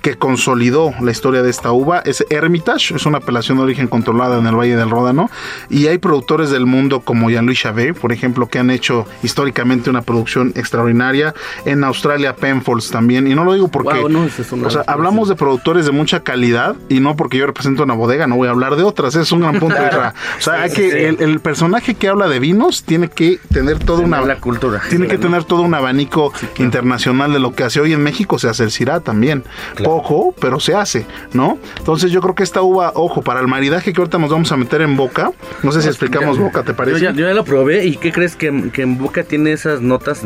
que 0.00 0.16
consolidó 0.16 0.92
la 1.00 1.10
historia 1.10 1.42
de 1.42 1.50
esta 1.50 1.72
uva 1.72 2.02
es 2.04 2.24
Hermitage, 2.30 2.94
es 2.94 3.06
una 3.06 3.18
apelación 3.18 3.58
de 3.58 3.64
origen 3.64 3.88
controlada 3.88 4.38
en 4.38 4.46
el 4.46 4.54
Valle 4.54 4.76
del 4.76 4.90
Ródano 4.90 5.30
y 5.68 5.86
hay 5.86 5.98
productores 5.98 6.50
del 6.50 6.66
mundo 6.66 7.00
como 7.00 7.30
Jean-Louis 7.30 7.58
Chavet, 7.58 7.98
por 7.98 8.12
ejemplo, 8.12 8.48
que 8.48 8.58
han 8.58 8.70
hecho 8.70 9.06
históricamente 9.22 9.90
una 9.90 10.02
producción 10.02 10.52
extraordinaria. 10.54 11.34
En 11.64 11.84
Australia 11.84 12.36
Penfolds 12.36 12.90
también, 12.90 13.26
y 13.26 13.34
no 13.34 13.44
lo 13.44 13.54
digo 13.54 13.68
porque 13.68 13.98
o 14.00 14.70
sea, 14.70 14.82
hablamos 14.86 15.28
de 15.28 15.36
productores 15.36 15.86
de 15.86 15.92
mucha 15.92 16.20
calidad 16.20 16.76
y 16.88 17.00
no 17.00 17.16
porque 17.16 17.38
yo 17.38 17.46
represento 17.46 17.82
una 17.82 17.94
bodega, 17.94 18.26
no 18.26 18.36
voy 18.36 18.48
a 18.48 18.50
hablar 18.50 18.76
de 18.76 18.82
otras, 18.82 19.14
es 19.14 19.32
un 19.32 19.40
gran 19.40 19.58
punto 19.58 19.76
de 19.76 19.82
O 20.38 20.40
sea, 20.40 20.62
hay 20.62 20.70
que 20.70 21.08
el, 21.08 21.40
personaje 21.40 21.94
que 21.94 22.08
habla 22.08 22.28
de 22.28 22.38
vinos 22.38 22.84
tiene 22.84 23.08
que 23.08 23.38
tener 23.52 23.78
toda 23.78 24.00
una 24.00 24.20
la 24.20 24.36
cultura. 24.36 24.80
Tiene 24.88 25.08
que 25.08 25.18
tener 25.18 25.44
todo 25.44 25.62
un 25.62 25.74
abanico 25.74 26.32
internacional 26.58 27.32
de 27.32 27.40
lo 27.40 27.54
que 27.54 27.64
hace 27.64 27.80
hoy 27.80 27.92
en 27.92 28.02
México, 28.02 28.38
se 28.38 28.48
hace 28.48 28.64
el 28.64 28.70
también 29.02 29.44
poco, 29.82 30.34
pero 30.40 30.60
se 30.60 30.74
hace, 30.74 31.06
¿no? 31.32 31.58
Entonces 31.78 32.10
yo 32.10 32.20
creo 32.20 32.34
que 32.34 32.42
esta 32.42 32.62
uva, 32.62 32.92
ojo, 32.94 33.22
para 33.22 33.40
el 33.40 33.48
maridaje 33.48 33.92
que 33.92 34.00
ahorita 34.00 34.18
nos 34.18 34.30
vamos 34.30 34.50
a 34.52 34.56
meter 34.56 34.82
en 34.82 34.96
boca, 34.96 35.32
no 35.62 35.72
sé 35.72 35.82
si 35.82 35.88
explicamos 35.88 36.38
boca, 36.38 36.62
¿te 36.62 36.74
parece? 36.74 37.00
Yo 37.00 37.10
ya, 37.10 37.34
lo 37.34 37.44
probé 37.44 37.84
y 37.86 37.96
¿qué 37.96 38.12
crees 38.12 38.36
que, 38.36 38.46
en 38.46 38.98
boca 38.98 39.24
tiene 39.24 39.52
esas 39.52 39.80
notas, 39.80 40.22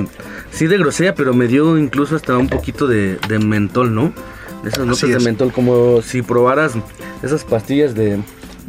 sí 0.50 0.66
de 0.66 0.78
grosella, 0.78 1.14
pero 1.14 1.34
me 1.34 1.48
dio 1.48 1.78
incluso 1.78 2.16
hasta 2.16 2.36
un 2.36 2.48
poquito 2.48 2.86
de, 2.86 3.18
mentol, 3.44 3.94
¿no? 3.94 4.12
Esas 4.64 4.86
notas 4.86 5.08
de 5.08 5.20
mentol, 5.20 5.52
como 5.52 6.02
si 6.02 6.22
probaras 6.22 6.72
esas 7.22 7.44
pastillas 7.44 7.94
de, 7.94 8.20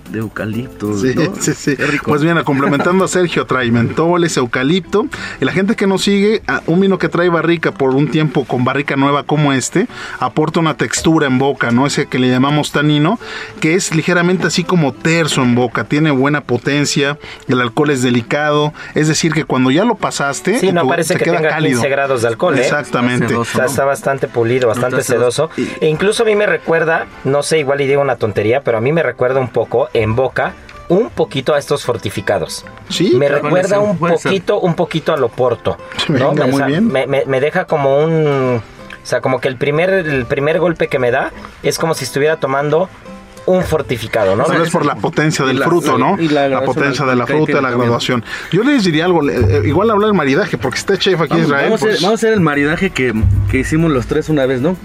de 0.10 0.20
eucalipto. 0.20 0.98
Sí, 0.98 1.14
sí, 1.40 1.54
sí. 1.54 1.78
Pues 2.04 2.24
bien, 2.24 2.42
complementando 2.44 3.06
a 3.06 3.08
Sergio, 3.08 3.46
trae 3.46 3.72
mentoles, 3.72 4.38
eucalipto. 4.38 5.08
Y 5.42 5.46
la 5.46 5.52
gente 5.52 5.76
que 5.76 5.88
nos 5.88 6.04
sigue, 6.04 6.42
un 6.66 6.80
vino 6.80 6.98
que 6.98 7.10
trae 7.10 7.30
barrica 7.30 7.72
por 7.72 7.96
un 7.96 8.10
tiempo 8.10 8.46
con 8.46 8.64
barrica 8.64 8.96
nueva 8.96 9.24
como 9.24 9.54
este, 9.54 9.88
aporta 10.20 10.60
una 10.60 10.78
textura 10.78 11.28
en 11.28 11.38
boca, 11.38 11.72
¿no? 11.72 11.86
Ese 11.86 12.08
que 12.08 12.20
le 12.20 12.30
llamamos 12.30 12.72
tanino, 12.72 13.20
que 13.60 13.76
es 13.76 13.94
ligeramente 13.94 14.48
así 14.48 14.64
como 14.64 14.94
terso 14.94 15.42
en 15.42 15.56
boca. 15.56 15.84
Tiene 15.84 16.12
buena 16.12 16.42
potencia, 16.42 17.18
el 17.48 17.62
alcohol 17.62 17.92
es 17.92 18.02
delicado. 18.02 18.74
Es 18.96 19.08
decir, 19.08 19.34
que 19.34 19.44
cuando 19.44 19.72
ya 19.72 19.86
lo 19.86 19.96
pasaste, 19.96 20.60
sí, 20.60 20.72
no 20.72 20.88
parece 20.88 21.16
que 21.16 21.26
queda 21.26 21.38
tenga 21.38 21.50
cálido. 21.50 21.82
15 21.82 21.90
grados 21.90 22.22
de 22.22 22.28
alcohol. 22.28 22.58
¿eh? 22.58 22.62
Exactamente. 22.62 23.34
Está, 23.42 23.86
bastante 23.86 24.28
pulido, 24.28 24.68
bastante 24.68 25.04
sedoso. 25.04 25.50
E 25.82 25.88
incluso 25.88 26.24
a 26.24 26.26
mí 26.26 26.36
me 26.36 26.46
recuerda, 26.46 27.08
no 27.24 27.44
sé, 27.44 27.60
igual 27.60 27.82
y 27.82 27.88
digo 27.88 28.02
una 28.02 28.18
tontería, 28.18 28.62
pero 28.62 28.78
a 28.78 28.82
mí 28.82 28.92
me 28.92 29.04
recuerda 29.04 29.40
un 29.40 29.50
poco 29.50 29.90
en 30.02 30.16
boca 30.16 30.54
un 30.90 31.10
poquito 31.10 31.54
a 31.54 31.60
estos 31.60 31.84
fortificados. 31.84 32.66
Sí, 32.90 33.16
me 33.16 33.28
recuerda 33.28 33.80
un 33.80 33.98
poquito, 33.98 34.60
un 34.60 34.76
poquito 34.76 35.14
a 35.14 35.18
Loporto. 35.18 35.78
¿no? 36.08 36.34
me, 36.34 36.46
muy 36.46 36.64
bien. 36.64 36.88
Me, 36.88 37.42
deja 37.42 37.66
como 37.66 38.04
un, 38.04 38.62
o 38.62 39.06
sea, 39.06 39.22
como 39.22 39.40
que 39.40 39.48
el 39.48 39.58
primer, 39.58 39.90
el 39.90 40.26
primer 40.26 40.60
golpe 40.60 40.88
que 40.88 41.00
me 41.00 41.12
da 41.12 41.32
es 41.64 41.78
como 41.78 41.94
si 41.94 42.06
estuviera 42.06 42.38
tomando 42.38 42.90
un 43.46 43.64
fortificado, 43.64 44.36
¿no? 44.36 44.44
es 44.62 44.70
por 44.72 44.86
la 44.86 44.96
potencia 44.96 45.46
del 45.46 45.64
fruto, 45.64 45.98
¿no? 45.98 46.18
la, 46.18 46.62
potencia 46.66 47.06
de 47.06 47.16
la 47.16 47.26
fruta, 47.26 47.62
la 47.62 47.72
graduación. 47.72 48.22
Yo 48.52 48.62
les 48.62 48.84
diría 48.84 49.06
algo, 49.06 49.28
eh, 49.30 49.62
igual 49.64 49.90
hablar 49.90 50.08
del 50.08 50.18
maridaje, 50.18 50.58
porque 50.58 50.80
está 50.80 50.98
chef 50.98 51.22
aquí 51.22 51.36
en 51.36 51.44
Israel. 51.44 51.70
Vamos, 51.70 52.04
a 52.04 52.14
hacer, 52.14 52.34
el 52.34 52.42
maridaje 52.42 52.90
que, 52.90 53.14
que, 53.50 53.60
hicimos 53.60 53.90
los 53.90 54.06
tres 54.06 54.28
una 54.28 54.46
vez, 54.46 54.60
¿no? 54.60 54.76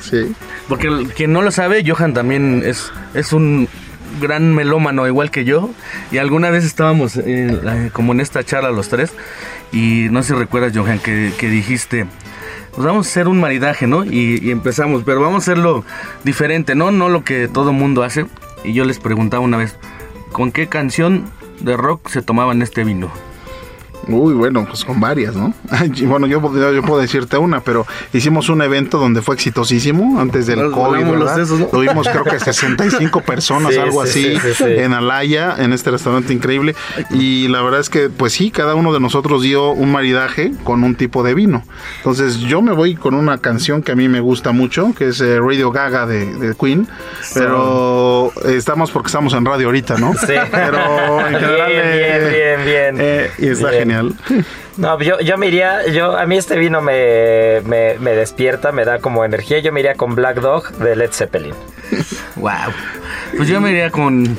Sí. 0.00 0.34
Porque 0.68 1.08
quien 1.16 1.32
no 1.32 1.40
lo 1.40 1.50
sabe, 1.50 1.82
Johan 1.86 2.12
también 2.12 2.62
es, 2.62 2.92
es 3.14 3.32
un 3.32 3.70
gran 4.20 4.54
melómano 4.54 5.06
igual 5.06 5.30
que 5.30 5.44
yo 5.44 5.70
y 6.10 6.18
alguna 6.18 6.50
vez 6.50 6.64
estábamos 6.64 7.18
como 7.92 8.12
en 8.12 8.20
esta 8.20 8.44
charla 8.44 8.70
los 8.70 8.88
tres 8.88 9.12
y 9.72 10.08
no 10.10 10.22
sé 10.22 10.32
si 10.32 10.38
recuerdas 10.38 10.76
Johan 10.76 10.98
que, 10.98 11.32
dijiste 11.40 12.06
pues 12.74 12.86
vamos 12.86 13.06
a 13.06 13.10
hacer 13.10 13.26
un 13.26 13.40
maridaje, 13.40 13.88
¿no? 13.88 14.04
Y, 14.04 14.50
empezamos, 14.50 15.02
pero 15.04 15.20
vamos 15.20 15.42
a 15.48 15.50
hacerlo 15.50 15.84
diferente, 16.22 16.76
¿no? 16.76 16.92
No 16.92 17.08
lo 17.08 17.24
que 17.24 17.48
todo 17.48 17.72
mundo 17.72 18.04
hace. 18.04 18.26
Y 18.62 18.74
yo 18.74 18.84
les 18.84 19.00
preguntaba 19.00 19.42
una 19.42 19.56
vez, 19.56 19.76
¿con 20.30 20.52
qué 20.52 20.68
canción 20.68 21.24
de 21.58 21.76
rock 21.76 22.08
se 22.08 22.22
tomaban 22.22 22.62
este 22.62 22.84
vino? 22.84 23.10
Uy, 24.08 24.34
bueno, 24.34 24.66
pues 24.66 24.84
con 24.84 24.98
varias, 25.00 25.36
¿no? 25.36 25.52
bueno, 26.06 26.26
yo, 26.26 26.40
yo, 26.72 26.82
puedo 26.82 27.00
decirte 27.00 27.36
una, 27.36 27.60
pero 27.60 27.86
hicimos 28.12 28.48
un 28.48 28.62
evento 28.62 28.98
donde 28.98 29.22
fue 29.22 29.34
exitosísimo 29.34 30.20
antes 30.20 30.46
del 30.46 30.70
COVID, 30.70 31.04
¿verdad? 31.04 31.46
Tuvimos 31.70 32.08
creo 32.08 32.24
que 32.24 32.38
65 32.40 33.20
personas, 33.22 33.76
algo 33.76 34.02
así, 34.02 34.34
en 34.60 34.92
Alaya, 34.92 35.56
en 35.58 35.72
este 35.72 35.90
restaurante 35.90 36.32
increíble. 36.32 36.74
Y 37.10 37.48
la 37.48 37.62
verdad 37.62 37.80
es 37.80 37.90
que, 37.90 38.10
pues 38.10 38.32
sí, 38.32 38.50
cada 38.50 38.74
uno 38.74 38.92
de 38.92 39.00
nosotros 39.00 39.42
dio 39.42 39.70
un 39.70 39.92
maridaje 39.92 40.52
con 40.64 40.82
un 40.84 40.94
tipo 40.94 41.22
de 41.22 41.34
vino. 41.34 41.62
Entonces 41.98 42.38
yo 42.38 42.62
me 42.62 42.72
voy 42.72 42.94
con 42.94 43.14
una 43.14 43.38
canción 43.38 43.82
que 43.82 43.92
a 43.92 43.96
mí 43.96 44.08
me 44.08 44.20
gusta 44.20 44.52
mucho, 44.52 44.94
que 44.96 45.08
es 45.08 45.20
eh, 45.20 45.38
Radio 45.40 45.70
Gaga 45.70 46.06
de, 46.06 46.54
Queen, 46.58 46.88
pero 47.34 48.19
estamos 48.44 48.90
porque 48.90 49.08
estamos 49.08 49.32
en 49.34 49.44
radio 49.44 49.66
ahorita, 49.66 49.98
¿no? 49.98 50.14
Sí. 50.14 50.34
Pero 50.50 51.26
en 51.26 51.34
general... 51.34 51.68
Bien, 51.68 51.92
bien, 51.92 52.30
bien, 52.32 52.64
bien. 52.64 52.96
Eh, 52.98 53.30
y 53.38 53.48
está 53.48 53.70
genial. 53.70 54.14
No, 54.76 54.98
yo, 55.00 55.20
yo 55.20 55.36
me 55.36 55.48
iría, 55.48 55.86
yo, 55.88 56.16
a 56.16 56.24
mí 56.26 56.36
este 56.36 56.56
vino 56.56 56.80
me, 56.80 57.60
me, 57.62 58.10
despierta, 58.14 58.72
me 58.72 58.84
da 58.84 58.98
como 58.98 59.24
energía. 59.24 59.58
Yo 59.58 59.72
me 59.72 59.80
iría 59.80 59.94
con 59.94 60.14
Black 60.14 60.40
Dog 60.40 60.70
de 60.72 60.96
Led 60.96 61.10
Zeppelin. 61.12 61.54
wow. 62.36 62.52
Pues 63.36 63.48
yo 63.48 63.60
me 63.60 63.70
iría 63.70 63.90
con 63.90 64.38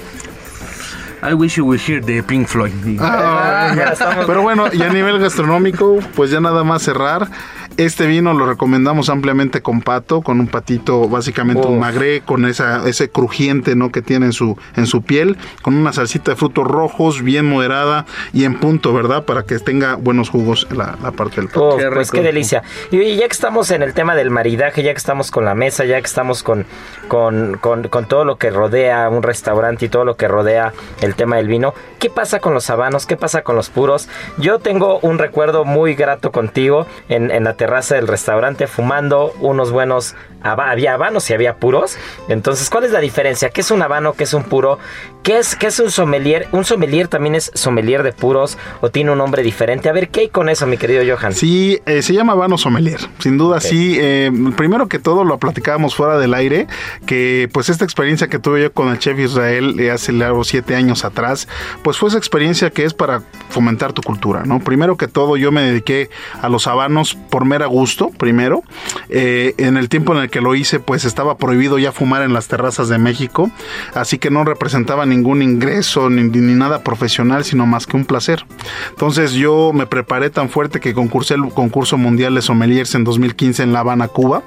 I 1.24 1.34
Wish 1.34 1.56
You 1.58 1.66
Were 1.68 1.80
Here 1.80 2.02
de 2.02 2.24
Pink 2.24 2.48
Floyd. 2.48 2.72
Ah, 3.00 3.74
estamos- 3.94 4.26
Pero 4.26 4.42
bueno, 4.42 4.66
y 4.74 4.82
a 4.82 4.90
nivel 4.90 5.20
gastronómico, 5.20 6.00
pues 6.16 6.32
ya 6.32 6.40
nada 6.40 6.64
más 6.64 6.82
cerrar. 6.84 7.30
Este 7.78 8.06
vino 8.06 8.34
lo 8.34 8.46
recomendamos 8.46 9.10
ampliamente 9.10 9.62
con 9.62 9.82
pato, 9.82 10.22
con 10.22 10.42
un 10.42 10.48
patito, 10.48 11.08
básicamente 11.08 11.66
un 11.66 11.76
Uf. 11.76 11.80
magré, 11.80 12.20
con 12.20 12.46
esa, 12.46 12.88
ese 12.88 13.10
crujiente 13.10 13.78
¿no? 13.78 13.92
que 13.94 14.02
tiene 14.02 14.26
en 14.26 14.34
su, 14.34 14.58
en 14.76 14.86
su 14.88 15.04
piel, 15.04 15.38
con 15.62 15.76
una 15.76 15.94
salsita 15.94 16.32
de 16.32 16.36
frutos 16.38 16.68
rojos, 16.68 17.22
bien 17.24 17.48
moderada 17.48 18.06
y 18.34 18.44
en 18.44 18.60
punto, 18.60 18.94
¿verdad? 18.94 19.24
Para 19.24 19.44
que 19.44 19.58
tenga 19.60 19.96
buenos 19.96 20.30
jugos 20.30 20.68
la, 20.70 20.98
la 21.02 21.12
parte 21.12 21.38
del 21.38 21.48
pato. 21.48 21.64
Oh, 21.70 21.78
Qué 21.78 21.88
pues 21.94 22.12
qué 22.12 22.22
delicia. 22.22 22.62
Y 22.92 23.16
ya 23.16 23.26
que 23.28 23.32
estamos 23.34 23.72
en 23.72 23.84
el 23.84 23.94
tema 23.94 24.16
del 24.16 24.32
maridaje, 24.32 24.84
ya 24.84 24.92
que 24.92 24.98
estamos 24.98 25.32
con 25.32 25.46
la 25.46 25.56
mesa, 25.56 25.86
ya 25.86 25.98
que 26.00 26.08
estamos 26.08 26.44
con, 26.44 26.66
con, 27.08 27.58
con- 27.58 27.88
con 27.88 28.06
todo 28.06 28.26
lo 28.26 28.36
que 28.38 28.50
rodea 28.50 29.08
un 29.08 29.24
restaurante 29.24 29.86
y 29.86 29.90
todo 29.90 30.04
lo 30.04 30.18
que 30.18 30.28
rodea 30.28 30.74
el 31.00 31.11
tema 31.16 31.38
del 31.38 31.48
vino, 31.48 31.74
¿qué 32.00 32.10
pasa 32.10 32.40
con 32.40 32.54
los 32.54 32.70
habanos? 32.70 33.06
¿Qué 33.06 33.18
pasa 33.18 33.44
con 33.44 33.56
los 33.56 33.70
puros? 33.70 34.08
Yo 34.38 34.60
tengo 34.60 35.00
un 35.02 35.18
recuerdo 35.18 35.66
muy 35.66 35.96
grato 35.96 36.32
contigo 36.32 36.86
en 37.10 37.44
la 37.44 37.54
terraza 37.54 37.96
del 37.96 38.08
restaurante 38.08 38.68
fumando 38.68 39.34
unos 39.40 39.72
buenos... 39.72 40.16
Había 40.44 40.94
habanos 40.94 41.30
y 41.30 41.34
había 41.34 41.56
puros. 41.56 41.98
Entonces, 42.28 42.70
¿cuál 42.70 42.84
es 42.84 42.92
la 42.92 43.00
diferencia? 43.00 43.50
¿Qué 43.50 43.62
es 43.62 43.72
un 43.72 43.82
habano? 43.82 44.14
¿Qué 44.14 44.24
es 44.24 44.34
un 44.34 44.44
puro? 44.44 44.80
¿Qué 45.24 45.38
es, 45.38 45.56
qué 45.56 45.68
es 45.68 45.80
un 45.80 45.92
sommelier? 45.92 46.48
¿Un 46.52 46.66
sommelier 46.66 47.08
también 47.08 47.36
es 47.36 47.52
sommelier 47.54 48.02
de 48.02 48.12
puros 48.12 48.58
o 48.82 48.90
tiene 48.90 49.12
un 49.12 49.20
nombre 49.20 49.44
diferente? 49.44 49.88
A 49.88 49.92
ver, 49.94 50.10
¿qué 50.10 50.22
hay 50.22 50.30
con 50.30 50.50
eso, 50.50 50.66
mi 50.66 50.78
querido 50.78 51.04
Johan? 51.16 51.34
Sí, 51.34 51.80
eh, 51.86 52.02
se 52.02 52.14
llama 52.14 52.34
Vano 52.34 52.58
Sommelier. 52.58 53.00
Sin 53.20 53.38
duda, 53.38 53.60
sí. 53.60 53.98
eh, 54.00 54.32
primero 54.58 54.88
que 54.88 54.98
todo, 54.98 55.24
lo 55.24 55.38
platicábamos 55.38 55.94
fuera 55.94 56.18
del 56.18 56.34
aire, 56.34 56.68
que 57.06 57.50
pues 57.54 57.70
esta 57.70 57.86
experiencia 57.86 58.28
que 58.28 58.40
tuve 58.40 58.64
yo 58.64 58.74
con 58.74 58.90
el 58.90 58.98
chef 58.98 59.20
Israel 59.20 59.80
eh, 59.80 59.92
hace 59.92 60.12
largo 60.12 60.44
siete 60.44 60.76
años 60.76 61.06
atrás, 61.06 61.48
pues 61.84 61.98
fue 61.98 62.10
esa 62.10 62.18
experiencia 62.18 62.72
que 62.72 62.86
es 62.86 62.96
para 62.96 63.22
fomentar 63.50 63.94
tu 63.94 64.02
cultura, 64.02 64.44
¿no? 64.46 64.60
Primero 64.60 64.98
que 64.98 65.08
todo, 65.08 65.38
yo 65.38 65.52
me 65.52 65.62
dediqué 65.62 66.10
a 66.42 66.50
los 66.50 66.66
habanos 66.66 67.16
por 67.30 67.46
mera 67.46 67.68
gusto, 67.68 68.10
primero. 68.10 68.64
Eh, 69.10 69.54
en 69.58 69.78
el 69.78 69.88
tiempo 69.88 70.14
en 70.14 70.24
el 70.24 70.31
que 70.32 70.42
lo 70.42 70.56
hice, 70.56 70.80
pues 70.80 71.06
estaba 71.06 71.38
prohibido 71.38 71.78
ya 71.78 71.92
fumar 71.92 72.24
en 72.24 72.34
las 72.34 72.48
terrazas 72.48 72.90
de 72.90 72.98
México, 72.98 73.52
así 73.94 74.18
que 74.18 74.32
no 74.32 74.44
representaba 74.44 75.06
ningún 75.06 75.44
ingreso 75.44 76.10
ni, 76.10 76.24
ni 76.24 76.54
nada 76.54 76.84
profesional, 76.84 77.44
sino 77.44 77.66
más 77.68 77.86
que 77.86 77.98
un 77.98 78.06
placer. 78.06 78.46
Entonces 78.90 79.34
yo 79.34 79.72
me 79.74 79.86
preparé 79.86 80.30
tan 80.30 80.50
fuerte 80.50 80.80
que 80.80 80.94
concursé 80.94 81.36
el 81.36 81.50
concurso 81.50 81.98
mundial 81.98 82.34
de 82.36 82.42
sommeliers 82.42 82.96
en 82.96 83.04
2015 83.04 83.64
en 83.64 83.74
La 83.74 83.82
Habana, 83.82 84.08
Cuba, 84.08 84.42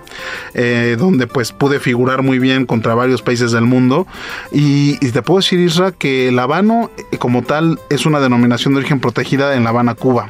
eh, 0.55 0.97
donde 0.99 1.26
pues 1.26 1.53
pude 1.53 1.78
figurar 1.80 2.22
muy 2.22 2.39
bien 2.39 2.66
contra 2.66 2.95
varios 2.95 3.22
países 3.22 3.53
del 3.53 3.64
mundo. 3.64 4.07
Y, 4.53 4.99
y 5.07 5.11
te 5.12 5.22
puedo 5.22 5.41
decir, 5.41 5.61
Isra, 5.61 5.93
que 5.93 6.28
el 6.28 6.39
habano 6.39 6.91
eh, 7.12 7.18
como 7.18 7.43
tal 7.43 7.78
es 7.91 8.07
una 8.07 8.20
denominación 8.20 8.74
de 8.74 8.80
origen 8.80 9.01
protegida 9.01 9.55
en 9.55 9.64
La 9.64 9.70
Habana, 9.70 9.95
Cuba, 9.95 10.28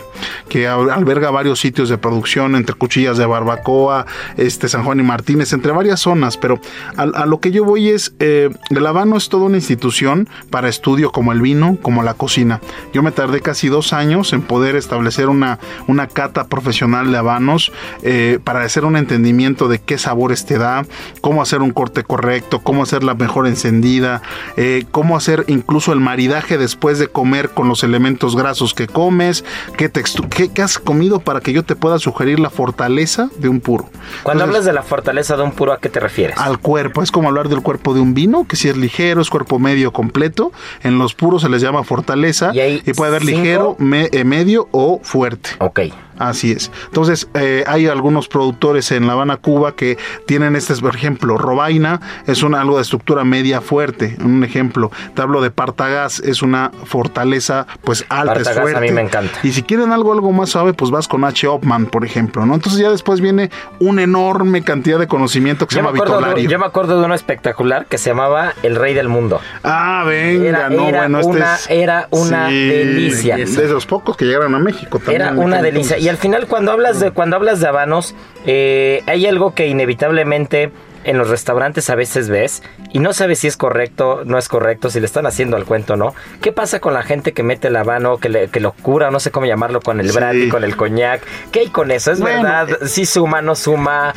que 0.48 0.66
al- 0.66 0.90
alberga 0.90 1.30
varios 1.30 1.60
sitios 1.60 1.88
de 1.88 1.98
producción 1.98 2.56
entre 2.56 2.74
cuchillas 2.74 3.16
de 3.18 3.26
barbacoa, 3.26 4.06
este 4.36 4.68
San 4.68 4.82
Juan 4.84 5.00
y 5.00 5.02
Martínez, 5.02 5.43
entre 5.52 5.72
varias 5.72 6.00
zonas. 6.00 6.36
Pero 6.36 6.60
a, 6.96 7.02
a 7.02 7.26
lo 7.26 7.40
que 7.40 7.50
yo 7.50 7.64
voy 7.64 7.90
es, 7.90 8.14
eh, 8.18 8.50
el 8.70 8.86
habano 8.86 9.16
es 9.16 9.28
toda 9.28 9.44
una 9.44 9.56
institución 9.56 10.28
para 10.50 10.68
estudio 10.68 11.10
como 11.12 11.32
el 11.32 11.40
vino, 11.40 11.78
como 11.82 12.02
la 12.02 12.14
cocina. 12.14 12.60
Yo 12.92 13.02
me 13.02 13.12
tardé 13.12 13.40
casi 13.40 13.68
dos 13.68 13.92
años 13.92 14.32
en 14.32 14.42
poder 14.42 14.76
establecer 14.76 15.28
una, 15.28 15.58
una 15.86 16.06
cata 16.06 16.46
profesional 16.46 17.10
de 17.10 17.18
habanos 17.18 17.72
eh, 18.02 18.38
para 18.42 18.62
hacer 18.62 18.84
un 18.84 18.96
entendimiento 18.96 19.68
de 19.68 19.78
qué 19.78 19.98
sabores 19.98 20.46
te 20.46 20.58
da, 20.58 20.84
cómo 21.20 21.42
hacer 21.42 21.62
un 21.62 21.70
corte 21.70 22.04
correcto, 22.04 22.60
cómo 22.60 22.82
hacer 22.82 23.04
la 23.04 23.14
mejor 23.14 23.46
encendida, 23.46 24.22
eh, 24.56 24.84
cómo 24.90 25.16
hacer 25.16 25.44
incluso 25.48 25.92
el 25.92 26.00
maridaje 26.00 26.58
después 26.58 26.98
de 26.98 27.08
comer 27.08 27.50
con 27.50 27.68
los 27.68 27.84
elementos 27.84 28.36
grasos 28.36 28.74
que 28.74 28.86
comes, 28.86 29.44
qué, 29.76 29.90
qué, 29.90 30.50
qué 30.52 30.62
has 30.62 30.78
comido 30.78 31.20
para 31.20 31.40
que 31.40 31.52
yo 31.52 31.62
te 31.62 31.76
pueda 31.76 31.98
sugerir 31.98 32.40
la 32.40 32.50
fortaleza 32.50 33.28
de 33.38 33.48
un 33.48 33.60
puro. 33.60 33.84
Cuando 34.22 34.44
Entonces, 34.44 34.48
hablas 34.48 34.64
de 34.64 34.72
la 34.72 34.82
fortaleza 34.82 35.33
de 35.36 35.42
un 35.42 35.52
puro, 35.52 35.72
¿a 35.72 35.78
qué 35.78 35.88
te 35.88 36.00
refieres? 36.00 36.36
al 36.38 36.58
cuerpo. 36.58 37.02
Es 37.02 37.10
como 37.10 37.28
hablar 37.28 37.48
del 37.48 37.62
cuerpo 37.62 37.94
de 37.94 38.00
un 38.00 38.14
vino, 38.14 38.46
que 38.46 38.56
si 38.56 38.68
es 38.68 38.76
ligero, 38.76 39.20
es 39.20 39.30
cuerpo 39.30 39.58
medio 39.58 39.92
completo. 39.92 40.52
En 40.82 40.98
los 40.98 41.14
puros 41.14 41.42
se 41.42 41.48
les 41.48 41.62
llama 41.62 41.84
fortaleza 41.84 42.50
Y 42.54 42.60
hay 42.60 42.80
puede 42.94 43.10
haber 43.10 43.22
cinco- 43.24 43.38
ligero, 43.40 43.76
me- 43.78 44.08
eh, 44.12 44.24
medio 44.24 44.68
o 44.72 45.00
fuerte. 45.02 45.50
Ok. 45.58 45.80
Así 46.18 46.52
es. 46.52 46.70
Entonces, 46.86 47.28
eh, 47.34 47.64
hay 47.66 47.86
algunos 47.86 48.28
productores 48.28 48.90
en 48.92 49.06
La 49.06 49.14
Habana, 49.14 49.36
Cuba, 49.36 49.74
que 49.74 49.98
tienen 50.26 50.56
este, 50.56 50.74
por 50.76 50.94
ejemplo, 50.94 51.36
Robaina 51.38 52.00
es 52.26 52.42
un, 52.42 52.54
algo 52.54 52.76
de 52.76 52.82
estructura 52.82 53.24
media 53.24 53.60
fuerte. 53.60 54.16
Un 54.24 54.44
ejemplo, 54.44 54.90
te 55.14 55.22
hablo 55.22 55.40
de 55.42 55.50
Partagás, 55.50 56.20
es 56.20 56.42
una 56.42 56.70
fortaleza 56.84 57.66
pues 57.82 58.04
alta, 58.08 58.32
es 58.34 58.38
Partagás 58.44 58.58
a 58.58 58.62
fuerte. 58.62 58.80
mí 58.80 58.90
me 58.92 59.00
encanta. 59.02 59.38
Y 59.42 59.52
si 59.52 59.62
quieren 59.62 59.92
algo, 59.92 60.12
algo 60.12 60.32
más 60.32 60.50
suave, 60.50 60.72
pues 60.72 60.90
vas 60.90 61.08
con 61.08 61.24
H. 61.24 61.46
Opman, 61.46 61.86
por 61.86 62.04
ejemplo, 62.04 62.46
¿no? 62.46 62.54
Entonces 62.54 62.80
ya 62.80 62.90
después 62.90 63.20
viene 63.20 63.50
una 63.80 64.02
enorme 64.02 64.62
cantidad 64.62 64.98
de 64.98 65.06
conocimiento 65.06 65.66
que 65.66 65.74
se 65.74 65.80
Yo 65.80 65.86
llama 65.86 65.92
de, 65.98 66.00
Vitolario. 66.04 66.50
yo 66.50 66.58
me 66.58 66.66
acuerdo 66.66 66.98
de 66.98 67.04
uno 67.04 67.14
espectacular 67.14 67.86
que 67.86 67.98
se 67.98 68.10
llamaba 68.10 68.54
El 68.62 68.76
Rey 68.76 68.94
del 68.94 69.08
Mundo. 69.08 69.40
Ah, 69.62 70.04
venga, 70.06 70.48
Era- 70.48 70.70
no, 70.70 70.88
era 70.88 71.00
bueno, 71.00 71.18
este 71.20 71.30
una- 71.32 71.54
es... 71.54 71.70
era 71.70 72.08
una 72.10 72.48
delicia. 72.48 73.36
De 73.36 73.68
los 73.68 73.86
pocos 73.86 74.16
que 74.16 74.24
llegaron 74.24 74.54
a 74.54 74.58
México 74.58 74.98
también. 74.98 75.22
Era 75.22 75.32
una 75.32 75.60
delicia. 75.62 75.98
Entonces. 76.04 76.06
Y 76.06 76.08
al 76.08 76.16
final, 76.16 76.46
cuando 76.48 76.72
hablas 76.72 77.00
de, 77.00 77.10
cuando 77.10 77.36
hablas 77.36 77.60
de 77.60 77.68
habanos, 77.68 78.14
eh, 78.46 79.02
hay 79.06 79.26
algo 79.26 79.54
que 79.54 79.66
inevitablemente 79.68 80.70
en 81.04 81.18
los 81.18 81.28
restaurantes 81.28 81.90
a 81.90 81.94
veces 81.96 82.30
ves 82.30 82.62
y 82.90 82.98
no 82.98 83.12
sabes 83.12 83.40
si 83.40 83.46
es 83.46 83.58
correcto, 83.58 84.22
no 84.24 84.38
es 84.38 84.48
correcto, 84.48 84.88
si 84.88 85.00
le 85.00 85.06
están 85.06 85.26
haciendo 85.26 85.56
al 85.58 85.66
cuento 85.66 85.94
o 85.94 85.96
no. 85.96 86.14
¿Qué 86.40 86.50
pasa 86.50 86.80
con 86.80 86.94
la 86.94 87.02
gente 87.02 87.32
que 87.32 87.42
mete 87.42 87.68
el 87.68 87.76
habano, 87.76 88.16
que, 88.16 88.30
le- 88.30 88.48
que 88.48 88.58
lo 88.60 88.72
cura, 88.72 89.10
no 89.10 89.20
sé 89.20 89.30
cómo 89.30 89.44
llamarlo, 89.44 89.82
con 89.82 90.00
el 90.00 90.08
Sí. 90.10 90.16
brandy, 90.16 90.48
con 90.48 90.64
el 90.64 90.76
coñac? 90.76 91.20
¿Qué 91.52 91.60
hay 91.60 91.68
con 91.68 91.90
eso? 91.90 92.10
¿Es 92.10 92.20
Bueno, 92.20 92.42
verdad? 92.44 92.78
¿Sí 92.86 93.04
suma, 93.04 93.42
no 93.42 93.54
suma? 93.54 94.14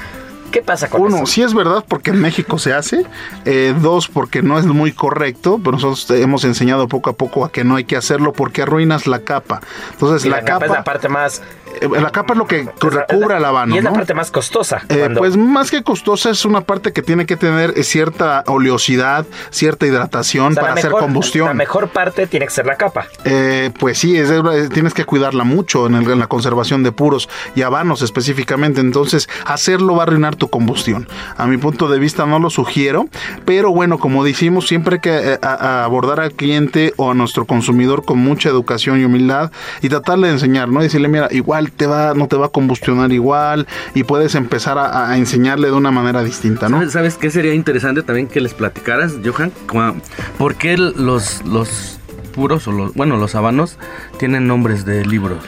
¿Qué 0.51 0.61
pasa 0.61 0.89
con 0.89 1.01
Uno, 1.01 1.17
eso? 1.17 1.25
sí 1.25 1.41
es 1.41 1.53
verdad 1.53 1.83
porque 1.85 2.11
en 2.11 2.21
México 2.21 2.57
se 2.57 2.71
hace. 2.73 3.03
Eh, 3.43 3.73
dos, 3.81 4.07
porque 4.07 4.41
no 4.41 4.57
es 4.57 4.63
muy 4.65 4.93
correcto. 4.93 5.59
Pero 5.61 5.73
nosotros 5.73 6.07
te 6.07 6.21
hemos 6.21 6.45
enseñado 6.45 6.87
poco 6.87 7.09
a 7.09 7.13
poco 7.13 7.43
a 7.43 7.51
que 7.51 7.65
no 7.65 7.75
hay 7.75 7.83
que 7.83 7.97
hacerlo 7.97 8.31
porque 8.31 8.61
arruinas 8.61 9.07
la 9.07 9.19
capa. 9.19 9.59
Ences 10.01 10.23
Y 10.23 10.29
la, 10.29 10.45
capa, 10.45 10.67
es 10.67 10.71
la 10.71 10.85
parte 10.85 11.09
más... 11.09 11.41
eh, 11.81 11.87
la 12.01 12.09
capa 12.11 12.33
es 12.33 12.37
lo 12.39 12.47
que 12.47 12.63
la- 12.63 12.71
recubre 12.89 13.35
al 13.35 13.45
habano. 13.45 13.75
Y 13.75 13.77
es 13.77 13.83
la 13.83 13.91
parte 13.93 14.13
más 14.13 14.31
costosa. 14.31 14.81
Eh, 14.89 15.09
Pues 15.17 15.37
más 15.37 15.71
que 15.71 15.83
costosa 15.83 16.29
es 16.29 16.45
una 16.45 16.61
parte 16.61 16.93
que 16.93 17.01
tiene 17.01 17.25
que 17.25 17.35
tener 17.37 17.73
eh, 17.75 17.83
cierta 17.83 18.43
oleosidad, 18.47 19.25
cierta 19.49 19.85
hidratación 19.85 20.51
o 20.51 20.53
sea, 20.53 20.61
para 20.61 20.73
la 20.75 20.79
hacer 20.79 20.91
combustión. 20.91 21.47
La 21.47 21.53
mejor 21.53 21.89
parte 21.89 22.27
tiene 22.27 22.45
que 22.45 22.51
ser 22.51 22.65
la 22.65 22.75
capa. 22.75 23.07
Eh, 23.25 23.71
pues 23.79 23.97
sí, 23.97 24.17
es, 24.17 24.29
es- 24.29 24.69
tienes 24.69 24.93
que 24.93 25.05
cuidarla 25.05 25.43
mucho 25.43 25.87
en, 25.87 25.95
el- 25.95 26.09
en 26.09 26.19
la 26.19 26.27
conservación 26.27 26.83
de 26.83 26.91
puros 26.91 27.29
y 27.55 27.61
habanos 27.61 28.01
específicamente. 28.01 28.81
Entonces, 28.81 29.29
hacerlo 29.45 29.95
va 29.95 30.03
a 30.03 30.07
arruinar 30.07 30.35
tu 30.35 30.49
combustión. 30.49 31.07
A 31.37 31.47
mi 31.47 31.57
punto 31.57 31.87
de 31.89 31.99
vista 31.99 32.25
no 32.25 32.39
lo 32.39 32.49
sugiero, 32.49 33.07
pero 33.45 33.71
bueno, 33.71 33.97
como 33.97 34.23
decimos, 34.23 34.67
siempre 34.67 34.95
hay 34.95 35.01
que 35.01 35.17
eh, 35.33 35.39
a- 35.41 35.81
a 35.81 35.83
abordar 35.85 36.19
al 36.19 36.31
cliente 36.33 36.93
o 36.97 37.11
a 37.11 37.13
nuestro 37.13 37.45
consumidor 37.45 38.05
con 38.05 38.19
mucha 38.19 38.49
educación 38.49 38.99
y 39.01 39.05
humildad 39.05 39.51
y 39.81 39.89
tratarle 39.89 40.27
de 40.27 40.33
enseñar, 40.33 40.69
¿no? 40.69 40.81
Decirle, 40.81 41.07
mira, 41.07 41.27
igual 41.31 41.56
no 41.61 42.27
te 42.27 42.37
va 42.37 42.45
a 42.45 42.49
combustionar 42.49 43.11
igual 43.11 43.67
y 43.93 44.03
puedes 44.03 44.35
empezar 44.35 44.77
a, 44.77 45.15
enseñarle 45.17 45.67
de 45.67 45.73
una 45.73 45.91
manera 45.91 46.23
distinta, 46.23 46.69
¿no? 46.69 46.77
¿Sabes, 46.77 46.93
¿Sabes 46.93 47.17
qué 47.17 47.29
sería 47.29 47.53
interesante 47.53 48.03
también 48.03 48.27
que 48.27 48.41
les 48.41 48.53
platicaras, 48.53 49.15
Johan? 49.23 49.51
¿Por 50.37 50.55
qué 50.55 50.77
los, 50.77 51.43
los 51.45 51.96
puros 52.37 52.67
o 52.67 52.71
los, 52.71 52.93
bueno, 52.93 53.17
los 53.17 53.33
habanos 53.33 53.79
tienen 54.19 54.45
nombres 54.45 54.85
de 54.85 55.03
libros? 55.03 55.39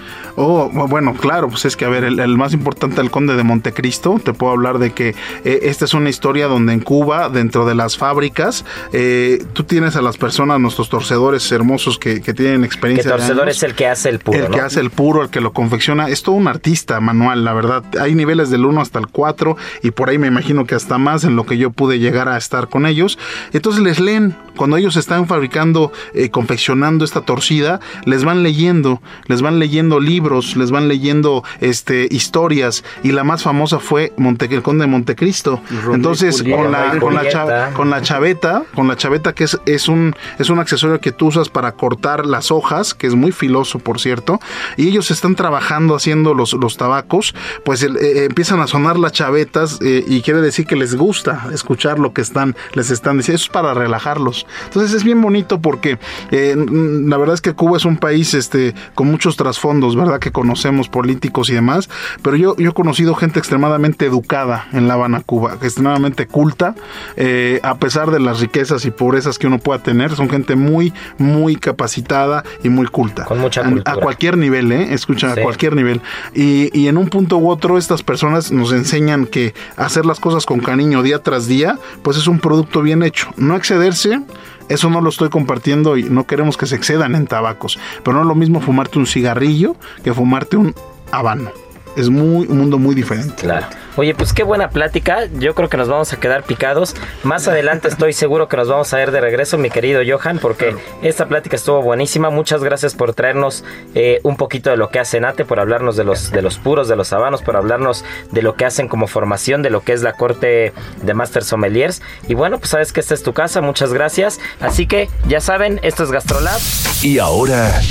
Oh, 0.41 0.69
bueno, 0.87 1.15
claro, 1.15 1.49
pues 1.49 1.65
es 1.65 1.75
que, 1.75 1.83
a 1.83 1.89
ver, 1.89 2.05
el, 2.05 2.17
el 2.17 2.37
más 2.37 2.53
importante, 2.53 3.01
el 3.01 3.11
conde 3.11 3.35
de 3.35 3.43
Montecristo, 3.43 4.21
te 4.23 4.31
puedo 4.31 4.53
hablar 4.53 4.79
de 4.79 4.91
que 4.91 5.09
eh, 5.43 5.59
esta 5.63 5.83
es 5.83 5.93
una 5.93 6.09
historia 6.09 6.47
donde 6.47 6.71
en 6.71 6.79
Cuba, 6.79 7.27
dentro 7.27 7.65
de 7.65 7.75
las 7.75 7.97
fábricas, 7.97 8.63
eh, 8.93 9.43
tú 9.51 9.65
tienes 9.65 9.97
a 9.97 10.01
las 10.01 10.17
personas, 10.17 10.59
nuestros 10.61 10.87
torcedores 10.87 11.51
hermosos 11.51 11.99
que, 11.99 12.21
que 12.21 12.33
tienen 12.33 12.63
experiencia. 12.63 13.11
de 13.11 13.17
torcedor 13.17 13.43
años. 13.43 13.57
es 13.57 13.63
el 13.63 13.75
que 13.75 13.87
hace 13.87 14.07
el 14.07 14.19
puro, 14.19 14.37
El 14.37 14.49
que 14.49 14.61
hace 14.61 14.79
el 14.79 14.91
puro, 14.91 15.23
el 15.23 15.29
que 15.29 15.41
lo 15.41 15.51
confecciona, 15.51 16.07
es 16.07 16.23
todo 16.23 16.35
un 16.35 16.47
artista 16.47 17.01
manual, 17.01 17.43
la 17.43 17.51
verdad. 17.51 17.83
Hay 17.99 18.15
niveles 18.15 18.49
del 18.49 18.65
1 18.65 18.79
hasta 18.79 18.99
el 18.99 19.07
4 19.07 19.57
y 19.83 19.91
por 19.91 20.09
ahí 20.09 20.17
me 20.17 20.27
imagino 20.27 20.65
que 20.65 20.73
hasta 20.73 20.97
más 20.97 21.25
en 21.25 21.35
lo 21.35 21.45
que 21.45 21.57
yo 21.57 21.71
pude 21.71 21.99
llegar 21.99 22.29
a 22.29 22.37
estar 22.37 22.69
con 22.69 22.85
ellos. 22.85 23.19
Entonces 23.51 23.81
les 23.81 23.99
leen, 23.99 24.37
cuando 24.59 24.75
ellos 24.75 24.97
están 24.97 25.25
fabricando, 25.25 25.93
eh, 26.13 26.29
confeccionando 26.29 27.05
esta 27.05 27.21
torcida, 27.21 27.79
les 28.03 28.25
van 28.25 28.43
leyendo, 28.43 29.01
les 29.27 29.41
van 29.41 29.57
leyendo 29.57 30.01
libros, 30.01 30.57
les 30.57 30.69
van 30.69 30.89
leyendo 30.89 31.45
este, 31.61 32.09
historias 32.11 32.83
y 33.01 33.13
la 33.13 33.23
más 33.23 33.41
famosa 33.41 33.79
fue 33.79 34.11
Monte, 34.17 34.47
el 34.53 34.61
conde 34.61 34.83
de 34.83 34.91
Montecristo. 34.91 35.61
Romeo 35.69 35.95
Entonces 35.95 36.41
Julieta. 36.41 36.61
con 36.61 36.71
la, 36.73 36.99
con 36.99 37.13
la, 37.15 37.29
cha- 37.29 37.71
con 37.73 37.89
la 37.89 38.01
chaveta, 38.01 38.63
con 38.75 38.89
la 38.89 38.97
chaveta 38.97 39.31
que 39.33 39.45
es, 39.45 39.57
es 39.65 39.87
un 39.87 40.13
es 40.39 40.49
un 40.49 40.59
accesorio 40.59 40.99
que 40.99 41.13
tú 41.13 41.27
usas 41.27 41.47
para 41.47 41.71
cortar 41.71 42.25
las 42.25 42.51
hojas, 42.51 42.93
que 42.93 43.07
es 43.07 43.15
muy 43.15 43.31
filoso 43.31 43.79
por 43.79 44.01
cierto, 44.01 44.41
y 44.75 44.89
ellos 44.89 45.09
están 45.09 45.35
trabajando 45.35 45.95
haciendo 45.95 46.33
los, 46.33 46.51
los 46.53 46.75
tabacos, 46.75 47.33
pues 47.63 47.81
el- 47.83 47.95
eh, 47.95 48.25
empiezan 48.25 48.59
a 48.59 48.67
sonar 48.67 48.99
las 48.99 49.13
chavetas 49.13 49.79
eh, 49.81 50.03
y 50.05 50.21
quiere 50.21 50.41
decir 50.41 50.65
que 50.65 50.75
les 50.75 50.95
gusta 50.95 51.47
escuchar 51.53 51.97
lo 51.97 52.11
que 52.11 52.19
están 52.21 52.57
les 52.73 52.91
están 52.91 53.15
diciendo, 53.17 53.35
eso 53.37 53.45
es 53.45 53.49
para 53.49 53.73
relajarlos. 53.73 54.45
Entonces 54.65 54.93
es 54.93 55.03
bien 55.03 55.21
bonito 55.21 55.61
porque 55.61 55.99
eh, 56.31 56.55
la 56.57 57.17
verdad 57.17 57.33
es 57.35 57.41
que 57.41 57.53
Cuba 57.53 57.77
es 57.77 57.85
un 57.85 57.97
país 57.97 58.33
este, 58.33 58.73
con 58.95 59.07
muchos 59.09 59.35
trasfondos, 59.37 59.95
¿verdad? 59.95 60.19
Que 60.19 60.31
conocemos 60.31 60.89
políticos 60.89 61.49
y 61.49 61.53
demás, 61.53 61.89
pero 62.21 62.35
yo, 62.35 62.55
yo 62.57 62.71
he 62.71 62.73
conocido 62.73 63.15
gente 63.15 63.39
extremadamente 63.39 64.05
educada 64.05 64.67
en 64.73 64.87
La 64.87 64.95
Habana, 64.95 65.21
Cuba, 65.25 65.57
extremadamente 65.61 66.27
culta, 66.27 66.75
eh, 67.15 67.59
a 67.63 67.77
pesar 67.77 68.11
de 68.11 68.19
las 68.19 68.39
riquezas 68.39 68.85
y 68.85 68.91
pobrezas 68.91 69.37
que 69.39 69.47
uno 69.47 69.59
pueda 69.59 69.81
tener, 69.81 70.15
son 70.15 70.29
gente 70.29 70.55
muy, 70.55 70.93
muy 71.17 71.55
capacitada 71.55 72.43
y 72.63 72.69
muy 72.69 72.87
culta. 72.87 73.25
Con 73.25 73.39
mucha 73.39 73.63
cultura. 73.63 73.91
A 73.91 73.95
cualquier 73.95 74.37
nivel, 74.37 74.71
¿eh? 74.71 74.93
Escucha, 74.93 75.33
Sí. 75.33 75.39
a 75.39 75.43
cualquier 75.43 75.75
nivel. 75.75 76.01
Y, 76.33 76.69
y 76.77 76.87
en 76.87 76.97
un 76.97 77.07
punto 77.09 77.37
u 77.37 77.49
otro, 77.49 77.77
estas 77.77 78.03
personas 78.03 78.51
nos 78.51 78.71
enseñan 78.71 79.25
que 79.25 79.53
hacer 79.77 80.05
las 80.05 80.19
cosas 80.19 80.45
con 80.45 80.59
cariño 80.59 81.03
día 81.03 81.19
tras 81.21 81.47
día, 81.47 81.77
pues 82.01 82.17
es 82.17 82.27
un 82.27 82.39
producto 82.39 82.81
bien 82.81 83.03
hecho. 83.03 83.29
No 83.37 83.55
excederse. 83.55 84.21
Eso 84.69 84.89
no 84.89 85.01
lo 85.01 85.09
estoy 85.09 85.29
compartiendo 85.29 85.97
y 85.97 86.03
no 86.03 86.25
queremos 86.25 86.57
que 86.57 86.67
se 86.67 86.75
excedan 86.75 87.15
en 87.15 87.27
tabacos. 87.27 87.79
Pero 88.03 88.15
no 88.15 88.21
es 88.21 88.27
lo 88.27 88.35
mismo 88.35 88.61
fumarte 88.61 88.99
un 88.99 89.07
cigarrillo 89.07 89.75
que 90.03 90.13
fumarte 90.13 90.57
un 90.57 90.75
habano. 91.11 91.51
Es 91.99 92.09
muy, 92.09 92.47
un 92.47 92.57
mundo 92.57 92.77
muy 92.77 92.95
diferente. 92.95 93.43
Claro. 93.43 93.67
Oye, 93.97 94.15
pues 94.15 94.31
qué 94.31 94.43
buena 94.43 94.69
plática. 94.69 95.25
Yo 95.25 95.53
creo 95.53 95.67
que 95.67 95.75
nos 95.75 95.89
vamos 95.89 96.13
a 96.13 96.17
quedar 96.17 96.43
picados. 96.43 96.95
Más 97.23 97.49
adelante 97.49 97.89
estoy 97.89 98.13
seguro 98.13 98.47
que 98.47 98.55
nos 98.55 98.69
vamos 98.69 98.93
a 98.93 98.97
ver 98.97 99.11
de 99.11 99.19
regreso, 99.19 99.57
mi 99.57 99.69
querido 99.69 99.99
Johan, 100.07 100.39
porque 100.39 100.73
esta 101.01 101.27
plática 101.27 101.57
estuvo 101.57 101.81
buenísima. 101.81 102.29
Muchas 102.29 102.63
gracias 102.63 102.95
por 102.95 103.13
traernos 103.13 103.65
eh, 103.95 104.21
un 104.23 104.37
poquito 104.37 104.69
de 104.69 104.77
lo 104.77 104.89
que 104.91 104.99
hace 104.99 105.19
Nate, 105.19 105.43
por 105.43 105.59
hablarnos 105.59 105.97
de 105.97 106.05
los, 106.05 106.31
de 106.31 106.41
los 106.41 106.57
puros, 106.57 106.87
de 106.87 106.95
los 106.95 107.11
habanos, 107.11 107.41
por 107.41 107.57
hablarnos 107.57 108.05
de 108.31 108.41
lo 108.41 108.55
que 108.55 108.63
hacen 108.63 108.87
como 108.87 109.07
formación, 109.07 109.61
de 109.61 109.71
lo 109.71 109.81
que 109.81 109.91
es 109.91 110.01
la 110.01 110.13
corte 110.13 110.71
de 111.01 111.13
Master 111.13 111.43
Sommeliers. 111.43 112.01
Y 112.29 112.35
bueno, 112.35 112.59
pues 112.59 112.69
sabes 112.69 112.93
que 112.93 113.01
esta 113.01 113.13
es 113.13 113.23
tu 113.23 113.33
casa. 113.33 113.59
Muchas 113.59 113.91
gracias. 113.91 114.39
Así 114.61 114.87
que 114.87 115.09
ya 115.27 115.41
saben, 115.41 115.81
esto 115.83 116.05
es 116.05 116.11
Gastrolab. 116.11 116.61
Y 117.01 117.19
ahora, 117.19 117.81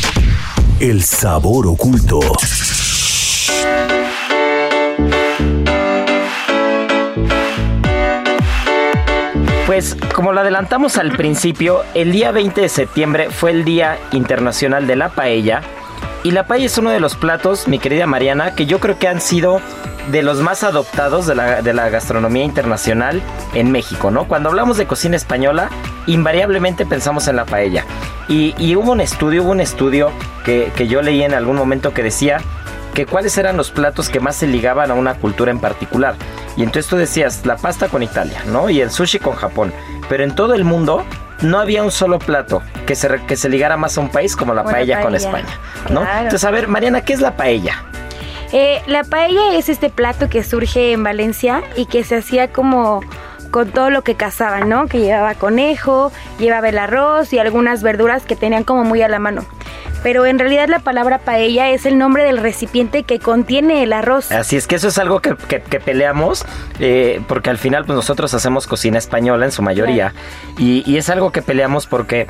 el 0.81 1.03
sabor 1.03 1.67
oculto. 1.67 2.21
Pues 9.69 9.97
como 10.15 10.33
lo 10.33 10.41
adelantamos 10.41 10.97
al 10.97 11.13
principio, 11.13 11.83
el 11.93 12.11
día 12.11 12.33
20 12.33 12.63
de 12.63 12.69
septiembre 12.71 13.29
fue 13.31 13.51
el 13.51 13.65
Día 13.67 13.99
Internacional 14.13 14.87
de 14.87 14.97
la 14.97 15.11
Paella. 15.11 15.61
Y 16.25 16.31
la 16.31 16.47
paella 16.47 16.67
es 16.67 16.79
uno 16.79 16.91
de 16.91 17.01
los 17.01 17.17
platos, 17.17 17.69
mi 17.69 17.79
querida 17.79 18.07
Mariana, 18.07 18.55
que 18.55 18.67
yo 18.67 18.81
creo 18.81 18.99
que 18.99 19.09
han 19.09 19.21
sido 19.21 19.61
de 20.11 20.23
los 20.23 20.41
más 20.41 20.65
adoptados 20.65 21.27
de 21.27 21.35
la, 21.35 21.89
gastronomía 21.91 22.45
internacional 22.45 23.23
en 23.55 23.71
México, 23.71 24.11
¿no? 24.11 24.27
Cuando 24.27 24.49
hablamos 24.49 24.79
de 24.79 24.87
cocina 24.87 25.17
española, 25.17 25.69
invariablemente 26.07 26.87
pensamos 26.87 27.29
en 27.29 27.37
la 27.37 27.45
paella. 27.45 27.85
Y, 28.27 28.75
hubo 28.75 28.93
un 28.93 29.01
estudio, 29.01 29.45
hubo 29.45 29.51
un 29.51 29.61
estudio 29.61 30.11
que 30.45 30.89
yo 30.89 31.03
leí 31.03 31.23
en 31.23 31.35
algún 31.35 31.57
momento 31.57 31.93
que 31.93 32.03
decía 32.03 32.41
que 32.95 33.07
cuáles 33.07 33.37
eran 33.39 33.57
los 33.57 33.71
platos 33.71 34.09
que 34.09 34.21
más 34.21 34.37
se 34.37 34.47
ligaban 34.47 34.91
a 34.91 34.95
una 34.95 35.15
cultura 35.15 35.51
en 35.51 35.61
particular. 35.61 36.15
Y 36.57 36.63
entonces 36.63 36.89
tú 36.89 36.97
decías 36.97 37.47
la 37.47 37.57
pasta 37.57 37.89
con 37.89 38.03
Italia, 38.03 38.43
¿no? 38.47 38.69
Y 38.71 38.81
el 38.81 38.91
sushi 38.91 39.19
con 39.19 39.35
Japón. 39.35 39.73
Pero 40.09 40.25
en 40.25 40.35
todo 40.35 40.55
el 40.55 40.65
mundo 40.65 41.05
no 41.43 41.61
había 41.61 41.83
un 41.83 41.91
solo 41.91 42.19
plato 42.19 42.63
que 42.87 42.95
se, 42.95 43.09
que 43.27 43.37
se 43.37 43.49
ligara 43.49 43.77
más 43.77 43.97
a 43.99 44.01
un 44.01 44.09
país 44.09 44.35
como 44.35 44.55
la 44.55 44.65
paella, 44.65 45.01
con. 45.01 45.15
España, 45.15 45.59
¿no? 45.91 46.01
Claro. 46.01 46.19
Entonces, 46.25 46.45
a 46.45 46.51
ver, 46.51 46.69
Mariana, 46.69 47.03
¿qué 47.03 47.13
es 47.13 47.21
la 47.21 47.37
paella? 47.37 47.85
Eh, 48.53 48.81
la 48.87 49.05
paella 49.05 49.55
es 49.55 49.69
este 49.69 49.91
plato 49.91 50.29
que 50.29 50.43
surge 50.43 50.93
en 50.93 51.05
Valencia 51.05 51.63
y 51.77 51.87
que 51.87 52.03
se 52.03 52.17
hacía 52.17 52.53
como 52.53 53.03
con 53.51 53.71
todo 53.71 53.91
lo 53.91 54.03
que 54.03 54.15
cazaban, 54.15 54.69
¿no? 54.69 54.87
Que 54.87 55.01
llevaba 55.01 55.35
conejo, 55.35 56.13
llevaba 56.39 56.69
el 56.69 56.79
arroz 56.79 57.33
y 57.33 57.39
algunas 57.39 57.83
verduras 57.83 58.25
que 58.25 58.37
tenían 58.37 58.65
como 58.65 58.85
muy 58.85 59.03
a 59.03 59.09
la 59.09 59.19
mano. 59.19 59.45
Pero 60.03 60.27
en 60.27 60.39
realidad 60.39 60.69
la 60.69 60.79
palabra 60.79 61.19
paella 61.19 61.71
es 61.71 61.85
el 61.85 61.99
nombre 61.99 62.25
del 62.25 62.39
recipiente 62.39 63.03
que 63.03 63.19
contiene 63.19 63.83
el 63.83 63.93
arroz. 63.93 64.31
Así 64.31 64.57
es 64.57 64.67
que 64.67 64.77
eso 64.77 64.89
es 64.89 64.99
algo 64.99 65.21
que, 65.21 65.35
que- 65.49 65.61
que 65.61 65.81
peleamos, 65.81 66.45
eh, 66.79 67.21
porque 67.27 67.51
al 67.51 67.59
final 67.59 67.85
pues 67.85 67.97
nosotros 67.97 68.33
hacemos 68.35 68.67
cocina 68.67 68.99
española 68.99 69.45
en 69.45 69.53
su 69.53 69.63
mayoría, 69.63 70.15
y, 70.57 70.83
y 70.91 70.97
es 70.99 71.11
algo 71.11 71.33
que 71.33 71.43
peleamos 71.43 71.87
porque 71.87 72.27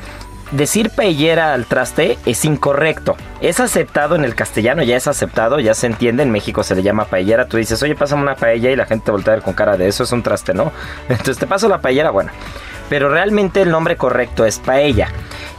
decir 0.51 0.89
paellera 0.89 1.53
al 1.53 1.65
traste 1.67 2.17
es 2.25 2.43
incorrecto. 2.43 3.15
Es 3.39 3.59
aceptado 3.59 4.15
en 4.15 4.23
el 4.25 4.33
castellano, 4.33 4.81
ya 4.81 4.97
es 4.97 5.07
aceptado, 5.07 5.59
ya 5.59 5.75
se 5.75 5.85
entiende, 5.85 6.23
en 6.23 6.31
México 6.31 6.63
se 6.63 6.73
le 6.73 6.81
llama 6.81 7.05
paellera, 7.05 7.45
tú 7.47 7.57
dices, 7.57 7.81
oye, 7.83 7.93
pásame 7.95 8.23
una 8.23 8.35
paella 8.35 8.71
y 8.71 8.75
la 8.75 8.87
gente 8.87 9.05
te 9.05 9.11
voltea 9.11 9.33
a 9.33 9.35
ver 9.35 9.43
con 9.45 9.53
cara 9.53 9.77
de 9.77 9.87
eso, 9.87 10.03
es 10.03 10.11
un 10.11 10.23
traste, 10.23 10.55
¿no? 10.55 10.71
Entonces 11.09 11.37
te 11.37 11.45
paso 11.45 11.69
la 11.69 11.81
paellera, 11.81 12.09
bueno. 12.09 12.31
Pero 12.89 13.09
realmente 13.09 13.61
el 13.61 13.69
nombre 13.69 13.95
correcto 13.95 14.43
es 14.43 14.57
paella. 14.57 15.09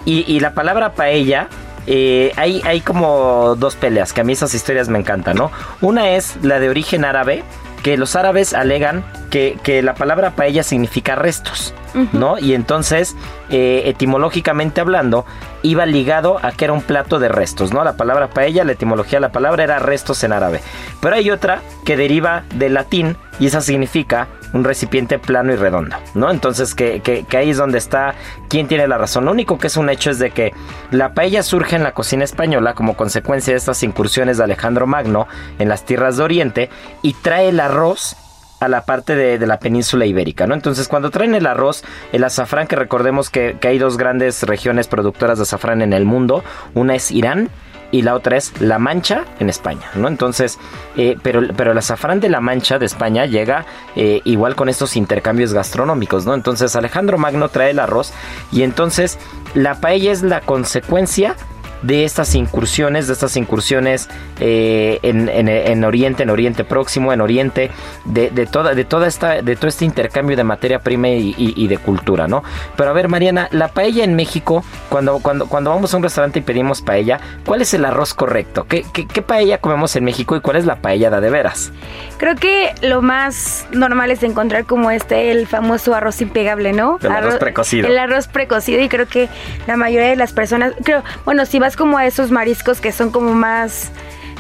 Y, 0.05 0.25
y 0.27 0.41
la 0.41 0.55
palabra 0.55 0.93
paella 0.95 1.47
eh, 1.87 2.33
hay, 2.37 2.63
hay 2.65 2.81
como 2.81 3.57
dos 3.57 3.77
peleas, 3.77 4.13
que 4.13 4.21
a 4.21 4.25
mí 4.25 4.33
esas 4.33 4.55
historias 4.55 4.89
me 4.89 4.99
encantan, 4.99 5.37
¿no? 5.37 5.51
Una 5.81 6.11
es 6.11 6.37
la 6.43 6.61
de 6.61 6.69
origen 6.69 7.05
árabe, 7.05 7.43
que 7.83 7.97
los 7.97 8.17
árabes 8.17 8.53
alegan 8.53 9.05
que, 9.31 9.59
que 9.63 9.83
la 9.83 9.95
palabra 9.95 10.33
paella 10.33 10.63
significa 10.63 11.15
restos, 11.15 11.75
¿no? 12.13 12.39
Y 12.39 12.55
entonces, 12.55 13.17
eh, 13.51 13.83
etimológicamente 13.87 14.81
hablando, 14.81 15.25
iba 15.63 15.85
ligado 15.87 16.39
a 16.43 16.53
que 16.53 16.65
era 16.65 16.73
un 16.73 16.83
plato 16.83 17.19
de 17.19 17.29
restos, 17.29 17.73
¿no? 17.73 17.85
La 17.85 17.97
palabra 17.97 18.31
paella, 18.31 18.65
la 18.65 18.73
etimología 18.73 19.19
de 19.19 19.23
la 19.23 19.33
palabra 19.33 19.65
era 19.65 19.79
restos 19.79 20.25
en 20.25 20.33
árabe. 20.33 20.61
Pero 21.01 21.17
hay 21.17 21.31
otra 21.31 21.61
que 21.85 21.97
deriva 21.97 22.45
del 22.55 22.75
latín 22.75 23.17
y 23.39 23.47
esa 23.47 23.61
significa 23.61 24.29
un 24.53 24.65
recipiente 24.65 25.19
plano 25.21 25.53
y 25.53 25.57
redondo, 25.57 25.97
¿no? 26.15 26.31
Entonces 26.31 26.75
que, 26.75 27.01
que- 27.01 27.25
que 27.25 27.37
ahí 27.37 27.51
es 27.51 27.57
donde 27.57 27.79
está 27.79 28.15
quién 28.49 28.67
tiene 28.67 28.89
la 28.89 28.99
razón. 28.99 29.25
Lo 29.25 29.31
único 29.31 29.59
que 29.59 29.69
es 29.69 29.77
un 29.77 29.89
hecho 29.91 30.11
es 30.11 30.19
de 30.19 30.31
que 30.33 30.53
la 30.91 31.15
paella 31.15 31.43
surge 31.45 31.77
en 31.77 31.85
la 31.85 31.93
cocina 31.93 32.25
española 32.25 32.75
como 32.75 32.97
consecuencia 32.97 33.53
de 33.53 33.59
estas 33.59 33.83
incursiones 33.85 34.39
de 34.39 34.45
Alejandro 34.45 34.87
Magno 34.89 35.29
en 35.61 35.69
las 35.69 35.85
tierras 35.85 36.17
de 36.17 36.25
Oriente 36.25 36.71
y 37.03 37.13
trae 37.15 37.51
el 37.51 37.61
arroz 37.61 38.17
a 38.61 38.69
la 38.69 38.85
parte 38.85 39.17
de, 39.17 39.39
de 39.39 39.47
la 39.47 39.59
península 39.59 40.07
ibérica, 40.07 40.47
¿no? 40.47 40.55
Entonces, 40.55 40.87
cuando 40.87 41.11
traen 41.11 41.35
el 41.35 41.47
arroz, 41.47 41.83
el 42.13 42.25
azafrán, 42.25 42.67
que 42.67 42.77
recordemos 42.77 43.31
que, 43.31 43.57
que 43.59 43.69
hay 43.69 43.79
dos 43.79 43.97
grandes 43.97 44.43
regiones 44.43 44.87
productoras 44.87 45.39
de 45.39 45.43
azafrán 45.43 45.83
en 45.83 45.93
el 45.93 46.05
mundo, 46.05 46.45
una 46.75 46.95
es 46.95 47.11
Irán 47.11 47.51
y 47.93 48.03
la 48.03 48.15
otra 48.15 48.37
es 48.37 48.61
La 48.61 48.79
Mancha 48.79 49.25
en 49.39 49.49
España, 49.49 49.91
¿no? 49.95 50.09
Entonces, 50.09 50.59
eh, 50.97 51.17
pero, 51.23 51.43
pero 51.57 51.73
el 51.73 51.79
azafrán 51.79 52.21
de 52.21 52.29
La 52.29 52.41
Mancha 52.41 52.79
de 52.79 52.87
España 52.87 53.27
llega 53.27 53.65
eh, 53.97 54.21
igual 54.25 54.55
con 54.55 54.69
estos 54.69 54.97
intercambios 54.97 55.53
gastronómicos, 55.53 56.27
¿no? 56.27 56.35
Entonces, 56.35 56.77
Alejandro 56.77 57.19
Magno 57.19 57.49
trae 57.49 57.71
el 57.71 57.79
arroz 57.79 58.13
y 58.53 58.63
entonces 58.63 59.19
la 59.55 59.81
paella 59.81 60.13
es 60.13 60.23
la 60.23 60.41
consecuencia 60.41 61.35
de 61.83 62.05
estas 62.05 62.35
incursiones, 62.35 63.07
de 63.07 63.13
estas 63.15 63.37
incursiones 63.37 64.09
eh, 64.41 64.99
en, 65.03 65.29
en- 65.29 65.49
en 65.49 65.85
Oriente, 65.85 66.23
en 66.23 66.31
Oriente 66.31 66.65
Próximo, 66.65 67.13
en 67.13 67.21
Oriente, 67.21 67.71
de, 68.05 68.31
de 68.31 68.47
toda, 68.47 68.75
de 68.75 68.85
toda 68.85 69.07
esta, 69.07 69.43
de 69.43 69.57
todo 69.57 69.69
este 69.69 69.85
intercambio 69.85 70.37
de 70.37 70.45
materia 70.45 70.79
prima 70.79 71.09
y, 71.09 71.35
y- 71.37 71.55
y 71.57 71.69
de 71.69 71.79
cultura, 71.79 72.29
¿no? 72.29 72.43
Pero 72.77 72.91
a 72.91 72.93
ver, 72.93 73.09
Mariana, 73.09 73.49
la 73.53 73.69
paella 73.69 74.05
en 74.05 74.15
México, 74.15 74.65
cuando, 74.89 75.19
cuando, 75.21 75.47
cuando 75.47 75.71
vamos 75.71 75.93
a 75.95 75.97
un 75.97 76.03
restaurante 76.03 76.39
y 76.39 76.43
pedimos 76.43 76.83
paella, 76.83 77.21
¿cuál 77.45 77.63
es 77.63 77.73
el 77.75 77.85
arroz 77.85 78.15
correcto? 78.15 78.67
¿Qué, 78.69 78.85
qué, 78.93 79.07
qué 79.07 79.23
paella 79.23 79.59
comemos 79.59 79.97
en 79.97 80.05
México 80.05 80.37
y 80.37 80.41
cuál 80.41 80.57
es 80.57 80.67
la 80.67 80.77
paella 80.77 81.11
de, 81.11 81.21
de 81.21 81.31
veras? 81.31 81.73
Creo 82.19 82.35
que 82.37 82.75
lo 82.83 83.03
más 83.03 83.67
normal 83.73 84.11
es 84.11 84.23
encontrar 84.23 84.65
como 84.65 84.91
este, 84.91 85.31
el 85.31 85.47
famoso 85.47 85.95
arroz 85.95 86.21
impegable, 86.21 86.73
¿no? 86.73 86.99
El 87.03 87.11
arroz 87.13 87.37
precocido. 87.37 87.89
El 87.89 87.99
arroz 87.99 88.29
precocido 88.29 88.81
y 88.83 88.89
creo 88.89 89.07
que 89.07 89.29
la 89.67 89.77
mayoría 89.77 90.09
de 90.09 90.17
las 90.17 90.33
personas, 90.33 90.73
creo, 90.85 91.03
bueno, 91.25 91.47
si 91.47 91.59
vas 91.59 91.70
como 91.77 91.99
a 91.99 92.07
esos 92.07 92.31
mariscos 92.31 92.81
que 92.81 92.93
son 92.93 93.11
como 93.11 93.35
más 93.35 93.91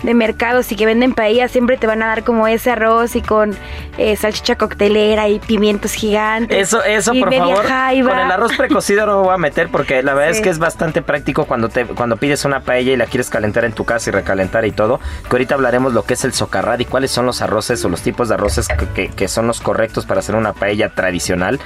de 0.03 0.15
mercados 0.15 0.71
y 0.73 0.77
que 0.77 0.87
venden 0.87 1.13
paella, 1.15 1.49
siempre 1.49 1.77
te 1.77 1.87
van 1.87 2.03
a 2.03 2.07
dar 2.07 2.25
como 2.25 2.47
ese 2.49 2.71
arroz 2.71 3.17
y 3.17 3.23
con 3.23 3.55
eh, 3.99 4.17
salchicha 4.17 4.57
coctelera 4.57 5.29
y 5.29 5.39
pimientos 5.41 5.93
gigantes. 5.93 6.57
Eso, 6.59 6.83
eso, 6.85 7.13
y 7.15 7.21
por 7.21 7.35
favor. 7.35 7.65
jaiba. 7.67 8.11
Con 8.11 8.19
el 8.19 8.31
arroz 8.31 8.57
precocido 8.57 9.07
no 9.07 9.19
me 9.21 9.25
voy 9.27 9.35
a 9.35 9.39
meter 9.39 9.69
porque 9.71 10.03
la 10.03 10.15
verdad 10.15 10.31
es 10.31 10.37
Sí. 10.39 10.43
que 10.45 10.49
es 10.51 10.59
bastante 10.59 11.03
práctico 11.03 11.45
cuando 11.45 11.69
te 11.69 11.85
cuando 11.85 12.17
pides 12.17 12.45
una 12.45 12.61
paella 12.61 12.93
y 12.93 12.97
la 12.97 13.07
quieres 13.07 13.29
calentar 13.31 13.65
en 13.65 13.73
tu 13.73 13.85
casa 13.85 14.11
y 14.11 14.13
recalentar 14.13 14.65
y 14.65 14.73
todo. 14.73 14.99
Que 15.25 15.29
ahorita 15.33 15.55
hablaremos 15.55 15.93
lo 15.93 16.05
que 16.05 16.15
es 16.15 16.25
el 16.25 16.33
socarrad 16.33 16.79
y 16.79 16.85
cuáles 16.87 17.11
son 17.11 17.27
los 17.27 17.43
arroces 17.43 17.85
o 17.85 17.89
los 17.89 18.01
tipos 18.03 18.29
de 18.29 18.35
arroces 18.35 18.69
que, 18.69 18.87
que- 18.89 19.09
que 19.09 19.29
son 19.29 19.47
los 19.47 19.61
correctos 19.61 20.07
para 20.07 20.21
hacer 20.21 20.35
una 20.35 20.53
paella 20.53 20.89
tradicional. 20.91 21.59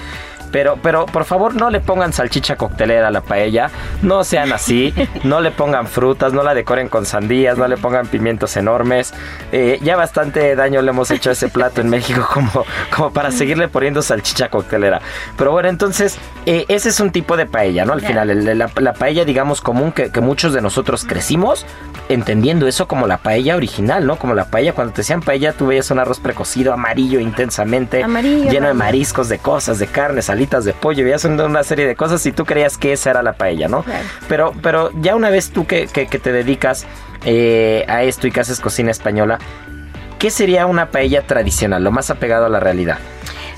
Pero, 0.53 0.79
pero 0.81 1.07
por 1.07 1.25
favor 1.25 1.57
no 1.57 1.69
le 1.69 1.81
pongan 1.81 2.13
salchicha 2.13 2.55
coctelera 2.55 3.09
a 3.09 3.11
la 3.11 3.23
paella, 3.23 3.71
no 4.03 4.23
sean 4.23 4.53
así, 4.53 4.95
no 5.25 5.41
le 5.41 5.51
pongan 5.51 5.89
frutas, 5.89 6.33
no 6.33 6.45
la 6.45 6.55
decoren 6.55 6.89
con 6.89 7.07
sandías, 7.07 7.59
no 7.59 7.67
le 7.67 7.77
pongan 7.77 8.07
pimientos 8.07 8.24
enormes. 8.57 9.13
Eh, 9.53 9.79
ya 9.83 9.97
bastante 9.97 10.57
daño 10.57 10.83
le 10.83 10.91
hemos 10.91 11.11
hecho 11.11 11.31
a 11.31 11.33
ese 11.33 11.49
plato 11.49 11.81
en 11.81 11.89
México 11.89 12.27
como, 12.33 12.65
como 12.95 13.13
para 13.13 13.31
seguirle 13.31 13.69
poniendo 13.69 14.03
salchicha 14.03 14.49
coctelera. 14.49 15.01
Pero 15.37 15.53
bueno, 15.53 15.69
entonces, 15.69 16.17
eh, 16.47 16.65
ese 16.69 16.89
es 16.89 17.01
un 17.01 17.11
tipo 17.11 17.37
de 17.37 17.47
paella, 17.47 17.85
¿no? 17.85 17.93
Al 17.93 18.01
final, 18.01 18.59
la, 18.59 18.93
paella, 18.95 19.25
digamos, 19.25 19.61
común 19.61 19.93
que, 19.93 20.11
que 20.11 20.21
muchos 20.21 20.53
de 20.53 20.61
nosotros 20.61 21.05
crecimos 21.05 21.67
entendiendo 22.09 22.67
eso 22.67 22.87
como 22.87 23.07
la 23.07 23.19
paella 23.19 23.57
original, 23.57 24.07
¿no? 24.07 24.17
Como 24.17 24.35
la 24.35 24.47
paella, 24.47 24.73
cuando 24.73 24.93
te 24.93 24.99
decían 24.99 25.21
paella, 25.21 25.53
tú 25.53 25.67
veías 25.67 25.91
un 25.91 25.99
arroz 25.99 26.21
precocido, 26.21 26.73
amarillo 26.73 27.19
intensamente, 27.21 28.05
lleno 28.51 28.69
de 28.69 28.75
mariscos, 28.75 29.29
de 29.29 29.39
cosas, 29.39 29.79
de 29.79 29.87
carne, 29.87 30.23
salitas 30.23 30.65
de 30.65 30.73
pollo, 30.73 31.05
veías 31.05 31.25
una 31.25 31.63
serie 31.63 31.87
de 31.87 31.97
cosas 31.97 32.25
y 32.27 32.33
tú 32.33 32.45
creías 32.45 32.77
que 32.77 32.93
esa 32.93 33.11
era 33.11 33.23
la 33.23 33.35
paella, 33.35 33.69
¿no? 33.69 33.85
Pero, 34.29 34.53
pero 34.63 34.91
ya 35.01 35.17
una 35.17 35.31
vez 35.31 35.51
tú 35.51 35.67
que, 35.67 35.87
que, 35.87 36.07
te 36.07 36.33
dedicas 36.33 36.87
eh, 37.25 37.85
a 37.89 38.03
esto 38.03 38.27
y 38.27 38.31
que 38.31 38.41
haces 38.41 38.61
cocina 38.61 38.91
española, 38.91 39.39
¿qué 40.19 40.31
sería 40.31 40.67
una 40.67 40.91
paella 40.91 41.27
tradicional, 41.27 41.83
lo 41.83 41.91
más 41.91 42.11
apegado 42.11 42.47
a 42.47 42.49
la 42.49 42.61
realidad? 42.61 42.99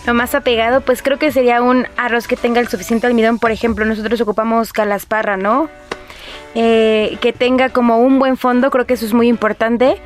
Lo 0.06 0.14
más 0.14 0.36
apegado, 0.36 0.82
pues 0.82 1.02
creo 1.02 1.18
que 1.18 1.32
sería 1.32 1.62
un 1.62 1.86
arroz 1.96 2.28
que 2.28 2.36
tenga 2.36 2.60
el 2.60 2.68
suficiente 2.68 3.08
almidón. 3.08 3.40
Por 3.40 3.50
ejemplo, 3.50 3.84
nosotros 3.84 4.20
ocupamos 4.20 4.72
calasparra, 4.72 5.36
¿no? 5.36 5.68
Eh, 6.54 7.18
que 7.20 7.32
tenga 7.32 7.70
como 7.70 7.98
un 7.98 8.18
buen 8.18 8.36
fondo, 8.36 8.70
creo 8.70 8.86
que 8.86 8.94
eso 8.94 9.04
es 9.04 9.12
muy 9.12 9.28
importante. 9.28 10.00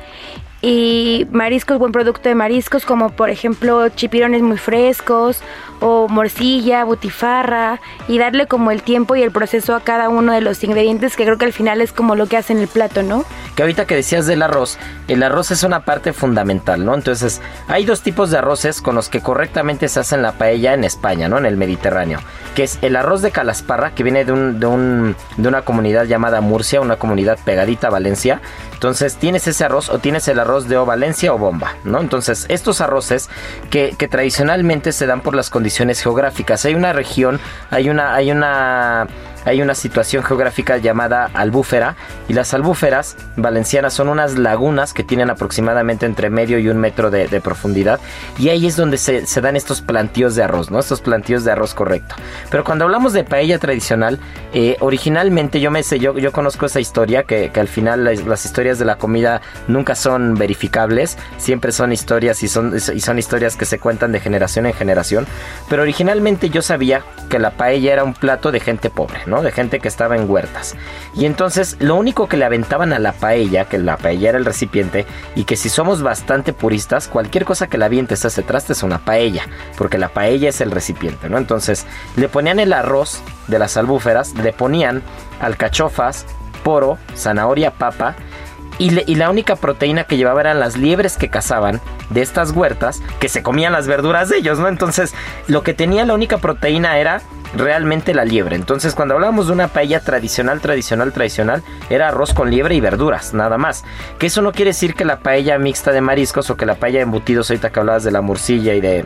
Y 0.61 1.27
mariscos, 1.31 1.79
buen 1.79 1.91
producto 1.91 2.29
de 2.29 2.35
mariscos, 2.35 2.85
como 2.85 3.09
por 3.09 3.31
ejemplo 3.31 3.89
chipirones 3.89 4.43
muy 4.43 4.57
frescos 4.57 5.41
o 5.79 6.07
morcilla, 6.07 6.83
butifarra, 6.83 7.79
y 8.07 8.19
darle 8.19 8.45
como 8.45 8.69
el 8.69 8.83
tiempo 8.83 9.15
y 9.15 9.23
el 9.23 9.31
proceso 9.31 9.75
a 9.75 9.79
cada 9.79 10.09
uno 10.09 10.31
de 10.31 10.41
los 10.41 10.63
ingredientes, 10.63 11.15
que 11.15 11.23
creo 11.23 11.39
que 11.39 11.45
al 11.45 11.53
final 11.53 11.81
es 11.81 11.91
como 11.91 12.15
lo 12.15 12.27
que 12.27 12.37
hace 12.37 12.53
en 12.53 12.59
el 12.59 12.67
plato, 12.67 13.01
¿no? 13.01 13.25
Que 13.55 13.63
ahorita 13.63 13.85
que 13.85 13.95
decías 13.95 14.27
del 14.27 14.43
arroz, 14.43 14.77
el 15.07 15.23
arroz 15.23 15.49
es 15.49 15.63
una 15.63 15.83
parte 15.83 16.13
fundamental, 16.13 16.85
¿no? 16.85 16.93
Entonces, 16.93 17.41
hay 17.67 17.83
dos 17.85 18.03
tipos 18.03 18.29
de 18.29 18.37
arroces 18.37 18.79
con 18.79 18.93
los 18.93 19.09
que 19.09 19.21
correctamente 19.21 19.87
se 19.87 19.99
hacen 19.99 20.21
la 20.21 20.33
paella 20.33 20.75
en 20.75 20.83
España, 20.83 21.27
¿no? 21.27 21.39
En 21.39 21.47
el 21.47 21.57
Mediterráneo, 21.57 22.19
que 22.55 22.63
es 22.63 22.77
el 22.83 22.95
arroz 22.95 23.23
de 23.23 23.31
calasparra, 23.31 23.95
que 23.95 24.03
viene 24.03 24.23
de, 24.23 24.33
un, 24.33 24.59
de, 24.59 24.67
un, 24.67 25.15
de 25.37 25.47
una 25.47 25.63
comunidad 25.63 26.05
llamada 26.05 26.41
Murcia, 26.41 26.79
una 26.79 26.97
comunidad 26.97 27.39
pegadita 27.43 27.87
a 27.87 27.89
Valencia. 27.89 28.39
Entonces, 28.81 29.17
tienes 29.17 29.47
ese 29.47 29.63
arroz 29.63 29.89
o 29.89 29.99
tienes 29.99 30.27
el 30.27 30.39
arroz 30.39 30.67
de 30.67 30.75
o 30.75 30.87
Valencia 30.87 31.31
o 31.35 31.37
bomba, 31.37 31.75
¿no? 31.83 31.99
Entonces, 31.99 32.47
estos 32.49 32.81
arroces 32.81 33.29
que, 33.69 33.93
que 33.95 34.07
tradicionalmente 34.07 34.91
se 34.91 35.05
dan 35.05 35.21
por 35.21 35.35
las 35.35 35.51
condiciones 35.51 36.01
geográficas. 36.01 36.65
Hay 36.65 36.73
una 36.73 36.91
región, 36.91 37.39
hay 37.69 37.91
una, 37.91 38.15
hay 38.15 38.31
una 38.31 39.07
hay 39.45 39.61
una 39.61 39.75
situación 39.75 40.23
geográfica 40.23 40.77
llamada 40.77 41.29
albúfera 41.33 41.95
y 42.27 42.33
las 42.33 42.53
albúferas 42.53 43.17
valencianas 43.35 43.93
son 43.93 44.09
unas 44.09 44.37
lagunas 44.37 44.93
que 44.93 45.03
tienen 45.03 45.29
aproximadamente 45.29 46.05
entre 46.05 46.29
medio 46.29 46.59
y 46.59 46.69
un 46.69 46.77
metro 46.77 47.09
de, 47.09 47.41
profundidad 47.41 47.99
y 48.37 48.49
ahí 48.49 48.67
es 48.67 48.75
donde 48.75 48.97
se, 48.97 49.41
dan 49.41 49.55
estos 49.55 49.81
plantíos 49.81 50.35
de 50.35 50.43
arroz, 50.43 50.69
¿no? 50.69 50.79
Estos 50.79 51.01
plantíos 51.01 51.43
de 51.43 51.51
arroz 51.51 51.73
correcto. 51.73 52.15
Pero 52.51 52.63
cuando 52.63 52.85
hablamos 52.85 53.13
de 53.13 53.23
paella 53.23 53.57
tradicional, 53.57 54.19
eh, 54.53 54.77
originalmente 54.79 55.59
yo 55.59 55.71
me 55.71 55.81
sé, 55.81 55.97
yo, 55.97 56.17
yo 56.17 56.31
conozco 56.31 56.67
esa 56.67 56.79
historia 56.79 57.23
que, 57.23 57.51
al 57.55 57.67
final 57.67 58.03
las, 58.03 58.45
historias 58.45 58.79
de 58.79 58.85
la 58.85 58.97
comida 58.97 59.41
nunca 59.67 59.95
son 59.95 60.35
verificables, 60.35 61.17
siempre 61.37 61.71
son 61.71 61.91
historias 61.91 62.43
y 62.43 62.47
son, 62.47 62.75
y 62.75 62.99
son 62.99 63.19
historias 63.19 63.55
que 63.55 63.65
se 63.65 63.79
cuentan 63.79 64.11
de 64.11 64.19
generación 64.19 64.65
en 64.65 64.73
generación, 64.73 65.25
pero 65.69 65.81
originalmente 65.81 66.49
yo 66.49 66.61
sabía 66.61 67.03
que 67.29 67.39
la 67.39 67.51
paella 67.51 67.93
era 67.93 68.03
un 68.03 68.13
plato 68.13 68.51
de 68.51 68.59
gente 68.59 68.89
pobre, 68.89 69.19
de 69.39 69.51
gente 69.51 69.79
que 69.79 69.87
estaba 69.87 70.17
en 70.17 70.29
huertas. 70.29 70.75
Y 71.15 71.25
entonces 71.25 71.77
lo 71.79 71.95
único 71.95 72.27
que 72.27 72.35
le 72.35 72.43
aventaban 72.43 72.91
a 72.91 72.99
la 72.99 73.13
paella, 73.13 73.65
que 73.65 73.77
la 73.77 73.95
paella 73.95 74.29
era 74.29 74.37
el 74.37 74.45
recipiente, 74.45 75.05
y 75.35 75.45
que 75.45 75.55
si 75.55 75.69
somos 75.69 76.01
bastante 76.01 76.51
puristas, 76.51 77.07
cualquier 77.07 77.45
cosa 77.45 77.67
que 77.67 77.77
la 77.77 77.85
avientes 77.85 78.25
a 78.25 78.29
ese 78.29 78.41
traste 78.41 78.73
es 78.73 78.83
una 78.83 78.99
paella, 78.99 79.43
porque 79.77 79.97
la 79.97 80.09
paella 80.09 80.49
es 80.49 80.61
el 80.61 80.71
recipiente, 80.71 81.29
¿no? 81.29 81.37
Entonces 81.37 81.85
le 82.15 82.29
ponían 82.29 82.59
el 82.59 82.73
arroz 82.73 83.21
de 83.47 83.59
las 83.59 83.77
albúferas, 83.77 84.33
le 84.35 84.53
ponían 84.53 85.03
alcachofas, 85.39 86.25
poro, 86.63 86.97
zanahoria, 87.15 87.71
papa, 87.71 88.15
y, 88.77 89.15
la 89.15 89.29
única 89.29 89.55
proteína 89.55 90.05
que 90.05 90.17
llevaba 90.17 90.41
eran 90.41 90.59
las 90.59 90.77
liebres 90.77 91.17
que 91.17 91.29
cazaban 91.29 91.79
de 92.09 92.21
estas 92.21 92.51
huertas 92.51 93.01
que 93.19 93.29
se 93.29 93.43
comían 93.43 93.73
las 93.73 93.87
verduras 93.87 94.29
de 94.29 94.37
ellos, 94.37 94.59
¿no? 94.59 94.67
Entonces, 94.67 95.13
lo 95.47 95.63
que 95.63 95.73
tenía 95.73 96.05
la 96.05 96.13
única 96.13 96.37
proteína 96.37 96.97
era 96.97 97.21
realmente 97.55 98.13
la 98.13 98.25
liebre. 98.25 98.55
Entonces, 98.55 98.95
cuando 98.95 99.13
hablábamos 99.15 99.47
de 99.47 99.53
una 99.53 99.67
paella 99.67 99.99
tradicional, 99.99 100.61
tradicional, 100.61 101.11
tradicional, 101.11 101.63
era 101.89 102.07
arroz 102.07 102.33
con 102.33 102.49
liebre 102.49 102.75
y 102.75 102.81
verduras, 102.81 103.33
nada 103.33 103.57
más. 103.57 103.83
Que 104.17 104.27
eso 104.27 104.41
no 104.41 104.51
quiere 104.51 104.69
decir 104.69 104.95
que 104.95 105.05
la 105.05 105.19
paella 105.19 105.57
mixta 105.57 105.91
de 105.91 106.01
mariscos 106.01 106.49
o 106.49 106.57
que 106.57 106.65
la 106.65 106.75
paella 106.75 106.99
de 106.99 107.03
embutidos, 107.03 107.49
ahorita 107.49 107.71
que 107.71 107.79
hablabas 107.79 108.03
de 108.03 108.11
la 108.11 108.21
morcilla 108.21 108.73
y 108.73 108.81
de 108.81 109.05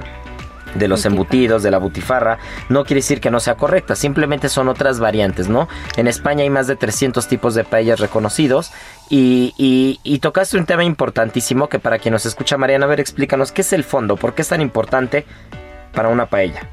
de 0.75 0.87
los 0.87 1.05
embutidos, 1.05 1.63
de 1.63 1.71
la 1.71 1.77
butifarra, 1.77 2.37
no 2.69 2.83
quiere 2.83 2.99
decir 2.99 3.19
que 3.19 3.31
no 3.31 3.39
sea 3.39 3.55
correcta, 3.55 3.95
simplemente 3.95 4.49
son 4.49 4.67
otras 4.67 4.99
variantes, 4.99 5.49
¿no? 5.49 5.67
En 5.97 6.07
España 6.07 6.43
hay 6.43 6.49
más 6.49 6.67
de 6.67 6.75
300 6.75 7.27
tipos 7.27 7.55
de 7.55 7.63
paellas 7.63 7.99
reconocidos 7.99 8.71
y, 9.09 9.53
y, 10.03 10.19
tocaste 10.19 10.57
un 10.57 10.65
tema 10.65 10.83
importantísimo 10.83 11.69
que 11.69 11.77
para 11.77 11.99
quien 11.99 12.13
nos 12.13 12.25
escucha, 12.25 12.57
Mariana, 12.57 12.85
a 12.85 12.89
ver, 12.89 12.99
explícanos, 12.99 13.51
¿qué 13.51 13.61
es 13.61 13.73
el 13.73 13.83
fondo? 13.83 14.15
¿Por 14.15 14.33
qué 14.33 14.41
es 14.41 14.47
tan 14.47 14.61
importante 14.61 15.25
para 15.93 16.09
una 16.09 16.25
paella? 16.25 16.67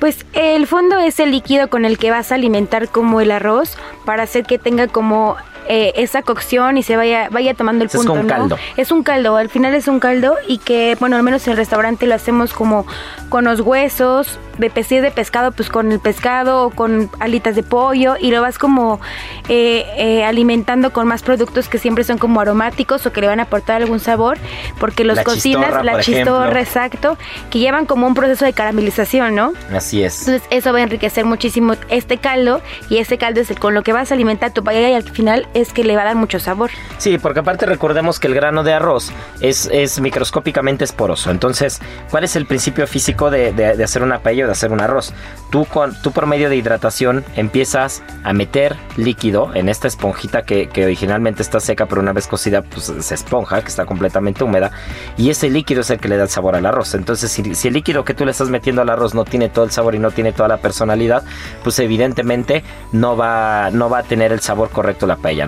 Pues 0.00 0.26
el 0.32 0.66
fondo 0.66 0.98
es 0.98 1.20
el 1.20 1.30
líquido 1.30 1.68
con 1.68 1.84
el 1.84 1.98
que 1.98 2.10
vas 2.10 2.32
a 2.32 2.34
alimentar 2.34 2.88
como 2.88 3.20
el 3.20 3.30
arroz 3.30 3.76
para 4.04 4.24
hacer 4.24 4.44
que 4.44 4.58
tenga 4.58 4.88
como 4.88 5.36
eh, 5.68 5.92
esa 5.96 6.22
cocción 6.22 6.76
y 6.78 6.82
se 6.82 6.96
vaya, 6.96 7.28
vaya 7.30 7.54
tomando 7.54 7.84
el 7.84 7.90
punto. 7.90 8.14
Es 8.14 8.20
un 8.20 8.26
caldo. 8.26 8.58
Es 8.76 8.92
un 8.92 9.02
caldo, 9.02 9.36
al 9.36 9.48
final 9.48 9.74
es 9.74 9.88
un 9.88 10.00
caldo 10.00 10.36
y 10.46 10.58
que, 10.58 10.96
bueno, 11.00 11.16
al 11.16 11.22
menos 11.22 11.46
en 11.46 11.52
el 11.52 11.56
restaurante 11.56 12.06
lo 12.06 12.14
hacemos 12.14 12.52
como 12.52 12.86
con 13.28 13.44
los 13.44 13.60
huesos, 13.60 14.38
de 14.60 15.00
de 15.00 15.10
pescado, 15.10 15.52
pues 15.52 15.68
con 15.68 15.92
el 15.92 16.00
pescado 16.00 16.66
o 16.66 16.70
con 16.70 17.10
alitas 17.20 17.54
de 17.54 17.62
pollo 17.62 18.16
y 18.18 18.30
lo 18.30 18.40
vas 18.40 18.58
como 18.58 19.00
eh, 19.48 19.84
eh, 19.96 20.24
alimentando 20.24 20.92
con 20.92 21.06
más 21.06 21.22
productos 21.22 21.68
que 21.68 21.78
siempre 21.78 22.04
son 22.04 22.18
como 22.18 22.40
aromáticos 22.40 23.06
o 23.06 23.12
que 23.12 23.20
le 23.20 23.26
van 23.26 23.40
a 23.40 23.44
aportar 23.44 23.82
algún 23.82 24.00
sabor, 24.00 24.38
porque 24.78 25.04
los 25.04 25.20
cocinas, 25.20 25.84
la 25.84 26.00
chistorra, 26.00 26.60
exacto, 26.60 27.16
que 27.50 27.58
llevan 27.58 27.86
como 27.86 28.06
un 28.06 28.14
proceso 28.14 28.44
de 28.44 28.52
caramelización, 28.52 29.34
¿no? 29.34 29.52
Así 29.72 30.02
es. 30.02 30.20
Entonces 30.20 30.48
eso 30.50 30.72
va 30.72 30.80
a 30.80 30.82
enriquecer 30.82 31.24
muchísimo 31.24 31.74
este 31.88 32.18
caldo 32.18 32.60
y 32.88 32.98
este 32.98 33.18
caldo 33.18 33.40
es 33.40 33.50
el 33.50 33.58
con 33.58 33.74
lo 33.74 33.82
que 33.82 33.92
vas 33.92 34.10
a 34.10 34.14
alimentar 34.14 34.52
tu 34.52 34.64
paella 34.64 34.88
y 34.90 34.94
al 34.94 35.02
final 35.02 35.46
es 35.54 35.72
que 35.72 35.84
le 35.84 35.96
va 35.96 36.02
a 36.02 36.06
dar 36.06 36.16
mucho 36.16 36.40
sabor. 36.40 36.70
Sí, 36.98 37.18
porque 37.18 37.40
aparte 37.40 37.66
recordemos 37.66 38.18
que 38.18 38.26
el 38.26 38.34
grano 38.34 38.64
de 38.64 38.72
arroz 38.72 39.12
es, 39.40 39.68
es 39.72 40.00
microscópicamente 40.00 40.84
esporoso. 40.84 41.30
Entonces, 41.30 41.80
¿cuál 42.10 42.24
es 42.24 42.36
el 42.36 42.46
principio 42.46 42.86
físico 42.86 43.30
de, 43.30 43.52
de, 43.52 43.84
hacer 43.84 44.02
una 44.02 44.20
paella 44.20 44.46
hacer 44.52 44.72
un 44.72 44.80
arroz? 44.80 45.12
Tú, 45.50 45.64
con, 45.64 46.00
tú 46.02 46.12
por 46.12 46.26
medio 46.26 46.48
de 46.48 46.56
hidratación 46.56 47.24
empiezas 47.34 48.02
a 48.22 48.32
meter 48.32 48.76
líquido 48.96 49.54
en 49.54 49.68
esta 49.68 49.88
esponjita 49.88 50.42
que, 50.42 50.68
que 50.68 50.84
originalmente 50.84 51.42
está 51.42 51.60
seca, 51.60 51.86
pero 51.86 52.00
una 52.00 52.12
vez 52.12 52.26
cocida 52.26 52.62
pues 52.62 52.92
se 52.98 53.14
esponja, 53.14 53.60
que 53.62 53.68
está 53.68 53.84
completamente 53.86 54.44
húmeda, 54.44 54.70
y 55.16 55.30
ese 55.30 55.50
líquido 55.50 55.80
es 55.80 55.90
el 55.90 55.98
que 55.98 56.08
le 56.08 56.16
da 56.16 56.22
el 56.22 56.28
sabor 56.28 56.54
al 56.54 56.66
arroz. 56.66 56.94
Entonces, 56.94 57.30
si, 57.30 57.68
el 57.68 57.74
líquido 57.74 58.04
que 58.04 58.14
tú 58.14 58.24
le 58.24 58.30
estás 58.30 58.48
metiendo 58.48 58.82
al 58.82 58.90
arroz 58.90 59.14
no 59.14 59.24
tiene 59.24 59.48
todo 59.48 59.64
el 59.64 59.70
sabor 59.70 59.94
y 59.94 59.98
no 59.98 60.10
tiene 60.10 60.32
toda 60.32 60.48
la 60.48 60.58
personalidad, 60.58 61.24
pues 61.64 61.78
evidentemente 61.78 62.62
no 62.92 63.16
va, 63.16 63.70
no 63.72 63.90
va 63.90 63.98
a 63.98 64.02
tener 64.02 64.32
el 64.32 64.40
sabor 64.40 64.70
correcto 64.70 65.06
la 65.06 65.16
paella. 65.16 65.40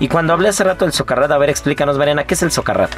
Y 0.00 0.08
cuando 0.08 0.32
hablé 0.32 0.48
hace 0.48 0.64
rato 0.64 0.84
del 0.84 0.92
socarrat, 0.92 1.30
a 1.30 1.38
ver, 1.38 1.50
explícanos, 1.50 1.98
Mariana, 1.98 2.24
¿qué 2.24 2.34
es 2.34 2.42
el 2.42 2.50
socarrat? 2.50 2.90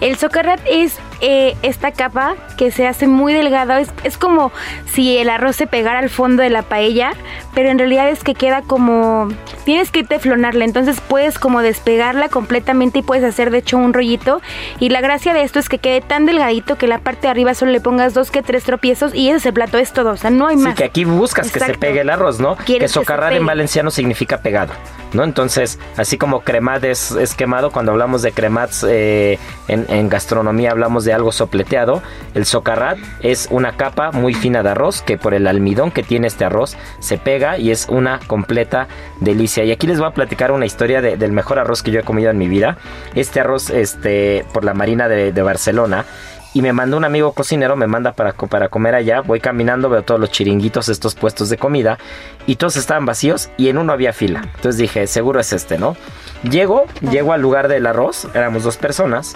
El 0.00 0.16
socarrat 0.16 0.60
es 0.68 0.98
eh, 1.20 1.56
esta 1.62 1.92
capa 1.92 2.34
que 2.56 2.70
se 2.70 2.86
hace 2.86 3.06
muy 3.06 3.32
delgada, 3.32 3.80
es, 3.80 3.88
es 4.04 4.18
como 4.18 4.52
si 4.86 5.18
el 5.18 5.30
arroz 5.30 5.56
se 5.56 5.66
pegara 5.66 5.98
al 5.98 6.10
fondo 6.10 6.42
de 6.42 6.50
la 6.50 6.62
paella, 6.62 7.12
pero 7.54 7.68
en 7.68 7.78
realidad 7.78 8.08
es 8.08 8.22
que 8.22 8.34
queda 8.34 8.62
como, 8.62 9.28
tienes 9.64 9.90
que 9.90 10.04
teflonarla, 10.04 10.64
entonces 10.64 11.00
puedes 11.00 11.38
como 11.38 11.62
despegarla 11.62 12.28
completamente 12.28 13.00
y 13.00 13.02
puedes 13.02 13.24
hacer 13.24 13.50
de 13.50 13.58
hecho 13.58 13.76
un 13.76 13.92
rollito. 13.92 14.40
Y 14.78 14.88
la 14.88 15.00
gracia 15.00 15.34
de 15.34 15.42
esto 15.42 15.58
es 15.58 15.68
que 15.68 15.78
quede 15.78 16.00
tan 16.00 16.26
delgadito 16.26 16.76
que 16.76 16.86
la 16.86 16.98
parte 16.98 17.22
de 17.22 17.28
arriba 17.28 17.54
solo 17.54 17.72
le 17.72 17.80
pongas 17.80 18.14
dos 18.14 18.30
que 18.30 18.42
tres 18.42 18.64
tropiezos 18.64 19.14
y 19.14 19.28
ese 19.28 19.38
es 19.38 19.46
el 19.46 19.52
plato, 19.52 19.78
es 19.78 19.92
todo, 19.92 20.12
o 20.12 20.16
sea, 20.16 20.30
no 20.30 20.46
hay 20.46 20.56
más. 20.56 20.72
Sí, 20.72 20.78
que 20.78 20.84
aquí 20.84 21.04
buscas 21.04 21.50
que 21.50 21.60
se 21.60 21.74
pegue 21.74 22.00
el 22.00 22.10
arroz, 22.10 22.40
¿no? 22.40 22.56
Que 22.56 22.88
socarrat 22.88 23.32
en 23.32 23.46
valenciano 23.46 23.90
significa 23.90 24.38
pegado, 24.38 24.72
¿no? 25.12 25.24
Entonces, 25.24 25.78
así 25.96 26.18
como 26.18 26.40
cremat 26.40 26.84
es, 26.84 27.34
quemado, 27.36 27.70
cuando 27.70 27.92
hablamos 27.92 28.22
de 28.22 28.32
cremats 28.32 28.84
eh, 28.88 29.38
en, 29.68 30.08
gastronomía 30.08 30.70
hablamos 30.70 31.04
de 31.04 31.12
algo 31.12 31.32
sopleteado, 31.32 32.02
el 32.34 32.44
socarrat 32.44 32.98
es 33.20 33.48
una 33.50 33.76
capa 33.76 34.10
muy 34.12 34.34
fina 34.34 34.59
de 34.62 34.70
arroz 34.70 35.02
que 35.02 35.18
por 35.18 35.34
el 35.34 35.46
almidón 35.46 35.90
que 35.90 36.02
tiene 36.02 36.26
este 36.26 36.44
arroz 36.44 36.76
se 36.98 37.18
pega 37.18 37.58
y 37.58 37.70
es 37.70 37.86
una 37.88 38.20
completa 38.26 38.88
delicia. 39.20 39.64
Y 39.64 39.72
aquí 39.72 39.86
les 39.86 39.98
voy 39.98 40.08
a 40.08 40.12
platicar 40.12 40.52
una 40.52 40.66
historia 40.66 41.00
del 41.00 41.32
mejor 41.32 41.58
arroz 41.58 41.82
que 41.82 41.90
yo 41.90 42.00
he 42.00 42.02
comido 42.02 42.30
en 42.30 42.38
mi 42.38 42.48
vida. 42.48 42.78
Este 43.14 43.40
arroz, 43.40 43.70
este, 43.70 44.44
por 44.52 44.64
la 44.64 44.74
Marina 44.74 45.08
de, 45.08 45.42
Barcelona, 45.42 46.04
y 46.52 46.62
me 46.62 46.72
mandó 46.72 46.96
un 46.96 47.04
amigo 47.04 47.32
cocinero, 47.32 47.76
me 47.76 47.86
manda 47.86 48.12
para, 48.12 48.32
para 48.32 48.68
comer 48.68 48.94
allá, 48.94 49.20
voy 49.20 49.40
caminando, 49.40 49.88
veo 49.88 50.02
todos 50.02 50.20
los 50.20 50.30
chiringuitos, 50.30 50.88
estos 50.88 51.14
puestos 51.14 51.48
de 51.48 51.56
comida, 51.56 51.98
y 52.46 52.56
todos 52.56 52.76
estaban 52.76 53.06
vacíos 53.06 53.50
y 53.56 53.68
en 53.68 53.78
uno 53.78 53.92
había 53.92 54.12
fila. 54.12 54.42
Entonces 54.56 54.76
dije, 54.76 55.06
seguro 55.06 55.40
es 55.40 55.52
este, 55.52 55.78
¿no? 55.78 55.96
Llego, 56.42 56.86
llego 57.00 57.32
al 57.32 57.40
lugar 57.40 57.68
del 57.68 57.86
arroz, 57.86 58.28
éramos 58.34 58.64
dos 58.64 58.76
personas, 58.76 59.34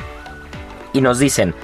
y 0.93 1.01
nos 1.01 1.18
dicen, 1.18 1.55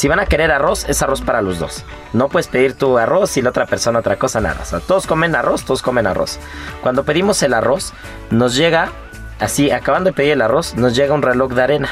si 0.00 0.08
van 0.08 0.18
a 0.18 0.24
querer 0.24 0.50
arroz, 0.50 0.88
es 0.88 1.02
arroz 1.02 1.20
para 1.20 1.42
los 1.42 1.58
dos. 1.58 1.84
No 2.14 2.30
puedes 2.30 2.48
pedir 2.48 2.72
tu 2.72 2.96
arroz 2.96 3.36
y 3.36 3.42
la 3.42 3.50
otra 3.50 3.66
persona 3.66 3.98
otra 3.98 4.16
cosa, 4.16 4.40
nada. 4.40 4.62
O 4.62 4.64
sea, 4.64 4.80
todos 4.80 5.06
comen 5.06 5.36
arroz, 5.36 5.66
todos 5.66 5.82
comen 5.82 6.06
arroz. 6.06 6.38
Cuando 6.80 7.04
pedimos 7.04 7.42
el 7.42 7.52
arroz, 7.52 7.92
nos 8.30 8.56
llega, 8.56 8.92
así, 9.40 9.70
acabando 9.70 10.08
de 10.08 10.14
pedir 10.14 10.32
el 10.32 10.40
arroz, 10.40 10.74
nos 10.74 10.96
llega 10.96 11.12
un 11.12 11.20
reloj 11.20 11.52
de 11.52 11.62
arena. 11.62 11.90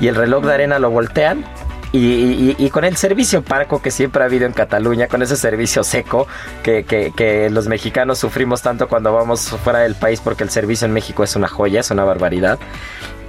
Y 0.00 0.08
el 0.08 0.14
reloj 0.14 0.46
de 0.46 0.54
arena 0.54 0.78
lo 0.78 0.88
voltean 0.88 1.44
y, 1.92 2.70
con 2.70 2.84
el 2.84 2.96
servicio 2.96 3.42
parco 3.42 3.82
que 3.82 3.90
siempre 3.90 4.22
ha 4.22 4.26
habido 4.26 4.46
en 4.46 4.52
Cataluña, 4.52 5.08
con 5.08 5.22
ese 5.22 5.36
servicio 5.36 5.84
seco 5.84 6.26
que, 6.62 6.84
que, 6.84 7.50
los 7.50 7.68
mexicanos 7.68 8.18
sufrimos 8.18 8.62
tanto 8.62 8.88
cuando 8.88 9.12
vamos 9.12 9.42
fuera 9.62 9.80
del 9.80 9.94
país 9.94 10.20
porque 10.20 10.42
el 10.42 10.50
servicio 10.50 10.86
en 10.86 10.92
México 10.92 11.22
es 11.22 11.36
una 11.36 11.48
joya, 11.48 11.80
es 11.80 11.90
una 11.90 12.04
barbaridad. 12.04 12.58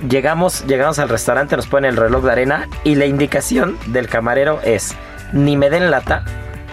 Llegamos, 0.08 0.66
llegamos 0.66 1.00
al 1.00 1.10
restaurante, 1.10 1.56
nos 1.56 1.68
ponen 1.68 1.92
el 1.92 1.98
reloj 1.98 2.24
de 2.24 2.32
arena 2.32 2.70
y 2.84 2.96
la 2.96 3.06
indicación 3.06 3.78
del 3.88 4.08
camarero 4.08 4.60
es 4.64 4.96
ni 5.34 5.58
me 5.58 5.70
den 5.70 5.92
lata 5.92 6.24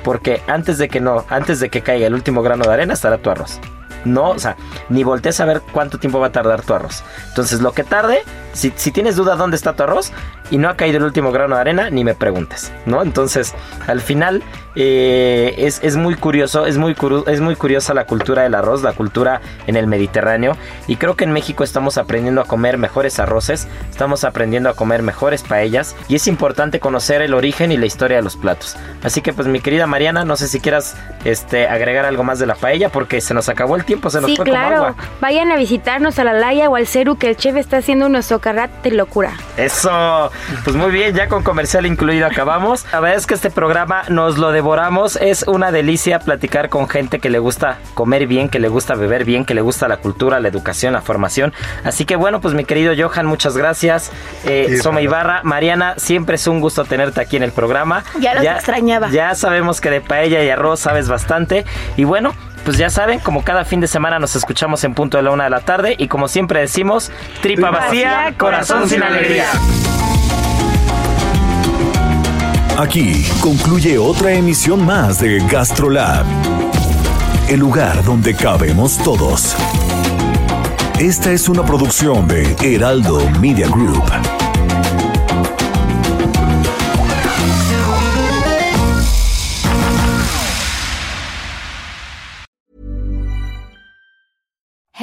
porque 0.02 0.42
antes 0.46 0.78
de 0.78 0.88
que 0.88 1.00
no, 1.00 1.24
antes 1.28 1.60
de 1.60 1.70
que 1.70 1.82
caiga 1.82 2.06
el 2.06 2.14
último 2.14 2.42
grano 2.42 2.64
de 2.64 2.72
arena 2.72 2.94
estará 2.94 3.18
tu 3.18 3.30
arroz. 3.30 3.60
No, 4.04 4.30
o 4.30 4.38
sea, 4.38 4.56
ni 4.88 5.04
voltees 5.04 5.40
a 5.40 5.44
ver 5.44 5.60
cuánto 5.72 5.98
tiempo 5.98 6.20
va 6.20 6.28
a 6.28 6.32
tardar 6.32 6.62
tu 6.62 6.72
arroz. 6.72 7.02
Entonces, 7.28 7.60
lo 7.60 7.72
que 7.72 7.84
tarde, 7.84 8.22
si, 8.52 8.72
si 8.76 8.90
tienes 8.90 9.16
duda 9.16 9.36
dónde 9.36 9.56
está 9.56 9.74
tu 9.74 9.82
arroz, 9.82 10.12
y 10.50 10.58
no 10.58 10.68
ha 10.68 10.76
caído 10.76 10.98
el 10.98 11.04
último 11.04 11.32
grano 11.32 11.54
de 11.54 11.60
arena, 11.60 11.90
ni 11.90 12.04
me 12.04 12.14
preguntes, 12.14 12.72
¿no? 12.86 13.02
Entonces, 13.02 13.54
al 13.86 14.00
final 14.00 14.42
eh, 14.74 15.54
es, 15.58 15.96
muy 15.96 16.16
curioso, 16.16 16.66
es 16.66 16.76
muy, 16.76 16.96
es 17.26 17.40
muy 17.40 17.56
curiosa 17.56 17.94
la 17.94 18.04
cultura 18.04 18.42
del 18.42 18.54
arroz, 18.54 18.82
la 18.82 18.92
cultura 18.92 19.40
en 19.66 19.76
el 19.76 19.86
Mediterráneo, 19.86 20.56
y 20.86 20.96
creo 20.96 21.16
que 21.16 21.24
en 21.24 21.32
México 21.32 21.62
estamos 21.64 21.98
aprendiendo 21.98 22.40
a 22.40 22.44
comer 22.44 22.78
mejores 22.78 23.18
arroces, 23.20 23.68
estamos 23.90 24.24
aprendiendo 24.24 24.68
a 24.68 24.74
comer 24.74 25.02
mejores 25.02 25.42
paellas, 25.42 25.96
y 26.08 26.16
es 26.16 26.26
importante 26.26 26.80
conocer 26.80 27.22
el 27.22 27.34
origen 27.34 27.70
y 27.72 27.76
la 27.76 27.86
historia 27.86 28.16
de 28.16 28.22
los 28.22 28.36
platos. 28.36 28.76
Así 29.02 29.22
que, 29.22 29.32
pues, 29.32 29.46
mi 29.46 29.60
querida 29.60 29.86
Mariana, 29.86 30.24
no 30.24 30.36
sé 30.36 30.48
si 30.48 30.60
quieras 30.60 30.96
este, 31.24 31.68
agregar 31.68 32.04
algo 32.04 32.24
más 32.24 32.38
de 32.38 32.46
la 32.46 32.56
paella, 32.56 32.88
porque 32.90 33.20
se 33.20 33.34
nos 33.34 33.48
acabó 33.48 33.76
el 33.76 33.84
tiempo, 33.84 34.10
se 34.10 34.20
nos 34.20 34.34
fue 34.34 34.44
claro. 34.44 34.76
como 34.76 34.88
agua. 34.88 35.04
Vayan 35.20 35.52
a 35.52 35.56
visitarnos 35.56 36.18
a 36.18 36.24
la 36.24 36.32
Laya 36.32 36.68
o 36.68 36.76
al 36.76 36.86
Ceru, 36.86 37.16
que 37.16 37.28
el 37.28 37.36
chef 37.36 37.56
está 37.56 37.78
haciendo 37.78 38.06
unos 38.06 38.32
socarrat 38.40 38.70
de 38.82 38.92
locura. 38.92 39.34
Eso. 39.58 40.30
Pues 40.64 40.74
muy 40.74 40.90
bien, 40.90 41.14
ya 41.14 41.28
con 41.28 41.42
comercial 41.42 41.84
incluido 41.84 42.26
acabamos. 42.26 42.86
La 42.90 43.00
verdad 43.00 43.18
es 43.18 43.26
que 43.26 43.34
este 43.34 43.50
programa 43.50 44.04
nos 44.08 44.38
lo 44.38 44.50
devoramos. 44.50 45.16
Es 45.16 45.44
una 45.46 45.70
delicia 45.70 46.20
platicar 46.20 46.70
con 46.70 46.88
gente 46.88 47.18
que 47.18 47.28
le 47.28 47.38
gusta 47.38 47.78
comer 47.92 48.26
bien, 48.26 48.48
que 48.48 48.58
le 48.58 48.68
gusta 48.68 48.94
beber 48.94 49.26
bien, 49.26 49.44
que 49.44 49.52
le 49.52 49.60
gusta 49.60 49.88
la 49.88 49.98
cultura, 49.98 50.40
la 50.40 50.48
educación, 50.48 50.94
la 50.94 51.02
formación. 51.02 51.52
Así 51.84 52.06
que 52.06 52.16
bueno, 52.16 52.40
pues 52.40 52.54
mi 52.54 52.64
querido 52.64 52.94
Johan, 52.96 53.26
muchas 53.26 53.58
gracias. 53.58 54.10
Eh, 54.46 54.78
Soma 54.82 55.02
Ibarra, 55.02 55.42
Mariana, 55.44 55.94
siempre 55.98 56.36
es 56.36 56.46
un 56.46 56.60
gusto 56.60 56.84
tenerte 56.84 57.20
aquí 57.20 57.36
en 57.36 57.42
el 57.42 57.52
programa. 57.52 58.04
Ya 58.20 58.34
los 58.34 58.44
extrañaba. 58.44 59.10
Ya 59.10 59.34
sabemos 59.34 59.82
que 59.82 59.90
de 59.90 60.00
paella 60.00 60.42
y 60.42 60.48
arroz 60.48 60.80
sabes 60.80 61.08
bastante. 61.08 61.66
Y 61.98 62.04
bueno, 62.04 62.34
pues 62.70 62.78
ya 62.78 62.88
saben, 62.88 63.18
como 63.18 63.42
cada 63.42 63.64
fin 63.64 63.80
de 63.80 63.88
semana 63.88 64.20
nos 64.20 64.36
escuchamos 64.36 64.84
en 64.84 64.94
punto 64.94 65.16
de 65.16 65.24
la 65.24 65.32
una 65.32 65.42
de 65.42 65.50
la 65.50 65.58
tarde 65.58 65.96
y 65.98 66.06
como 66.06 66.28
siempre 66.28 66.60
decimos, 66.60 67.10
tripa 67.42 67.68
vacía, 67.72 68.32
corazón 68.38 68.88
sin 68.88 69.02
alegría. 69.02 69.46
Aquí 72.78 73.26
concluye 73.40 73.98
otra 73.98 74.34
emisión 74.34 74.86
más 74.86 75.20
de 75.20 75.44
GastroLab, 75.48 76.24
el 77.48 77.58
lugar 77.58 78.04
donde 78.04 78.36
cabemos 78.36 78.98
todos. 78.98 79.56
Esta 81.00 81.32
es 81.32 81.48
una 81.48 81.64
producción 81.64 82.28
de 82.28 82.54
Heraldo 82.62 83.28
Media 83.40 83.66
Group. 83.66 84.39